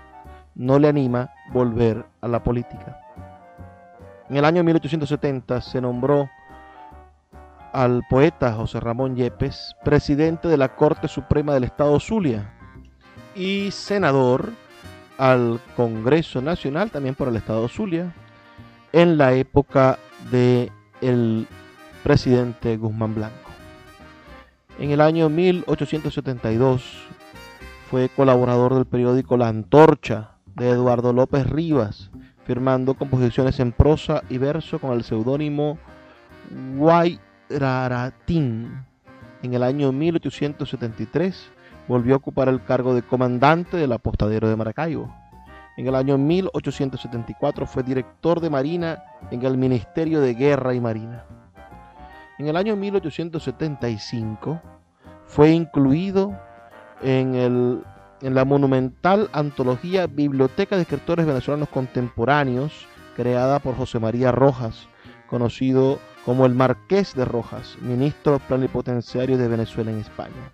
no 0.56 0.80
le 0.80 0.88
anima 0.88 1.30
volver 1.52 2.04
a 2.20 2.26
la 2.26 2.42
política. 2.42 2.98
En 4.28 4.36
el 4.36 4.44
año 4.44 4.64
1870 4.64 5.60
se 5.60 5.80
nombró 5.80 6.28
al 7.72 8.02
poeta 8.08 8.52
José 8.52 8.80
Ramón 8.80 9.16
Yepes 9.16 9.76
presidente 9.84 10.48
de 10.48 10.56
la 10.56 10.74
Corte 10.74 11.08
Suprema 11.08 11.54
del 11.54 11.64
Estado 11.64 11.98
Zulia 12.00 12.52
y 13.34 13.70
senador 13.70 14.50
al 15.18 15.60
Congreso 15.76 16.40
Nacional 16.40 16.90
también 16.90 17.14
por 17.14 17.28
el 17.28 17.36
Estado 17.36 17.68
Zulia 17.68 18.12
en 18.92 19.18
la 19.18 19.34
época 19.34 19.98
de 20.30 20.72
el 21.00 21.46
presidente 22.02 22.76
Guzmán 22.76 23.14
Blanco. 23.14 23.50
En 24.78 24.90
el 24.90 25.00
año 25.00 25.28
1872 25.28 27.02
fue 27.90 28.08
colaborador 28.08 28.74
del 28.74 28.86
periódico 28.86 29.36
La 29.36 29.48
Antorcha 29.48 30.36
de 30.54 30.70
Eduardo 30.70 31.12
López 31.12 31.48
Rivas, 31.48 32.10
firmando 32.44 32.94
composiciones 32.94 33.60
en 33.60 33.72
prosa 33.72 34.22
y 34.30 34.38
verso 34.38 34.78
con 34.78 34.92
el 34.92 35.04
seudónimo 35.04 35.78
Guayraratín. 37.50 38.86
En 39.42 39.54
el 39.54 39.62
año 39.62 39.90
1873 39.92 41.50
volvió 41.88 42.14
a 42.14 42.18
ocupar 42.18 42.48
el 42.48 42.62
cargo 42.62 42.94
de 42.94 43.02
comandante 43.02 43.76
del 43.76 43.92
apostadero 43.92 44.48
de 44.48 44.56
Maracaibo. 44.56 45.12
En 45.76 45.86
el 45.86 45.94
año 45.94 46.16
1874 46.18 47.66
fue 47.66 47.82
director 47.82 48.40
de 48.40 48.50
Marina 48.50 49.02
en 49.30 49.44
el 49.44 49.56
Ministerio 49.56 50.20
de 50.20 50.34
Guerra 50.34 50.74
y 50.74 50.80
Marina. 50.80 51.24
En 52.38 52.48
el 52.48 52.56
año 52.56 52.76
1875 52.76 54.60
fue 55.26 55.50
incluido 55.50 56.38
en 57.02 57.34
el 57.34 57.82
en 58.22 58.34
la 58.34 58.44
monumental 58.44 59.30
antología 59.32 60.06
Biblioteca 60.06 60.76
de 60.76 60.82
Escritores 60.82 61.24
Venezolanos 61.24 61.70
Contemporáneos, 61.70 62.86
creada 63.16 63.60
por 63.60 63.74
José 63.76 63.98
María 63.98 64.30
Rojas, 64.30 64.88
conocido 65.26 65.98
como 66.24 66.46
el 66.46 66.54
Marqués 66.54 67.14
de 67.14 67.24
Rojas, 67.24 67.76
ministro 67.80 68.38
plenipotenciario 68.40 69.38
de 69.38 69.48
Venezuela 69.48 69.90
en 69.90 69.98
España. 69.98 70.52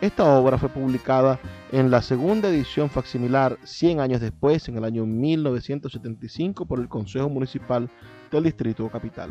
Esta 0.00 0.24
obra 0.24 0.58
fue 0.58 0.68
publicada 0.68 1.38
en 1.72 1.90
la 1.90 2.02
segunda 2.02 2.48
edición 2.48 2.90
facsimilar 2.90 3.58
100 3.64 4.00
años 4.00 4.20
después, 4.20 4.68
en 4.68 4.76
el 4.76 4.84
año 4.84 5.06
1975, 5.06 6.66
por 6.66 6.80
el 6.80 6.88
Consejo 6.88 7.28
Municipal 7.28 7.88
del 8.30 8.44
Distrito 8.44 8.88
Capital. 8.88 9.30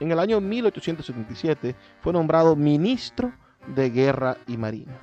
En 0.00 0.12
el 0.12 0.18
año 0.18 0.40
1877 0.40 1.74
fue 2.00 2.12
nombrado 2.12 2.56
ministro 2.56 3.32
de 3.74 3.90
Guerra 3.90 4.36
y 4.46 4.56
Marina. 4.56 4.98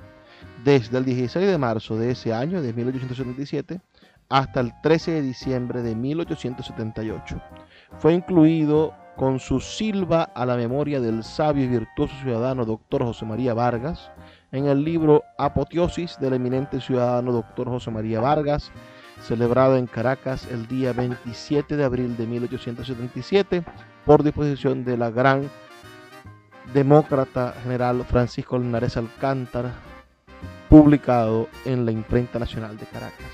desde 0.64 0.98
el 0.98 1.04
16 1.04 1.46
de 1.46 1.58
marzo 1.58 1.96
de 1.96 2.10
ese 2.10 2.32
año, 2.34 2.60
de 2.60 2.72
1877, 2.72 3.80
hasta 4.28 4.60
el 4.60 4.72
13 4.82 5.12
de 5.12 5.22
diciembre 5.22 5.82
de 5.82 5.94
1878. 5.94 7.40
Fue 7.98 8.14
incluido 8.14 8.94
con 9.16 9.40
su 9.40 9.60
silba 9.60 10.22
a 10.22 10.44
la 10.44 10.56
memoria 10.56 11.00
del 11.00 11.24
sabio 11.24 11.64
y 11.64 11.68
virtuoso 11.68 12.14
ciudadano 12.22 12.66
doctor 12.66 13.02
José 13.02 13.24
María 13.24 13.54
Vargas 13.54 14.10
en 14.52 14.66
el 14.66 14.84
libro 14.84 15.24
Apoteosis 15.38 16.18
del 16.20 16.34
eminente 16.34 16.80
ciudadano 16.80 17.32
doctor 17.32 17.68
José 17.68 17.90
María 17.90 18.20
Vargas, 18.20 18.70
celebrado 19.22 19.76
en 19.76 19.86
Caracas 19.86 20.46
el 20.50 20.68
día 20.68 20.92
27 20.92 21.76
de 21.76 21.84
abril 21.84 22.16
de 22.16 22.26
1877 22.26 23.64
por 24.04 24.22
disposición 24.22 24.84
de 24.84 24.96
la 24.96 25.10
gran 25.10 25.50
demócrata 26.72 27.54
general 27.62 28.04
Francisco 28.04 28.58
Linares 28.58 28.96
Alcántara, 28.96 29.74
publicado 30.68 31.48
en 31.64 31.84
la 31.84 31.92
Imprenta 31.92 32.38
Nacional 32.38 32.76
de 32.76 32.86
Caracas. 32.86 33.32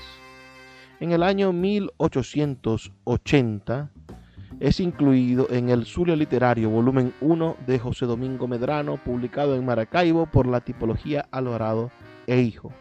En 0.99 1.11
el 1.11 1.23
año 1.23 1.51
1880 1.51 3.89
es 4.59 4.79
incluido 4.79 5.47
en 5.49 5.69
el 5.69 5.85
Zulia 5.85 6.15
Literario, 6.15 6.69
volumen 6.69 7.13
1 7.21 7.57
de 7.65 7.79
José 7.79 8.05
Domingo 8.05 8.47
Medrano, 8.47 8.97
publicado 8.97 9.55
en 9.55 9.65
Maracaibo 9.65 10.25
por 10.25 10.47
la 10.47 10.61
tipología 10.61 11.27
Alvarado 11.31 11.91
e 12.27 12.41
Hijo. 12.41 12.71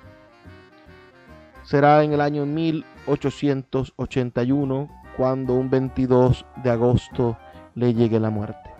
Será 1.62 2.04
en 2.04 2.12
el 2.12 2.20
año 2.20 2.44
1881 2.46 4.88
cuando 5.16 5.54
un 5.54 5.70
22 5.70 6.44
de 6.62 6.70
agosto 6.70 7.36
le 7.74 7.94
llegue 7.94 8.20
la 8.20 8.30
muerte. 8.30 8.70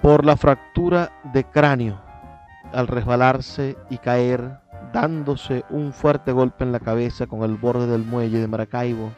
Por 0.00 0.24
la 0.24 0.36
fractura 0.36 1.10
de 1.32 1.44
cráneo, 1.44 2.00
al 2.72 2.86
resbalarse 2.86 3.76
y 3.90 3.98
caer, 3.98 4.60
dándose 4.92 5.64
un 5.70 5.92
fuerte 5.92 6.30
golpe 6.32 6.64
en 6.64 6.72
la 6.72 6.80
cabeza 6.80 7.26
con 7.26 7.42
el 7.42 7.56
borde 7.56 7.86
del 7.86 8.04
muelle 8.04 8.38
de 8.38 8.48
Maracaibo, 8.48 9.12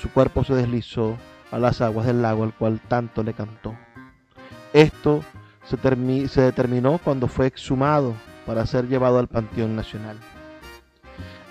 su 0.00 0.10
cuerpo 0.10 0.44
se 0.44 0.54
deslizó 0.54 1.16
a 1.50 1.58
las 1.58 1.80
aguas 1.80 2.06
del 2.06 2.22
lago 2.22 2.44
al 2.44 2.54
cual 2.54 2.80
tanto 2.88 3.22
le 3.22 3.34
cantó. 3.34 3.74
Esto 4.72 5.22
se, 5.64 6.40
determinó 6.40 6.98
cuando 7.02 7.26
fue 7.26 7.46
exhumado 7.46 8.14
para 8.46 8.66
ser 8.66 8.88
llevado 8.88 9.18
al 9.18 9.28
Panteón 9.28 9.76
Nacional. 9.76 10.16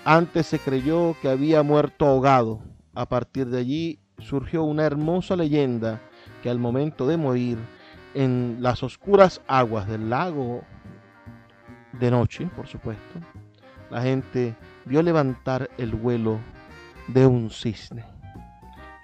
Antes 0.04 0.46
se 0.46 0.58
creyó 0.58 1.14
que 1.20 1.28
había 1.28 1.62
muerto 1.62 2.06
ahogado. 2.06 2.60
A 2.94 3.06
partir 3.06 3.46
de 3.46 3.58
allí 3.58 3.98
surgió 4.18 4.64
una 4.64 4.84
hermosa 4.84 5.36
leyenda 5.36 6.00
que 6.42 6.50
al 6.50 6.58
momento 6.58 7.06
de 7.06 7.16
morir 7.16 7.58
en 8.14 8.56
las 8.60 8.82
oscuras 8.82 9.40
aguas 9.46 9.86
del 9.86 10.10
lago 10.10 10.62
de 11.92 12.10
noche, 12.10 12.48
por 12.56 12.66
supuesto, 12.66 13.20
la 13.90 14.02
gente 14.02 14.56
vio 14.84 15.02
levantar 15.02 15.70
el 15.78 15.94
vuelo 15.94 16.38
de 17.08 17.26
un 17.26 17.50
cisne. 17.50 18.17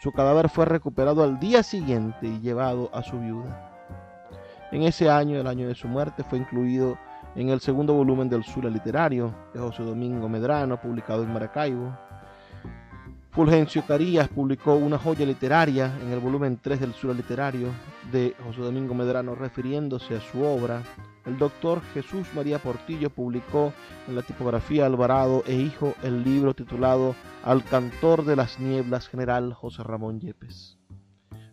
Su 0.04 0.12
cadáver 0.12 0.50
fue 0.50 0.66
recuperado 0.66 1.22
al 1.22 1.40
día 1.40 1.62
siguiente 1.62 2.26
y 2.26 2.38
llevado 2.40 2.90
a 2.92 3.02
su 3.02 3.18
viuda. 3.18 3.72
En 4.70 4.82
ese 4.82 5.08
año, 5.08 5.40
el 5.40 5.46
año 5.46 5.66
de 5.66 5.74
su 5.74 5.88
muerte, 5.88 6.22
fue 6.22 6.36
incluido 6.36 6.98
en 7.34 7.48
el 7.48 7.60
segundo 7.60 7.94
volumen 7.94 8.28
del 8.28 8.44
Sura 8.44 8.68
Literario 8.68 9.34
de 9.54 9.60
José 9.60 9.82
Domingo 9.82 10.28
Medrano, 10.28 10.78
publicado 10.78 11.22
en 11.22 11.32
Maracaibo. 11.32 11.96
Fulgencio 13.34 13.82
Carías 13.84 14.28
publicó 14.28 14.76
una 14.76 14.96
joya 14.96 15.26
literaria 15.26 15.92
en 16.00 16.12
el 16.12 16.20
volumen 16.20 16.56
3 16.62 16.78
del 16.78 16.94
Sura 16.94 17.14
Literario 17.14 17.68
de 18.12 18.32
José 18.44 18.60
Domingo 18.60 18.94
Medrano, 18.94 19.34
refiriéndose 19.34 20.14
a 20.14 20.20
su 20.20 20.44
obra 20.44 20.82
el 21.26 21.36
doctor 21.36 21.82
Jesús 21.94 22.28
María 22.32 22.60
Portillo 22.60 23.10
publicó 23.10 23.72
en 24.06 24.14
la 24.14 24.22
tipografía 24.22 24.86
Alvarado 24.86 25.42
e 25.48 25.54
Hijo 25.54 25.94
el 26.04 26.22
libro 26.22 26.54
titulado 26.54 27.16
Al 27.42 27.64
cantor 27.64 28.24
de 28.24 28.36
las 28.36 28.60
nieblas 28.60 29.08
general 29.08 29.52
José 29.52 29.82
Ramón 29.82 30.20
Yepes. 30.20 30.78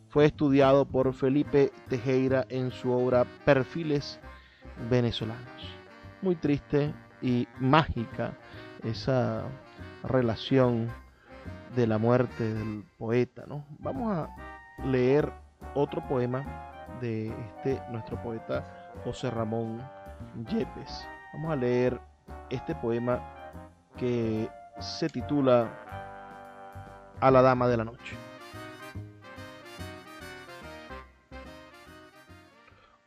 Fue 0.10 0.26
estudiado 0.26 0.86
por 0.86 1.12
Felipe 1.14 1.72
Tejera 1.90 2.46
en 2.50 2.70
su 2.70 2.92
obra 2.92 3.26
Perfiles 3.44 4.20
venezolanos. 4.88 5.64
Muy 6.22 6.36
triste 6.36 6.94
y 7.24 7.48
mágica 7.60 8.38
esa 8.84 9.46
relación 10.04 10.90
de 11.76 11.88
la 11.88 11.98
muerte 11.98 12.54
del 12.54 12.84
poeta, 12.98 13.44
¿no? 13.48 13.66
Vamos 13.80 14.12
a 14.12 14.30
leer 14.86 15.32
otro 15.76 16.06
poema 16.08 16.44
de 17.00 17.28
este 17.28 17.82
nuestro 17.90 18.22
poeta 18.22 18.92
José 19.04 19.30
Ramón 19.32 19.82
Yepes. 20.50 21.08
Vamos 21.34 21.52
a 21.52 21.56
leer 21.56 22.00
este 22.50 22.76
poema 22.76 23.22
que 23.98 24.50
se 24.80 25.10
titula 25.10 25.70
A 27.20 27.32
la 27.32 27.42
Dama 27.42 27.68
de 27.68 27.78
la 27.78 27.86
Noche. 27.86 28.16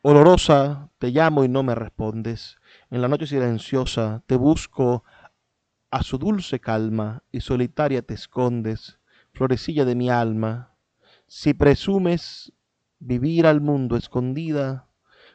Olorosa, 0.01 0.89
te 0.99 1.09
llamo 1.09 1.43
y 1.43 1.47
no 1.47 1.63
me 1.63 1.73
respondes. 1.73 2.57
En 2.91 3.01
la 3.01 3.07
noche 3.07 3.25
silenciosa 3.25 4.21
te 4.27 4.35
busco 4.35 5.03
a 5.95 6.03
su 6.03 6.17
dulce 6.17 6.59
calma 6.59 7.23
y 7.31 7.39
solitaria 7.39 8.01
te 8.01 8.15
escondes, 8.15 8.99
florecilla 9.31 9.85
de 9.85 9.95
mi 9.95 10.09
alma. 10.09 10.75
Si 11.25 11.53
presumes 11.53 12.51
vivir 12.99 13.47
al 13.47 13.61
mundo 13.61 13.95
escondida, 13.95 14.89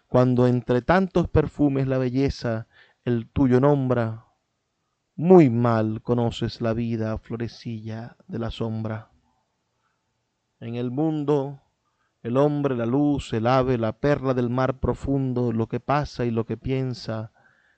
cuando 0.06 0.46
entre 0.46 0.82
tantos 0.82 1.30
perfumes 1.30 1.88
la 1.88 1.96
belleza 1.96 2.68
el 3.06 3.30
tuyo 3.30 3.58
nombra, 3.58 4.26
muy 5.16 5.48
mal 5.48 6.02
conoces 6.02 6.60
la 6.60 6.74
vida, 6.74 7.16
florecilla 7.16 8.18
de 8.28 8.38
la 8.38 8.50
sombra. 8.50 9.12
En 10.58 10.74
el 10.74 10.90
mundo, 10.90 11.62
el 12.22 12.36
hombre, 12.36 12.76
la 12.76 12.84
luz, 12.84 13.32
el 13.32 13.46
ave, 13.46 13.78
la 13.78 13.98
perla 13.98 14.34
del 14.34 14.50
mar 14.50 14.78
profundo, 14.78 15.52
lo 15.52 15.68
que 15.68 15.80
pasa 15.80 16.26
y 16.26 16.30
lo 16.30 16.44
que 16.44 16.58
piensa, 16.58 17.32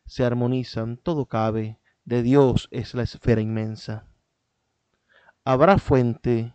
se 0.05 0.25
armonizan, 0.25 0.97
todo 0.97 1.27
cabe, 1.27 1.79
de 2.13 2.23
Dios 2.23 2.69
es 2.73 2.93
la 2.93 3.05
esfera 3.05 3.41
inmensa. 3.41 4.05
Habrá 5.47 5.79
fuente 5.79 6.53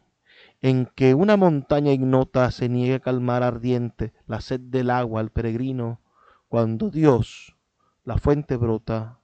en 0.62 0.86
que 0.86 1.16
una 1.16 1.36
montaña 1.36 1.92
ignota 1.92 2.52
se 2.52 2.70
niegue 2.70 2.94
a 2.94 3.00
calmar 3.00 3.42
ardiente 3.42 4.14
la 4.28 4.40
sed 4.40 4.60
del 4.60 4.92
agua 4.92 5.20
al 5.20 5.32
peregrino, 5.32 6.00
cuando 6.48 6.92
Dios, 6.92 7.56
la 8.04 8.20
fuente 8.20 8.56
brota, 8.56 9.18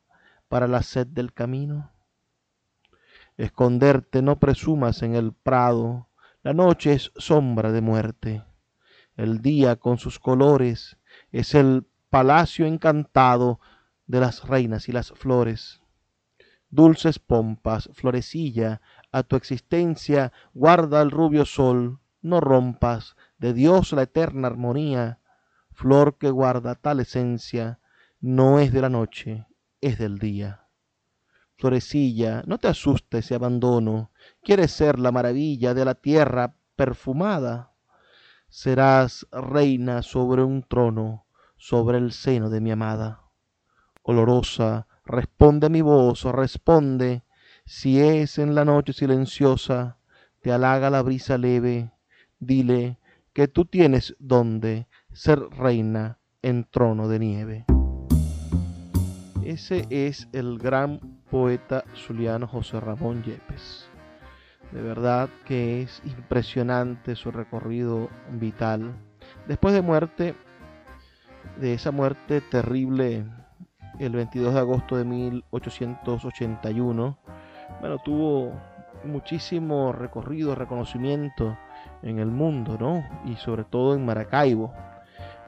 para 0.48 0.68
la 0.68 0.82
sed 0.82 1.06
del 1.06 1.34
camino? 1.34 1.92
Esconderte 3.38 4.24
no 4.24 4.40
presumas 4.40 5.04
en 5.04 5.14
el 5.14 5.34
prado, 5.34 6.10
la 6.42 6.54
noche 6.54 6.94
es 6.94 7.12
sombra 7.16 7.72
de 7.72 7.82
muerte, 7.82 8.44
el 9.18 9.44
día 9.44 9.76
con 9.76 10.00
sus 10.00 10.18
colores 10.18 10.98
es 11.32 11.54
el 11.54 11.86
palacio 12.10 12.66
encantado 12.66 13.60
de 14.08 14.20
las 14.20 14.48
reinas 14.48 14.90
y 14.90 14.94
las 14.94 15.12
flores. 15.12 15.83
Dulces 16.74 17.20
pompas, 17.20 17.88
florecilla, 17.94 18.82
a 19.12 19.22
tu 19.22 19.36
existencia 19.36 20.34
guarda 20.56 21.04
el 21.04 21.12
rubio 21.12 21.46
sol, 21.46 22.00
no 22.24 22.40
rompas 22.42 23.16
de 23.38 23.54
Dios 23.54 23.94
la 23.94 24.02
eterna 24.02 24.48
armonía, 24.48 25.20
flor 25.72 26.18
que 26.18 26.32
guarda 26.32 26.74
tal 26.74 27.00
esencia, 27.00 27.80
no 28.22 28.58
es 28.58 28.74
de 28.74 28.82
la 28.82 28.90
noche, 28.90 29.46
es 29.82 30.00
del 30.00 30.18
día. 30.18 30.66
Florecilla, 31.58 32.42
no 32.48 32.58
te 32.58 32.70
asuste 32.70 33.20
ese 33.20 33.36
abandono, 33.36 34.10
quieres 34.42 34.72
ser 34.72 34.98
la 34.98 35.12
maravilla 35.12 35.76
de 35.76 35.86
la 35.86 35.94
tierra 35.94 36.56
perfumada. 36.76 37.76
Serás 38.50 39.28
reina 39.32 40.02
sobre 40.02 40.44
un 40.44 40.64
trono, 40.64 41.28
sobre 41.56 42.00
el 42.00 42.14
seno 42.14 42.50
de 42.50 42.62
mi 42.62 42.72
amada. 42.72 43.22
Olorosa, 44.02 44.88
responde 45.06 45.70
mi 45.70 45.82
voz, 45.82 46.24
responde, 46.24 47.24
si 47.66 48.00
es 48.00 48.38
en 48.38 48.56
la 48.56 48.66
noche 48.66 48.94
silenciosa, 48.94 49.98
te 50.42 50.52
halaga 50.52 50.90
la 50.90 51.02
brisa 51.02 51.38
leve, 51.38 51.92
dile 52.40 53.00
que 53.34 53.48
tú 53.48 53.66
tienes 53.66 54.16
donde 54.20 54.88
ser 55.12 55.40
reina 55.40 56.20
en 56.42 56.66
trono 56.66 57.08
de 57.08 57.20
nieve. 57.20 57.66
Ese 59.44 59.86
es 59.90 60.28
el 60.32 60.58
gran 60.58 61.00
poeta 61.30 61.84
zuliano 61.96 62.48
José 62.48 62.80
Ramón 62.80 63.24
Yepes. 63.24 63.90
De 64.72 64.82
verdad 64.82 65.30
que 65.46 65.82
es 65.82 66.02
impresionante 66.06 67.16
su 67.16 67.32
recorrido 67.32 68.10
vital. 68.32 68.94
Después 69.48 69.74
de 69.74 69.82
muerte, 69.82 70.36
de 71.60 71.74
esa 71.74 71.92
muerte 71.92 72.42
terrible, 72.42 73.26
el 74.00 74.14
22 74.14 74.54
de 74.54 74.60
agosto 74.60 74.98
de 74.98 75.06
1881, 75.06 77.18
bueno, 77.80 77.98
tuvo 78.00 78.52
muchísimo 79.06 79.92
recorrido, 79.92 80.56
reconocimiento 80.56 81.58
en 82.02 82.20
el 82.20 82.28
mundo, 82.28 82.78
¿no? 82.80 83.04
Y 83.26 83.36
sobre 83.36 83.64
todo 83.64 83.96
en 83.96 84.06
Maracaibo. 84.06 84.74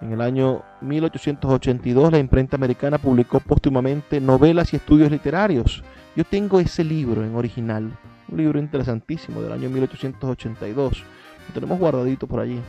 En 0.01 0.11
el 0.11 0.21
año 0.21 0.63
1882 0.81 2.11
la 2.11 2.19
imprenta 2.19 2.57
americana 2.57 2.97
publicó 2.97 3.39
póstumamente 3.39 4.19
novelas 4.19 4.73
y 4.73 4.75
estudios 4.75 5.09
literarios. 5.09 5.83
Yo 6.15 6.23
tengo 6.23 6.59
ese 6.59 6.83
libro 6.83 7.23
en 7.23 7.35
original, 7.35 7.91
un 8.29 8.37
libro 8.37 8.59
interesantísimo 8.59 9.41
del 9.41 9.53
año 9.53 9.69
1882. 9.69 11.03
Lo 11.47 11.53
tenemos 11.53 11.79
guardadito 11.79 12.27
por 12.27 12.41
allí. 12.41 12.59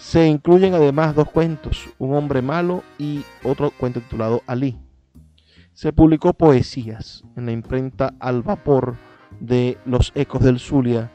Se 0.00 0.26
incluyen 0.26 0.74
además 0.74 1.14
dos 1.14 1.30
cuentos, 1.30 1.88
Un 1.98 2.16
hombre 2.16 2.42
malo 2.42 2.82
y 2.98 3.24
otro 3.44 3.70
cuento 3.70 4.00
titulado 4.00 4.42
Ali. 4.46 4.76
Se 5.74 5.92
publicó 5.92 6.32
poesías 6.32 7.22
en 7.36 7.44
la 7.46 7.52
imprenta 7.52 8.14
Al 8.18 8.42
Vapor 8.42 8.96
de 9.40 9.78
Los 9.84 10.10
Ecos 10.14 10.42
del 10.42 10.58
Zulia, 10.58 11.12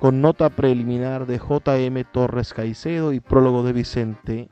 con 0.00 0.20
nota 0.20 0.50
preliminar 0.50 1.26
de 1.26 1.38
J.M. 1.38 2.02
Torres 2.04 2.52
Caicedo 2.52 3.12
y 3.12 3.20
prólogo 3.20 3.62
de 3.62 3.72
Vicente 3.72 4.48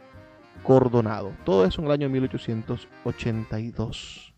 Cordonado. 0.62 1.32
Todo 1.44 1.64
eso 1.66 1.80
en 1.82 1.88
el 1.88 1.92
año 1.92 2.08
1882. 2.08 4.34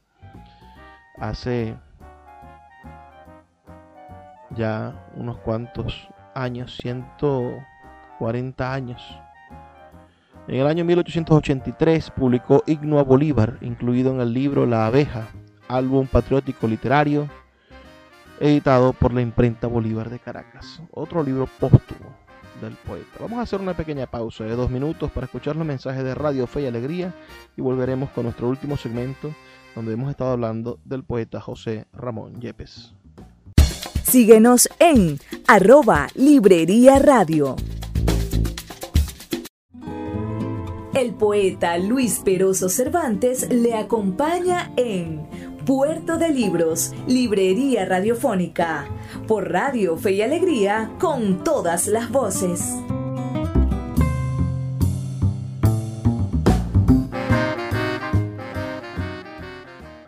Hace 1.19 1.77
ya 4.57 5.07
unos 5.15 5.37
cuantos 5.39 6.09
años, 6.35 6.77
140 6.79 8.73
años. 8.73 9.21
En 10.49 10.61
el 10.61 10.67
año 10.69 10.85
1883 10.85 12.13
publicó 12.13 12.63
Igno 12.67 13.05
Bolívar, 13.05 13.59
incluido 13.63 14.13
en 14.13 14.21
el 14.21 14.33
libro 14.33 14.65
La 14.65 14.87
abeja, 14.87 15.29
álbum 15.67 16.07
patriótico 16.07 16.69
literario, 16.69 17.29
editado 18.39 18.93
por 18.93 19.13
la 19.13 19.23
imprenta 19.23 19.67
Bolívar 19.67 20.09
de 20.09 20.21
Caracas. 20.21 20.81
Otro 20.93 21.25
libro 21.25 21.49
póstumo 21.59 22.15
del 22.61 22.75
poeta. 22.75 23.19
Vamos 23.21 23.41
a 23.41 23.43
hacer 23.43 23.61
una 23.61 23.75
pequeña 23.75 24.07
pausa 24.07 24.45
de 24.45 24.55
dos 24.55 24.71
minutos 24.71 25.11
para 25.11 25.27
escuchar 25.27 25.57
los 25.57 25.67
mensajes 25.67 26.05
de 26.05 26.15
Radio 26.15 26.47
Fe 26.47 26.63
y 26.63 26.67
Alegría 26.67 27.13
y 27.57 27.61
volveremos 27.61 28.11
con 28.11 28.25
nuestro 28.25 28.49
último 28.49 28.77
segmento 28.77 29.33
donde 29.75 29.95
hemos 29.95 30.11
estado 30.11 30.31
hablando 30.31 30.79
del 30.85 31.03
poeta 31.03 31.41
José 31.41 31.87
Ramón 31.93 32.41
Yepes. 32.41 32.95
Síguenos 34.05 34.69
en 34.79 35.19
arroba 35.49 36.07
Librería 36.15 37.01
Radio. 37.01 37.57
Poeta 41.19 41.79
Luis 41.79 42.21
Peroso 42.21 42.69
Cervantes 42.69 43.49
le 43.51 43.75
acompaña 43.75 44.73
en 44.77 45.27
Puerto 45.65 46.19
de 46.19 46.29
Libros, 46.29 46.93
Librería 47.09 47.85
Radiofónica, 47.87 48.87
por 49.27 49.51
Radio 49.51 49.97
Fe 49.97 50.13
y 50.13 50.23
Alegría, 50.23 50.93
con 51.01 51.43
todas 51.43 51.89
las 51.89 52.11
voces. 52.11 52.77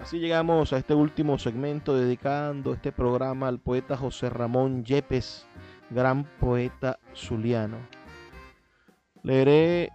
Así 0.00 0.18
llegamos 0.20 0.72
a 0.72 0.78
este 0.78 0.94
último 0.94 1.38
segmento 1.38 1.96
dedicando 1.96 2.72
este 2.72 2.92
programa 2.92 3.48
al 3.48 3.58
poeta 3.58 3.96
José 3.96 4.30
Ramón 4.30 4.84
Yepes, 4.84 5.46
gran 5.90 6.24
poeta 6.38 6.98
zuliano. 7.14 7.78
Leeré 9.22 9.90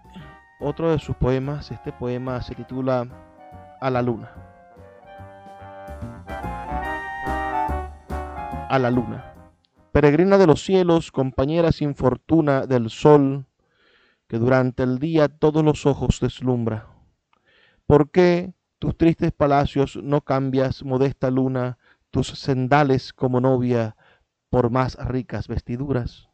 otro 0.60 0.92
de 0.92 1.00
sus 1.00 1.16
poemas. 1.16 1.72
Este 1.72 1.92
poema 1.92 2.42
se 2.42 2.56
titula 2.56 3.08
A 3.82 3.90
la 3.90 4.02
luna. 4.02 4.32
A 8.70 8.80
la 8.80 8.90
luna. 8.90 9.34
Peregrina 9.92 10.38
de 10.38 10.48
los 10.48 10.64
cielos, 10.64 11.12
compañera 11.12 11.72
sin 11.72 11.96
fortuna 11.96 12.66
del 12.66 12.90
sol, 12.90 13.46
que 14.28 14.40
durante 14.40 14.82
el 14.82 14.98
día 14.98 15.28
todos 15.28 15.64
los 15.64 15.86
ojos 15.86 16.20
deslumbra. 16.20 16.88
¿Por 17.86 18.10
qué 18.10 18.54
tus 18.80 18.98
tristes 18.98 19.32
palacios 19.32 19.98
no 20.02 20.22
cambias, 20.22 20.84
modesta 20.84 21.30
luna, 21.30 21.78
tus 22.10 22.28
sendales 22.28 23.14
como 23.14 23.40
novia 23.40 23.96
por 24.50 24.72
más 24.72 24.96
ricas 24.96 25.48
vestiduras? 25.48 26.30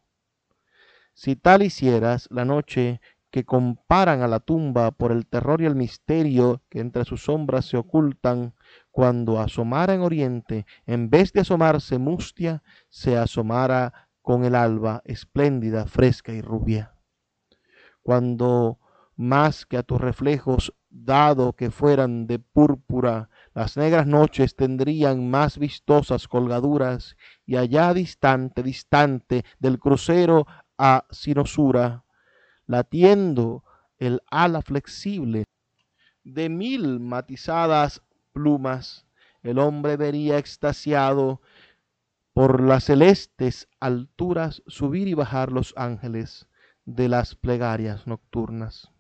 Si 1.14 1.36
tal 1.36 1.64
hicieras, 1.64 2.30
la 2.32 2.46
noche 2.46 3.02
que 3.32 3.46
comparan 3.46 4.22
a 4.22 4.28
la 4.28 4.40
tumba 4.40 4.92
por 4.92 5.12
el 5.12 5.28
terror 5.28 5.62
y 5.62 5.66
el 5.66 5.76
misterio 5.76 6.62
que 6.70 6.80
entre 6.80 7.06
sus 7.06 7.24
sombras 7.26 7.66
se 7.66 7.78
ocultan, 7.78 8.54
cuando 8.92 9.40
asomara 9.40 9.94
en 9.94 10.02
oriente, 10.02 10.66
en 10.86 11.10
vez 11.10 11.32
de 11.34 11.42
asomarse 11.42 11.98
mustia, 11.98 12.64
se 12.90 13.18
asomara 13.18 14.10
con 14.22 14.46
el 14.46 14.56
alba 14.56 15.02
espléndida, 15.06 15.86
fresca 15.86 16.34
y 16.34 16.42
rubia. 16.42 16.94
Cuando 18.02 18.80
más 19.16 19.66
que 19.66 19.78
a 19.78 19.84
tus 19.84 20.00
reflejos, 20.00 20.74
dado 20.90 21.54
que 21.54 21.72
fueran 21.72 22.26
de 22.26 22.40
púrpura, 22.40 23.30
las 23.54 23.78
negras 23.78 24.08
noches 24.08 24.56
tendrían 24.56 25.30
más 25.30 25.58
vistosas 25.58 26.28
colgaduras, 26.28 27.16
y 27.46 27.58
allá 27.58 27.94
distante, 27.94 28.64
distante 28.64 29.44
del 29.60 29.78
crucero 29.80 30.48
a 30.78 31.06
sinosura, 31.12 32.06
latiendo 32.70 33.64
el 33.98 34.22
ala 34.30 34.62
flexible 34.62 35.46
de 36.24 36.50
mil 36.50 37.00
matizadas 37.00 38.04
plumas, 38.32 39.08
el 39.42 39.58
hombre 39.58 39.98
vería 39.98 40.38
extasiado 40.38 41.42
por 42.32 42.62
las 42.62 42.84
celestes 42.84 43.68
alturas 43.80 44.62
subir 44.68 45.08
y 45.08 45.16
bajar 45.16 45.52
los 45.52 45.74
ángeles 45.78 46.48
de 46.86 47.10
las 47.10 47.34
plegarias 47.34 48.06
nocturnas. 48.06 48.92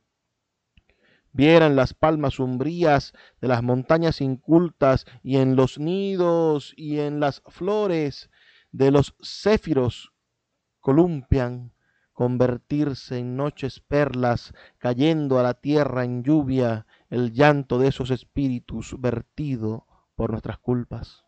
Vieran 1.31 1.75
las 1.75 1.93
palmas 1.93 2.39
umbrías 2.39 3.13
de 3.39 3.49
las 3.49 3.61
montañas 3.61 4.19
incultas 4.19 5.05
y 5.21 5.37
en 5.37 5.55
los 5.55 5.77
nidos 5.77 6.73
y 6.75 7.01
en 7.01 7.19
las 7.19 7.43
flores 7.45 8.31
de 8.71 8.89
los 8.89 9.13
céfiros 9.21 10.11
columpian 10.79 11.71
convertirse 12.19 13.17
en 13.17 13.37
noches 13.37 13.79
perlas, 13.79 14.53
cayendo 14.77 15.39
a 15.39 15.43
la 15.43 15.53
tierra 15.53 16.03
en 16.03 16.21
lluvia 16.21 16.85
el 17.09 17.31
llanto 17.31 17.79
de 17.79 17.87
esos 17.87 18.11
espíritus 18.11 18.99
vertido 18.99 19.87
por 20.15 20.31
nuestras 20.31 20.57
culpas. 20.57 21.23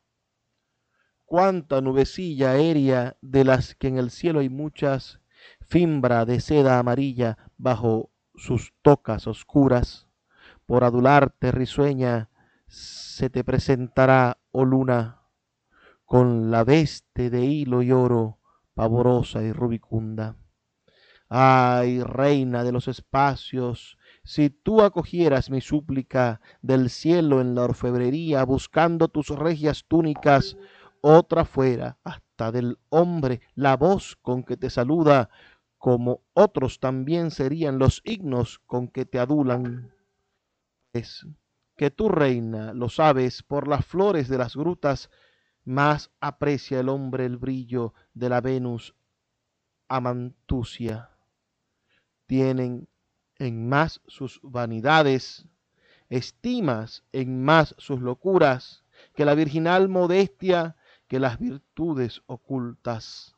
Cuánta 1.23 1.79
nubecilla 1.79 2.51
aérea 2.51 3.15
de 3.21 3.45
las 3.45 3.73
que 3.73 3.87
en 3.87 3.99
el 3.99 4.11
cielo 4.11 4.41
hay 4.41 4.49
muchas, 4.49 5.21
fimbra 5.61 6.25
de 6.25 6.41
seda 6.41 6.77
amarilla 6.77 7.37
bajo 7.57 8.11
sus 8.35 8.73
tocas 8.81 9.27
oscuras, 9.27 10.09
por 10.65 10.83
adularte 10.83 11.53
risueña 11.53 12.29
se 12.67 13.29
te 13.29 13.45
presentará, 13.45 14.39
oh 14.51 14.65
luna, 14.65 15.21
con 16.03 16.51
la 16.51 16.65
veste 16.65 17.29
de 17.29 17.45
hilo 17.45 17.81
y 17.81 17.93
oro, 17.93 18.39
pavorosa 18.73 19.41
y 19.41 19.53
rubicunda. 19.53 20.35
Ay, 21.33 22.03
reina 22.03 22.61
de 22.65 22.73
los 22.73 22.89
espacios, 22.89 23.97
si 24.21 24.49
tú 24.49 24.81
acogieras 24.81 25.49
mi 25.49 25.61
súplica 25.61 26.41
del 26.61 26.89
cielo 26.89 27.39
en 27.39 27.55
la 27.55 27.63
orfebrería, 27.63 28.43
buscando 28.43 29.07
tus 29.07 29.29
regias 29.29 29.85
túnicas, 29.87 30.57
otra 30.99 31.45
fuera 31.45 31.97
hasta 32.03 32.51
del 32.51 32.79
hombre 32.89 33.39
la 33.55 33.77
voz 33.77 34.17
con 34.21 34.43
que 34.43 34.57
te 34.57 34.69
saluda, 34.69 35.29
como 35.77 36.21
otros 36.33 36.81
también 36.81 37.31
serían 37.31 37.79
los 37.79 38.01
himnos 38.03 38.59
con 38.65 38.89
que 38.89 39.05
te 39.05 39.17
adulan. 39.17 39.93
Es 40.91 41.25
que 41.77 41.91
tu 41.91 42.09
reina, 42.09 42.73
lo 42.73 42.89
sabes, 42.89 43.41
por 43.41 43.69
las 43.69 43.85
flores 43.85 44.27
de 44.27 44.37
las 44.37 44.57
grutas, 44.57 45.09
más 45.63 46.11
aprecia 46.19 46.81
el 46.81 46.89
hombre 46.89 47.25
el 47.25 47.37
brillo 47.37 47.93
de 48.13 48.27
la 48.27 48.41
Venus 48.41 48.93
amantusia 49.87 51.10
tienen 52.31 52.87
en 53.39 53.67
más 53.67 53.99
sus 54.07 54.39
vanidades, 54.41 55.49
estimas 56.07 57.03
en 57.11 57.43
más 57.43 57.75
sus 57.77 57.99
locuras, 57.99 58.85
que 59.15 59.25
la 59.25 59.35
virginal 59.35 59.89
modestia, 59.89 60.77
que 61.09 61.19
las 61.19 61.37
virtudes 61.39 62.21
ocultas. 62.27 63.35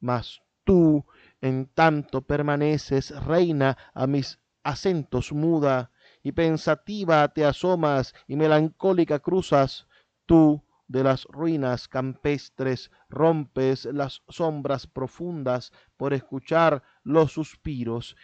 Mas 0.00 0.42
tú, 0.64 1.06
en 1.40 1.64
tanto 1.64 2.20
permaneces 2.20 3.08
reina 3.24 3.78
a 3.94 4.06
mis 4.06 4.38
acentos 4.62 5.32
muda, 5.32 5.90
y 6.22 6.32
pensativa 6.32 7.26
te 7.28 7.46
asomas 7.46 8.14
y 8.26 8.36
melancólica 8.36 9.18
cruzas, 9.18 9.88
tú, 10.26 10.62
de 10.88 11.04
las 11.04 11.24
ruinas 11.26 11.86
campestres 11.86 12.90
rompes 13.08 13.84
las 13.84 14.22
sombras 14.28 14.86
profundas 14.86 15.70
por 15.96 16.14
escuchar 16.14 16.82
los 17.04 17.32
suspiros 17.32 18.16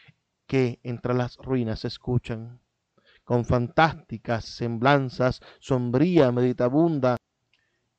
que 0.47 0.81
entre 0.83 1.15
las 1.15 1.37
ruinas 1.37 1.81
se 1.81 1.89
escuchan. 1.89 2.61
Con 3.23 3.45
fantásticas 3.45 4.45
semblanzas, 4.45 5.41
sombría 5.61 6.33
meditabunda, 6.33 7.17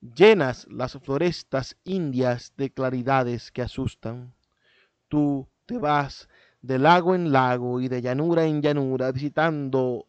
llenas 0.02 0.68
las 0.70 0.94
florestas 0.94 1.78
indias 1.84 2.54
de 2.58 2.72
claridades 2.72 3.52
que 3.52 3.62
asustan. 3.62 4.36
Tú 5.08 5.48
te 5.66 5.78
vas 5.78 6.28
de 6.62 6.80
lago 6.80 7.16
en 7.16 7.32
lago 7.32 7.82
y 7.82 7.88
de 7.88 8.02
llanura 8.02 8.46
en 8.46 8.62
llanura, 8.62 9.12
visitando 9.12 10.06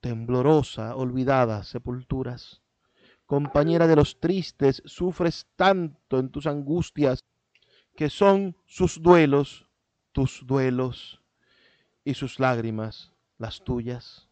temblorosa, 0.00 0.94
olvidadas 0.96 1.68
sepulturas. 1.68 2.62
Compañera 3.28 3.86
de 3.86 3.94
los 3.94 4.18
tristes, 4.18 4.82
sufres 4.86 5.46
tanto 5.54 6.18
en 6.18 6.30
tus 6.30 6.48
angustias, 6.48 7.24
que 7.94 8.10
son 8.10 8.56
sus 8.66 9.00
duelos 9.00 9.68
tus 10.18 10.44
duelos 10.44 11.22
y 12.04 12.14
sus 12.14 12.40
lágrimas 12.40 13.12
las 13.38 13.62
tuyas. 13.62 14.28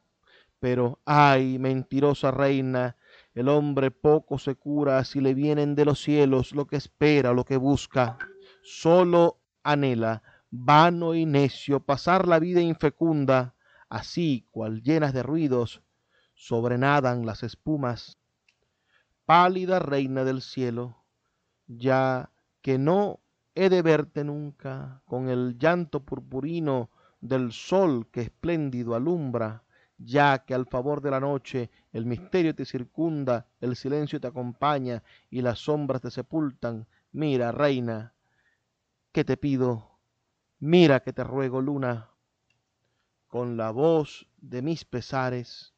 Pero, 0.58 0.98
ay, 1.04 1.60
mentirosa 1.60 2.32
reina, 2.32 2.96
el 3.34 3.48
hombre 3.48 3.92
poco 3.92 4.36
se 4.40 4.56
cura 4.56 5.04
si 5.04 5.20
le 5.20 5.32
vienen 5.32 5.76
de 5.76 5.84
los 5.84 6.02
cielos 6.02 6.50
lo 6.50 6.66
que 6.66 6.74
espera, 6.74 7.32
lo 7.32 7.44
que 7.44 7.56
busca. 7.56 8.18
Solo 8.64 9.38
anhela, 9.62 10.24
vano 10.50 11.14
y 11.14 11.24
necio, 11.24 11.78
pasar 11.78 12.26
la 12.26 12.40
vida 12.40 12.60
infecunda, 12.60 13.54
así 13.88 14.44
cual 14.50 14.82
llenas 14.82 15.12
de 15.12 15.22
ruidos, 15.22 15.82
sobrenadan 16.34 17.26
las 17.26 17.44
espumas. 17.44 18.18
Pálida 19.26 19.80
reina 19.80 20.22
del 20.22 20.40
cielo, 20.40 21.04
ya 21.66 22.30
que 22.62 22.78
no 22.78 23.18
he 23.56 23.68
de 23.68 23.82
verte 23.82 24.22
nunca 24.22 25.02
con 25.04 25.28
el 25.28 25.58
llanto 25.58 26.04
purpurino 26.04 26.90
del 27.20 27.50
sol 27.50 28.06
que 28.12 28.20
espléndido 28.20 28.94
alumbra, 28.94 29.64
ya 29.98 30.44
que 30.44 30.54
al 30.54 30.66
favor 30.66 31.00
de 31.00 31.10
la 31.10 31.18
noche 31.18 31.70
el 31.92 32.06
misterio 32.06 32.54
te 32.54 32.64
circunda, 32.64 33.48
el 33.60 33.74
silencio 33.74 34.20
te 34.20 34.28
acompaña 34.28 35.02
y 35.28 35.42
las 35.42 35.58
sombras 35.58 36.02
te 36.02 36.12
sepultan. 36.12 36.86
Mira, 37.10 37.50
reina, 37.50 38.14
que 39.10 39.24
te 39.24 39.36
pido, 39.36 39.98
mira 40.60 41.00
que 41.00 41.12
te 41.12 41.24
ruego, 41.24 41.60
luna, 41.60 42.10
con 43.26 43.56
la 43.56 43.72
voz 43.72 44.28
de 44.36 44.62
mis 44.62 44.84
pesares 44.84 45.74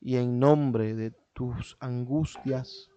y 0.00 0.16
en 0.16 0.38
nombre 0.38 0.94
de 0.94 1.12
tus 1.38 1.76
angustias, 1.78 2.90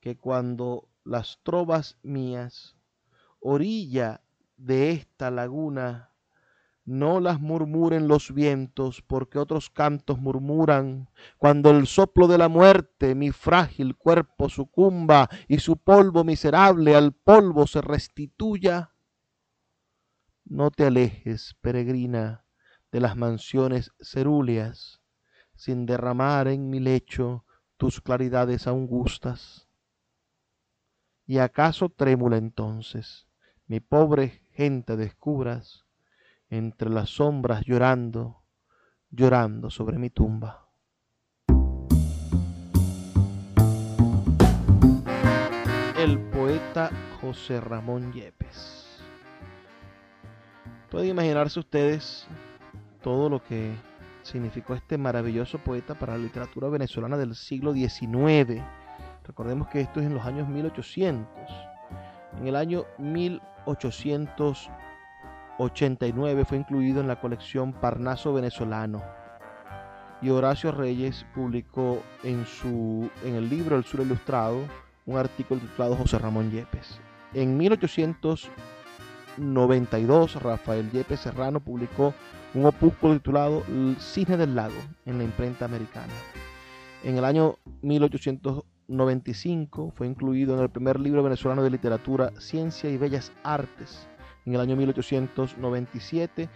que 0.00 0.16
cuando 0.16 0.88
las 1.04 1.38
trovas 1.42 1.98
mías, 2.02 2.78
orilla 3.40 4.22
de 4.56 4.92
esta 4.92 5.30
laguna, 5.30 6.14
no 6.86 7.20
las 7.20 7.42
murmuren 7.42 8.08
los 8.08 8.32
vientos, 8.32 9.02
porque 9.02 9.38
otros 9.38 9.68
cantos 9.68 10.18
murmuran, 10.18 11.10
cuando 11.36 11.72
el 11.72 11.86
soplo 11.86 12.26
de 12.26 12.38
la 12.38 12.48
muerte 12.48 13.14
mi 13.14 13.32
frágil 13.32 13.96
cuerpo 13.96 14.48
sucumba 14.48 15.28
y 15.46 15.58
su 15.58 15.76
polvo 15.76 16.24
miserable 16.24 16.96
al 16.96 17.12
polvo 17.12 17.66
se 17.66 17.82
restituya. 17.82 18.94
No 20.46 20.70
te 20.70 20.86
alejes, 20.86 21.54
peregrina, 21.60 22.46
de 22.90 23.00
las 23.00 23.14
mansiones 23.14 23.92
cerúleas, 24.00 25.01
sin 25.62 25.86
derramar 25.86 26.48
en 26.48 26.68
mi 26.70 26.80
lecho 26.80 27.44
tus 27.76 28.00
claridades 28.00 28.66
aungustas. 28.66 29.68
Y 31.24 31.38
acaso 31.38 31.88
trémula 31.88 32.36
entonces, 32.36 33.28
mi 33.68 33.78
pobre 33.78 34.42
gente 34.50 34.96
descubras, 34.96 35.86
entre 36.50 36.90
las 36.90 37.10
sombras 37.10 37.62
llorando, 37.64 38.42
llorando 39.08 39.70
sobre 39.70 39.98
mi 39.98 40.10
tumba. 40.10 40.68
El 45.96 46.18
poeta 46.32 46.90
José 47.20 47.60
Ramón 47.60 48.12
Yepes. 48.12 49.00
Pueden 50.90 51.10
imaginarse 51.10 51.60
ustedes 51.60 52.26
todo 53.00 53.28
lo 53.28 53.40
que 53.44 53.91
significó 54.22 54.74
este 54.74 54.98
maravilloso 54.98 55.58
poeta 55.58 55.94
para 55.94 56.16
la 56.16 56.24
literatura 56.24 56.68
venezolana 56.68 57.16
del 57.16 57.34
siglo 57.34 57.72
XIX. 57.72 58.62
Recordemos 59.24 59.68
que 59.68 59.80
esto 59.80 60.00
es 60.00 60.06
en 60.06 60.14
los 60.14 60.24
años 60.24 60.48
1800. 60.48 61.26
En 62.38 62.46
el 62.46 62.56
año 62.56 62.84
1800 62.98 64.70
89 65.58 66.44
fue 66.44 66.58
incluido 66.58 67.00
en 67.00 67.08
la 67.08 67.20
colección 67.20 67.72
Parnaso 67.72 68.32
Venezolano. 68.32 69.02
Y 70.20 70.30
Horacio 70.30 70.70
Reyes 70.72 71.26
publicó 71.34 72.00
en, 72.22 72.46
su, 72.46 73.10
en 73.24 73.34
el 73.34 73.50
libro 73.50 73.76
El 73.76 73.82
Sur 73.84 74.00
Ilustrado 74.00 74.60
un 75.04 75.18
artículo 75.18 75.60
titulado 75.60 75.96
José 75.96 76.16
Ramón 76.18 76.52
Yepes. 76.52 77.00
En 77.34 77.56
1892, 77.56 80.42
Rafael 80.42 80.90
Yepes 80.92 81.18
Serrano 81.20 81.60
publicó 81.60 82.14
un 82.54 82.66
opúsculo 82.66 83.14
titulado 83.14 83.62
El 83.68 83.96
Cisne 83.98 84.36
del 84.36 84.54
Lago 84.54 84.74
en 85.06 85.16
la 85.18 85.24
imprenta 85.24 85.64
americana. 85.64 86.12
En 87.02 87.16
el 87.16 87.24
año 87.24 87.56
1895 87.80 89.92
fue 89.96 90.06
incluido 90.06 90.54
en 90.54 90.60
el 90.60 90.68
primer 90.68 91.00
libro 91.00 91.22
venezolano 91.22 91.62
de 91.62 91.70
literatura 91.70 92.30
Ciencia 92.38 92.90
y 92.90 92.98
Bellas 92.98 93.32
Artes 93.42 94.06
en 94.44 94.54
el 94.54 94.60
año 94.60 94.76
1897. 94.76 96.48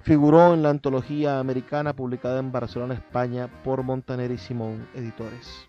Figuró 0.00 0.54
en 0.54 0.62
la 0.62 0.70
antología 0.70 1.38
americana 1.38 1.94
publicada 1.94 2.40
en 2.40 2.52
Barcelona, 2.52 2.94
España, 2.94 3.48
por 3.62 3.82
Montaner 3.82 4.30
y 4.30 4.38
Simón 4.38 4.88
Editores. 4.94 5.68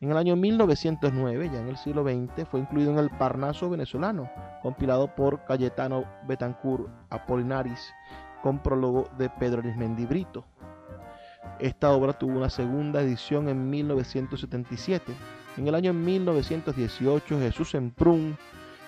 En 0.00 0.10
el 0.10 0.16
año 0.16 0.34
1909, 0.34 1.50
ya 1.52 1.60
en 1.60 1.68
el 1.68 1.76
siglo 1.76 2.02
XX, 2.02 2.48
fue 2.48 2.58
incluido 2.58 2.90
en 2.90 2.98
el 2.98 3.10
Parnaso 3.10 3.70
venezolano, 3.70 4.28
compilado 4.60 5.14
por 5.14 5.44
Cayetano 5.44 6.04
Betancourt 6.26 6.88
Apolinaris, 7.08 7.92
con 8.42 8.58
prólogo 8.58 9.08
de 9.18 9.30
Pedro 9.30 9.60
Arismendi 9.60 10.04
Brito. 10.04 10.44
Esta 11.58 11.90
obra 11.92 12.12
tuvo 12.12 12.38
una 12.38 12.50
segunda 12.50 13.00
edición 13.00 13.48
en 13.48 13.70
1977. 13.70 15.12
En 15.56 15.68
el 15.68 15.74
año 15.74 15.92
1918, 15.92 17.38
Jesús 17.38 17.74
Emprún 17.74 18.36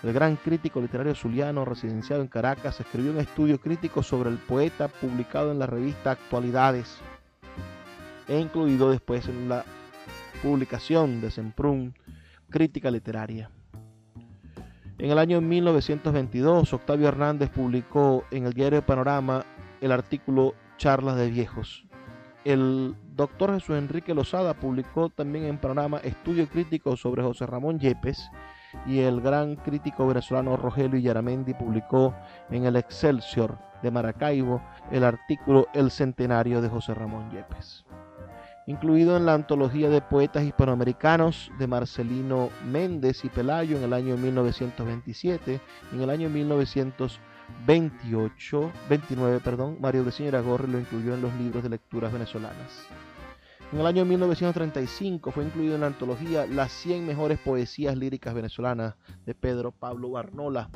el 0.04 0.12
gran 0.12 0.36
crítico 0.36 0.82
literario 0.82 1.14
zuliano 1.14 1.64
residenciado 1.64 2.20
en 2.20 2.28
Caracas 2.28 2.78
escribió 2.78 3.10
un 3.10 3.20
estudio 3.20 3.58
crítico 3.58 4.02
sobre 4.02 4.28
el 4.28 4.36
poeta 4.36 4.88
publicado 4.88 5.50
en 5.50 5.58
la 5.58 5.66
revista 5.66 6.10
Actualidades 6.10 6.98
e 8.28 8.38
incluido 8.38 8.90
después 8.90 9.26
en 9.28 9.48
la 9.48 9.64
publicación 10.42 11.22
de 11.22 11.30
Semprún 11.30 11.94
Crítica 12.50 12.90
Literaria. 12.90 13.50
En 14.96 15.10
el 15.10 15.18
año 15.18 15.40
1922, 15.40 16.72
Octavio 16.72 17.08
Hernández 17.08 17.50
publicó 17.50 18.24
en 18.30 18.46
el 18.46 18.52
diario 18.52 18.80
Panorama 18.86 19.44
el 19.80 19.90
artículo 19.90 20.54
Charlas 20.76 21.16
de 21.16 21.30
Viejos. 21.30 21.84
El 22.44 22.94
doctor 23.16 23.54
Jesús 23.54 23.76
Enrique 23.76 24.14
Lozada 24.14 24.54
publicó 24.54 25.08
también 25.08 25.46
en 25.46 25.58
Panorama 25.58 25.98
estudio 25.98 26.48
crítico 26.48 26.96
sobre 26.96 27.24
José 27.24 27.44
Ramón 27.46 27.80
Yepes 27.80 28.30
y 28.86 29.00
el 29.00 29.20
gran 29.20 29.56
crítico 29.56 30.06
venezolano 30.06 30.56
Rogelio 30.56 31.00
Yaramendi 31.00 31.54
publicó 31.54 32.14
en 32.50 32.64
el 32.64 32.76
Excelsior 32.76 33.58
de 33.82 33.90
Maracaibo 33.90 34.62
el 34.92 35.02
artículo 35.02 35.66
El 35.74 35.90
Centenario 35.90 36.60
de 36.60 36.68
José 36.68 36.94
Ramón 36.94 37.30
Yepes. 37.32 37.84
Incluido 38.66 39.18
en 39.18 39.26
la 39.26 39.34
antología 39.34 39.90
de 39.90 40.00
poetas 40.00 40.42
hispanoamericanos 40.42 41.52
de 41.58 41.66
Marcelino 41.66 42.48
Méndez 42.64 43.22
y 43.22 43.28
Pelayo 43.28 43.76
en 43.76 43.82
el 43.82 43.92
año 43.92 44.16
1927, 44.16 45.60
en 45.92 46.00
el 46.00 46.08
año 46.08 46.30
1928, 46.30 48.72
29, 48.88 49.40
perdón, 49.40 49.76
Mario 49.82 50.04
de 50.04 50.12
Señora 50.12 50.40
Gorri 50.40 50.72
lo 50.72 50.78
incluyó 50.78 51.12
en 51.12 51.20
los 51.20 51.34
libros 51.34 51.62
de 51.62 51.68
lecturas 51.68 52.10
venezolanas. 52.10 52.86
En 53.70 53.80
el 53.80 53.86
año 53.86 54.06
1935 54.06 55.30
fue 55.30 55.44
incluido 55.44 55.74
en 55.74 55.82
la 55.82 55.88
antología 55.88 56.46
Las 56.46 56.72
100 56.72 57.06
mejores 57.06 57.38
poesías 57.40 57.98
líricas 57.98 58.32
venezolanas 58.32 58.94
de 59.26 59.34
Pedro 59.34 59.72
Pablo 59.72 60.08
Barnola. 60.10 60.70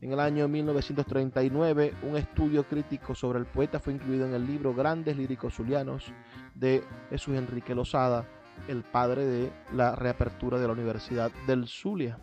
En 0.00 0.12
el 0.12 0.20
año 0.20 0.48
1939, 0.48 1.94
un 2.08 2.16
estudio 2.16 2.64
crítico 2.64 3.14
sobre 3.14 3.38
el 3.38 3.46
poeta 3.46 3.78
fue 3.78 3.92
incluido 3.92 4.26
en 4.26 4.34
el 4.34 4.46
libro 4.46 4.74
Grandes 4.74 5.16
Líricos 5.16 5.54
Zulianos 5.54 6.12
de 6.54 6.84
Jesús 7.10 7.36
Enrique 7.36 7.74
Lozada, 7.74 8.24
el 8.68 8.82
padre 8.82 9.26
de 9.26 9.52
la 9.72 9.94
reapertura 9.94 10.58
de 10.58 10.66
la 10.66 10.72
Universidad 10.72 11.30
del 11.46 11.66
Zulia. 11.66 12.18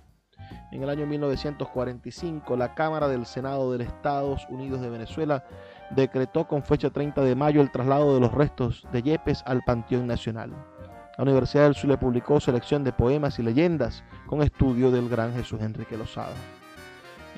En 0.72 0.84
el 0.84 0.90
año 0.90 1.06
1945, 1.08 2.56
la 2.56 2.76
Cámara 2.76 3.08
del 3.08 3.26
Senado 3.26 3.72
de 3.72 3.80
los 3.80 3.88
Estados 3.88 4.46
Unidos 4.50 4.82
de 4.82 4.90
Venezuela 4.90 5.44
decretó 5.92 6.48
con 6.48 6.64
fecha 6.64 6.90
30 6.90 7.22
de 7.22 7.36
mayo 7.36 7.62
el 7.62 7.72
traslado 7.72 8.14
de 8.14 8.22
los 8.22 8.34
restos 8.34 8.86
de 8.92 9.02
Yepes 9.02 9.44
al 9.46 9.64
Panteón 9.64 10.08
Nacional. 10.08 10.52
La 11.18 11.24
Universidad 11.24 11.72
del 11.72 11.90
le 11.90 11.98
publicó 11.98 12.40
selección 12.40 12.84
de 12.84 12.94
poemas 12.94 13.40
y 13.40 13.44
leyendas 13.44 14.04
con 14.28 14.44
estudio 14.44 14.92
del 14.92 15.10
gran 15.10 15.34
Jesús 15.34 15.60
Enrique 15.62 15.98
Lozada. 15.98 16.36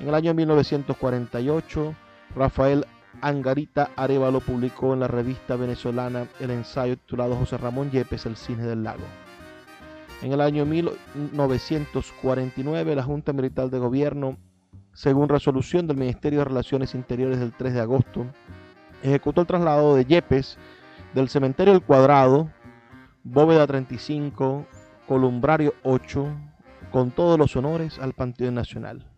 En 0.00 0.08
el 0.08 0.14
año 0.14 0.32
1948, 0.32 1.94
Rafael 2.34 2.86
Angarita 3.20 3.90
Arevalo 3.96 4.40
publicó 4.40 4.94
en 4.94 5.00
la 5.00 5.08
revista 5.08 5.56
venezolana 5.56 6.26
el 6.40 6.50
ensayo 6.50 6.96
titulado 6.96 7.36
José 7.36 7.58
Ramón 7.58 7.90
Yepes, 7.90 8.24
El 8.24 8.36
Cine 8.36 8.62
del 8.62 8.82
Lago. 8.82 9.04
En 10.22 10.32
el 10.32 10.40
año 10.40 10.64
1949, 10.64 12.96
la 12.96 13.02
Junta 13.02 13.34
Militar 13.34 13.68
de 13.68 13.78
Gobierno 13.78 14.38
según 14.94 15.28
resolución 15.28 15.86
del 15.86 15.98
Ministerio 15.98 16.38
de 16.40 16.46
Relaciones 16.46 16.94
Interiores 16.94 17.38
del 17.38 17.52
3 17.52 17.74
de 17.74 17.80
agosto, 17.80 18.24
ejecutó 19.02 19.42
el 19.42 19.46
traslado 19.46 19.94
de 19.94 20.06
Yepes 20.06 20.56
del 21.14 21.28
cementerio 21.28 21.74
El 21.74 21.82
Cuadrado, 21.82 22.50
bóveda 23.22 23.66
35, 23.66 24.66
columbrario 25.06 25.74
8, 25.82 26.26
con 26.90 27.10
todos 27.10 27.38
los 27.38 27.54
honores 27.54 27.98
al 27.98 28.14
Panteón 28.14 28.54
Nacional. 28.54 29.09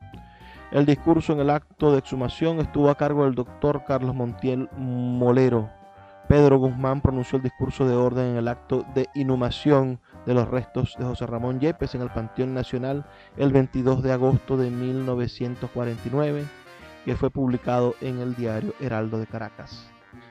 El 0.72 0.86
discurso 0.86 1.34
en 1.34 1.40
el 1.40 1.50
acto 1.50 1.92
de 1.92 1.98
exhumación 1.98 2.58
estuvo 2.58 2.88
a 2.88 2.94
cargo 2.94 3.24
del 3.24 3.34
doctor 3.34 3.84
Carlos 3.86 4.14
Montiel 4.14 4.70
Molero. 4.78 5.68
Pedro 6.30 6.56
Guzmán 6.56 7.02
pronunció 7.02 7.36
el 7.36 7.42
discurso 7.42 7.86
de 7.86 7.94
orden 7.94 8.30
en 8.30 8.36
el 8.36 8.48
acto 8.48 8.86
de 8.94 9.06
inhumación 9.14 10.00
de 10.24 10.32
los 10.32 10.48
restos 10.48 10.96
de 10.98 11.04
José 11.04 11.26
Ramón 11.26 11.60
Yepes 11.60 11.94
en 11.94 12.00
el 12.00 12.08
Panteón 12.08 12.54
Nacional 12.54 13.04
el 13.36 13.52
22 13.52 14.02
de 14.02 14.12
agosto 14.12 14.56
de 14.56 14.70
1949, 14.70 16.46
que 17.04 17.16
fue 17.16 17.28
publicado 17.28 17.94
en 18.00 18.20
el 18.20 18.34
diario 18.34 18.72
Heraldo 18.80 19.18
de 19.18 19.26
Caracas. 19.26 19.90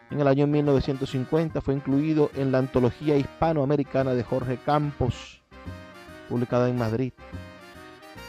En 0.09 0.21
el 0.21 0.27
año 0.27 0.47
1950 0.47 1.61
fue 1.61 1.75
incluido 1.75 2.31
en 2.33 2.51
la 2.51 2.57
antología 2.57 3.15
hispanoamericana 3.15 4.15
de 4.15 4.23
Jorge 4.23 4.57
Campos, 4.57 5.43
publicada 6.27 6.67
en 6.67 6.79
Madrid. 6.79 7.13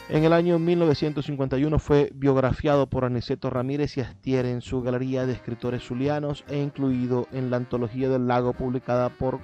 En 0.09 0.25
el 0.25 0.33
año 0.33 0.59
1951 0.59 1.79
fue 1.79 2.11
biografiado 2.13 2.87
por 2.87 3.05
Aniceto 3.05 3.49
Ramírez 3.49 3.97
y 3.97 4.01
Astier 4.01 4.45
en 4.45 4.61
su 4.61 4.81
galería 4.81 5.25
de 5.25 5.31
escritores 5.31 5.83
zulianos 5.83 6.43
e 6.49 6.57
incluido 6.57 7.27
en 7.31 7.49
la 7.49 7.57
antología 7.57 8.09
del 8.09 8.27
lago 8.27 8.51
publicada 8.51 9.09
por 9.09 9.39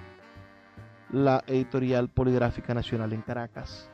la 1.12 1.44
editorial 1.48 2.10
Poligráfica 2.10 2.74
Nacional 2.74 3.14
en 3.14 3.22
Caracas. 3.22 3.90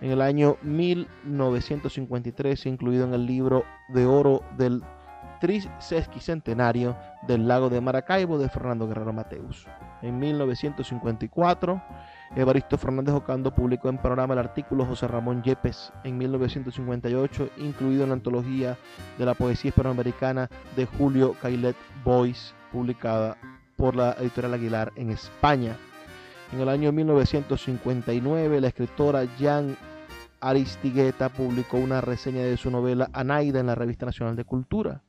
En 0.00 0.10
el 0.10 0.20
año 0.20 0.56
1953 0.62 2.66
incluido 2.66 3.04
en 3.04 3.14
el 3.14 3.24
libro 3.24 3.64
de 3.88 4.04
oro 4.04 4.42
del 4.58 4.82
trisesquicentenario 5.40 6.96
del 7.26 7.46
lago 7.46 7.70
de 7.70 7.80
Maracaibo 7.80 8.38
de 8.38 8.48
Fernando 8.48 8.88
Guerrero 8.88 9.12
Mateus. 9.12 9.66
En 10.02 10.18
1954 10.18 11.82
Evaristo 12.34 12.76
Fernández 12.76 13.14
Ocando 13.14 13.54
publicó 13.54 13.88
en 13.88 13.98
Panorama 13.98 14.34
el 14.34 14.40
artículo 14.40 14.84
José 14.84 15.06
Ramón 15.06 15.42
Yepes 15.42 15.92
en 16.04 16.18
1958, 16.18 17.50
incluido 17.58 18.02
en 18.02 18.10
la 18.10 18.14
antología 18.14 18.76
de 19.16 19.24
la 19.24 19.34
poesía 19.34 19.68
hispanoamericana 19.68 20.50
de 20.74 20.86
Julio 20.86 21.34
Cailet 21.40 21.76
Boys, 22.04 22.54
publicada 22.72 23.36
por 23.76 23.94
la 23.94 24.12
editorial 24.20 24.54
Aguilar 24.54 24.92
en 24.96 25.10
España. 25.10 25.76
En 26.52 26.60
el 26.60 26.68
año 26.68 26.92
1959, 26.92 28.60
la 28.60 28.68
escritora 28.68 29.26
Jan 29.38 29.76
Aristigueta 30.40 31.28
publicó 31.28 31.76
una 31.78 32.00
reseña 32.00 32.42
de 32.42 32.56
su 32.56 32.70
novela 32.70 33.08
Anaida 33.12 33.60
en 33.60 33.66
la 33.66 33.74
Revista 33.74 34.06
Nacional 34.06 34.36
de 34.36 34.44
Cultura. 34.44 35.00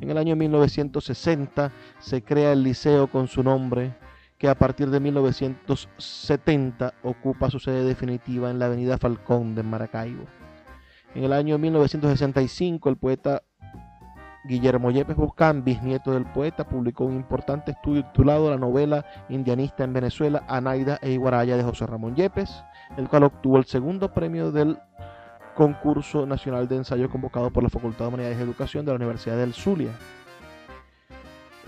En 0.00 0.10
el 0.10 0.18
año 0.18 0.36
1960 0.36 1.72
se 1.98 2.22
crea 2.22 2.52
el 2.52 2.62
liceo 2.62 3.08
con 3.08 3.26
su 3.26 3.42
nombre, 3.42 3.94
que 4.38 4.48
a 4.48 4.54
partir 4.54 4.90
de 4.90 5.00
1970 5.00 6.94
ocupa 7.02 7.50
su 7.50 7.58
sede 7.58 7.84
definitiva 7.84 8.50
en 8.50 8.58
la 8.58 8.66
avenida 8.66 8.96
Falcón 8.96 9.54
de 9.54 9.62
Maracaibo. 9.64 10.24
En 11.14 11.24
el 11.24 11.32
año 11.32 11.58
1965 11.58 12.88
el 12.88 12.96
poeta 12.96 13.42
Guillermo 14.44 14.90
Yepes 14.90 15.16
Buscán, 15.16 15.64
bisnieto 15.64 16.12
del 16.12 16.24
poeta, 16.24 16.66
publicó 16.66 17.04
un 17.04 17.16
importante 17.16 17.72
estudio 17.72 18.04
titulado 18.06 18.50
La 18.50 18.56
novela 18.56 19.04
indianista 19.28 19.84
en 19.84 19.92
Venezuela, 19.92 20.44
Anaida 20.48 20.98
e 21.02 21.10
Iguaraya 21.10 21.56
de 21.56 21.64
José 21.64 21.86
Ramón 21.86 22.14
Yepes, 22.14 22.62
el 22.96 23.08
cual 23.08 23.24
obtuvo 23.24 23.58
el 23.58 23.64
segundo 23.64 24.14
premio 24.14 24.52
del 24.52 24.78
concurso 25.54 26.24
nacional 26.24 26.68
de 26.68 26.76
ensayo 26.76 27.10
convocado 27.10 27.50
por 27.50 27.64
la 27.64 27.68
Facultad 27.68 28.04
de 28.04 28.08
Humanidades 28.08 28.38
y 28.38 28.42
Educación 28.42 28.86
de 28.86 28.92
la 28.92 28.96
Universidad 28.96 29.36
del 29.36 29.52
Zulia. 29.52 29.90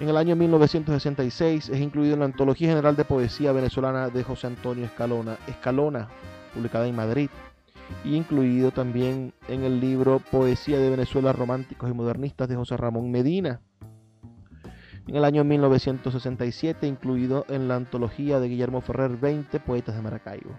En 0.01 0.09
el 0.09 0.17
año 0.17 0.35
1966 0.35 1.69
es 1.69 1.79
incluido 1.79 2.15
en 2.15 2.21
la 2.21 2.25
Antología 2.25 2.71
General 2.71 2.97
de 2.97 3.05
Poesía 3.05 3.53
Venezolana 3.53 4.09
de 4.09 4.25
José 4.25 4.47
Antonio 4.47 4.87
Escalona, 4.87 6.09
publicada 6.55 6.87
en 6.87 6.97
Madrid, 6.97 7.29
y 8.03 8.17
incluido 8.17 8.71
también 8.71 9.35
en 9.47 9.63
el 9.63 9.79
libro 9.79 10.23
Poesía 10.31 10.79
de 10.79 10.89
Venezuela 10.89 11.35
Románticos 11.35 11.91
y 11.91 11.93
Modernistas 11.93 12.49
de 12.49 12.57
José 12.57 12.79
Ramón 12.79 13.11
Medina. 13.11 13.61
En 15.07 15.17
el 15.17 15.25
año 15.27 15.45
1967 15.45 16.87
incluido 16.87 17.45
en 17.51 17.69
la 17.69 17.77
antología 17.77 18.41
de 18.41 18.49
Guillermo 18.49 18.81
Ferrer 18.81 19.19
20 19.19 19.61
Poetas 19.61 19.97
de 19.97 20.01
Maracaibo. 20.01 20.57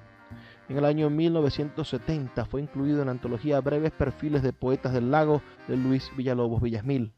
En 0.69 0.77
el 0.77 0.85
año 0.85 1.09
1970 1.09 2.45
fue 2.45 2.61
incluido 2.61 2.99
en 2.99 3.07
la 3.07 3.13
antología 3.13 3.59
Breves 3.59 3.91
Perfiles 3.91 4.43
de 4.43 4.53
Poetas 4.53 4.93
del 4.93 5.09
Lago 5.09 5.41
de 5.67 5.77
Luis 5.77 6.11
Villalobos 6.15 6.61
Villasmil. 6.61 7.11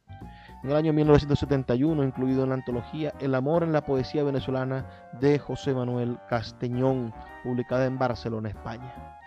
En 0.63 0.71
el 0.71 0.77
año 0.77 0.93
1971, 0.93 2.05
incluido 2.05 2.43
en 2.43 2.49
la 2.49 2.55
antología 2.55 3.13
El 3.19 3.35
amor 3.35 3.63
en 3.63 3.73
la 3.73 3.85
poesía 3.85 4.23
venezolana 4.23 4.85
de 5.19 5.37
José 5.37 5.73
Manuel 5.73 6.17
Casteñón, 6.29 7.13
publicada 7.43 7.85
en 7.85 7.99
Barcelona, 7.99 8.47
España. 8.47 9.19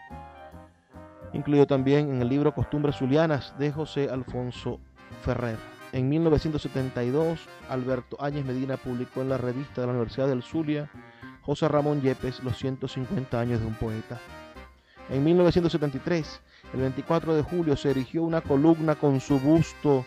Incluido 1.34 1.66
también 1.66 2.08
en 2.08 2.22
el 2.22 2.30
libro 2.30 2.54
Costumbres 2.54 2.96
Zulianas 2.96 3.54
de 3.58 3.70
José 3.70 4.08
Alfonso 4.08 4.80
Ferrer. 5.20 5.58
En 5.92 6.08
1972, 6.08 7.46
Alberto 7.68 8.16
Áñez 8.18 8.46
Medina 8.46 8.78
publicó 8.78 9.20
en 9.20 9.28
la 9.28 9.36
revista 9.36 9.82
de 9.82 9.88
la 9.88 9.92
Universidad 9.92 10.28
del 10.28 10.42
Zulia 10.42 10.90
José 11.42 11.68
Ramón 11.68 12.00
Yepes, 12.00 12.42
Los 12.42 12.56
150 12.56 13.38
años 13.38 13.60
de 13.60 13.66
un 13.66 13.74
poeta. 13.74 14.18
En 15.10 15.22
1973, 15.22 16.40
el 16.72 16.80
24 16.80 17.36
de 17.36 17.42
julio, 17.42 17.76
se 17.76 17.90
erigió 17.90 18.24
una 18.24 18.40
columna 18.40 18.96
con 18.96 19.20
su 19.20 19.38
busto 19.38 20.04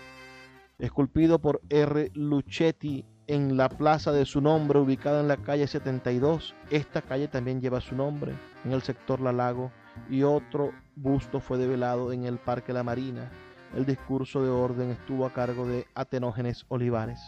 esculpido 0.79 1.39
por 1.39 1.61
R. 1.69 2.11
Luchetti 2.13 3.05
en 3.27 3.57
la 3.57 3.69
plaza 3.69 4.11
de 4.11 4.25
su 4.25 4.41
nombre, 4.41 4.79
ubicada 4.79 5.19
en 5.19 5.27
la 5.27 5.37
calle 5.37 5.67
72. 5.67 6.55
Esta 6.71 7.01
calle 7.01 7.27
también 7.27 7.61
lleva 7.61 7.81
su 7.81 7.95
nombre, 7.95 8.33
en 8.65 8.71
el 8.71 8.81
sector 8.81 9.19
La 9.21 9.31
Lago, 9.31 9.71
y 10.09 10.23
otro 10.23 10.71
busto 10.95 11.39
fue 11.39 11.57
develado 11.57 12.11
en 12.11 12.23
el 12.23 12.37
Parque 12.39 12.73
La 12.73 12.83
Marina. 12.83 13.29
El 13.75 13.85
discurso 13.85 14.41
de 14.43 14.49
orden 14.49 14.89
estuvo 14.89 15.25
a 15.25 15.33
cargo 15.33 15.67
de 15.67 15.85
Atenógenes 15.93 16.65
Olivares. 16.69 17.19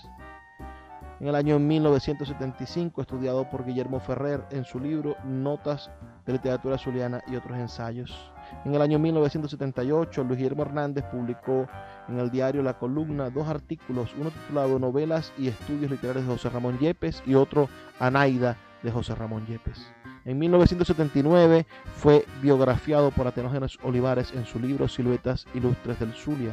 En 1.19 1.27
el 1.27 1.35
año 1.35 1.59
1975, 1.59 3.01
estudiado 3.01 3.47
por 3.47 3.63
Guillermo 3.63 3.99
Ferrer 3.99 4.43
en 4.49 4.65
su 4.65 4.79
libro 4.79 5.15
Notas 5.23 5.91
de 6.25 6.33
Literatura 6.33 6.79
Zuliana 6.79 7.21
y 7.27 7.35
otros 7.35 7.59
ensayos. 7.59 8.31
En 8.63 8.75
el 8.75 8.81
año 8.81 8.99
1978, 8.99 10.23
Luis 10.23 10.37
Guillermo 10.37 10.63
Hernández 10.63 11.03
publicó 11.05 11.67
en 12.07 12.19
el 12.19 12.29
diario 12.29 12.61
La 12.61 12.77
Columna 12.77 13.29
dos 13.29 13.47
artículos, 13.47 14.13
uno 14.19 14.29
titulado 14.29 14.77
Novelas 14.77 15.31
y 15.37 15.47
Estudios 15.47 15.89
Literarios 15.89 16.27
de 16.27 16.33
José 16.33 16.49
Ramón 16.49 16.77
Yepes 16.79 17.23
y 17.25 17.35
otro 17.35 17.69
Anaida 17.99 18.57
de 18.83 18.91
José 18.91 19.15
Ramón 19.15 19.45
Yepes. 19.47 19.87
En 20.25 20.37
1979 20.37 21.65
fue 21.95 22.25
biografiado 22.41 23.09
por 23.09 23.25
Atenógenes 23.25 23.79
Olivares 23.81 24.33
en 24.35 24.45
su 24.45 24.59
libro 24.59 24.87
Siluetas 24.87 25.47
Ilustres 25.55 25.99
del 25.99 26.13
Zulia. 26.13 26.51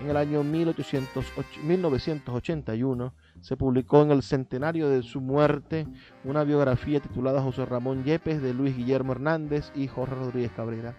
En 0.00 0.08
el 0.08 0.16
año 0.16 0.42
1981 0.42 3.12
se 3.40 3.56
publicó 3.56 4.02
en 4.02 4.10
el 4.10 4.22
centenario 4.22 4.88
de 4.88 5.02
su 5.02 5.20
muerte 5.20 5.86
una 6.24 6.44
biografía 6.44 7.00
titulada 7.00 7.42
José 7.42 7.66
Ramón 7.66 8.04
Yepes 8.04 8.40
de 8.40 8.54
Luis 8.54 8.74
Guillermo 8.76 9.12
Hernández 9.12 9.70
y 9.74 9.86
Jorge 9.86 10.14
Rodríguez 10.14 10.52
Cabrera. 10.56 10.96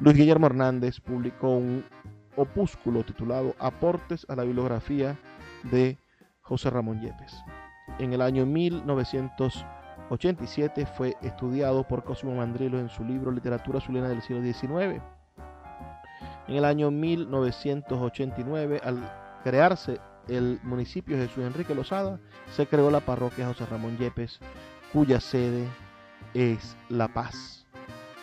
Luis 0.00 0.16
Guillermo 0.16 0.46
Hernández 0.46 1.00
publicó 1.00 1.50
un 1.50 1.84
opúsculo 2.36 3.04
titulado 3.04 3.54
Aportes 3.58 4.24
a 4.28 4.36
la 4.36 4.44
bibliografía 4.44 5.18
de 5.64 5.98
José 6.40 6.70
Ramón 6.70 7.00
Yepes. 7.00 7.34
En 7.98 8.12
el 8.12 8.22
año 8.22 8.46
1987 8.46 10.86
fue 10.86 11.16
estudiado 11.20 11.86
por 11.86 12.04
Cosimo 12.04 12.34
Mandrilo 12.34 12.78
en 12.78 12.88
su 12.88 13.04
libro 13.04 13.30
Literatura 13.30 13.80
Zulena 13.80 14.08
del 14.08 14.22
siglo 14.22 14.42
XIX. 14.42 15.02
En 16.48 16.56
el 16.56 16.64
año 16.64 16.90
1989, 16.90 18.80
al 18.82 18.98
crearse 19.44 20.00
el 20.28 20.58
municipio 20.62 21.16
Jesús 21.16 21.44
Enrique 21.44 21.74
Lozada, 21.74 22.18
se 22.50 22.66
creó 22.66 22.90
la 22.90 23.00
parroquia 23.00 23.46
José 23.46 23.66
Ramón 23.66 23.98
Yepes, 23.98 24.40
cuya 24.92 25.20
sede 25.20 25.68
es 26.34 26.76
La 26.88 27.08
Paz. 27.08 27.61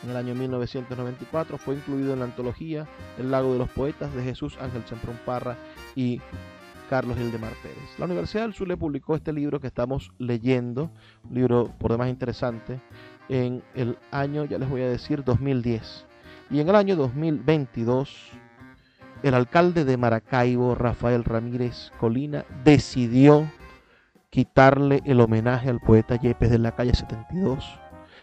En 0.03 0.11
el 0.11 0.17
año 0.17 0.33
1994 0.33 1.57
fue 1.57 1.75
incluido 1.75 2.13
en 2.13 2.19
la 2.19 2.25
antología 2.25 2.87
El 3.17 3.31
lago 3.31 3.51
de 3.51 3.59
los 3.59 3.69
poetas 3.69 4.13
de 4.13 4.23
Jesús 4.23 4.57
Ángel 4.61 4.83
Semprún 4.85 5.17
Parra 5.25 5.57
y 5.95 6.21
Carlos 6.89 7.17
Hildemar 7.17 7.51
Pérez. 7.61 7.77
La 7.97 8.05
Universidad 8.05 8.43
del 8.43 8.53
Sur 8.53 8.67
le 8.67 8.77
publicó 8.77 9.15
este 9.15 9.33
libro 9.33 9.59
que 9.59 9.67
estamos 9.67 10.11
leyendo, 10.17 10.89
un 11.29 11.35
libro 11.35 11.71
por 11.77 11.91
demás 11.91 12.09
interesante, 12.09 12.79
en 13.27 13.61
el 13.75 13.97
año, 14.09 14.45
ya 14.45 14.57
les 14.57 14.69
voy 14.69 14.81
a 14.81 14.89
decir, 14.89 15.23
2010. 15.23 16.05
Y 16.49 16.61
en 16.61 16.69
el 16.69 16.75
año 16.75 16.95
2022, 16.95 18.31
el 19.21 19.33
alcalde 19.35 19.85
de 19.85 19.97
Maracaibo, 19.97 20.73
Rafael 20.73 21.23
Ramírez 21.25 21.91
Colina, 21.99 22.45
decidió 22.63 23.51
quitarle 24.31 25.01
el 25.05 25.19
homenaje 25.19 25.69
al 25.69 25.79
poeta 25.79 26.15
Yepes 26.15 26.49
de 26.49 26.57
la 26.57 26.75
calle 26.75 26.95
72 26.95 27.79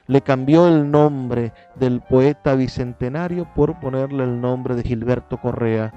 le 0.06 0.20
cambió 0.20 0.68
el 0.68 0.90
nombre 0.90 1.52
del 1.74 2.00
poeta 2.00 2.54
bicentenario 2.54 3.52
por 3.54 3.80
ponerle 3.80 4.24
el 4.24 4.40
nombre 4.40 4.74
de 4.74 4.82
Gilberto 4.82 5.38
Correa, 5.38 5.92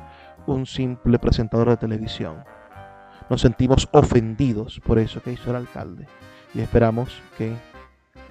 un 0.48 0.66
simple 0.66 1.20
presentador 1.20 1.70
de 1.70 1.78
televisión. 1.78 2.44
Nos 3.30 3.42
sentimos 3.42 3.88
ofendidos 3.92 4.80
por 4.80 4.98
eso 4.98 5.22
que 5.22 5.34
hizo 5.34 5.52
el 5.52 5.58
alcalde 5.58 6.08
y 6.56 6.62
esperamos 6.62 7.22
que 7.38 7.54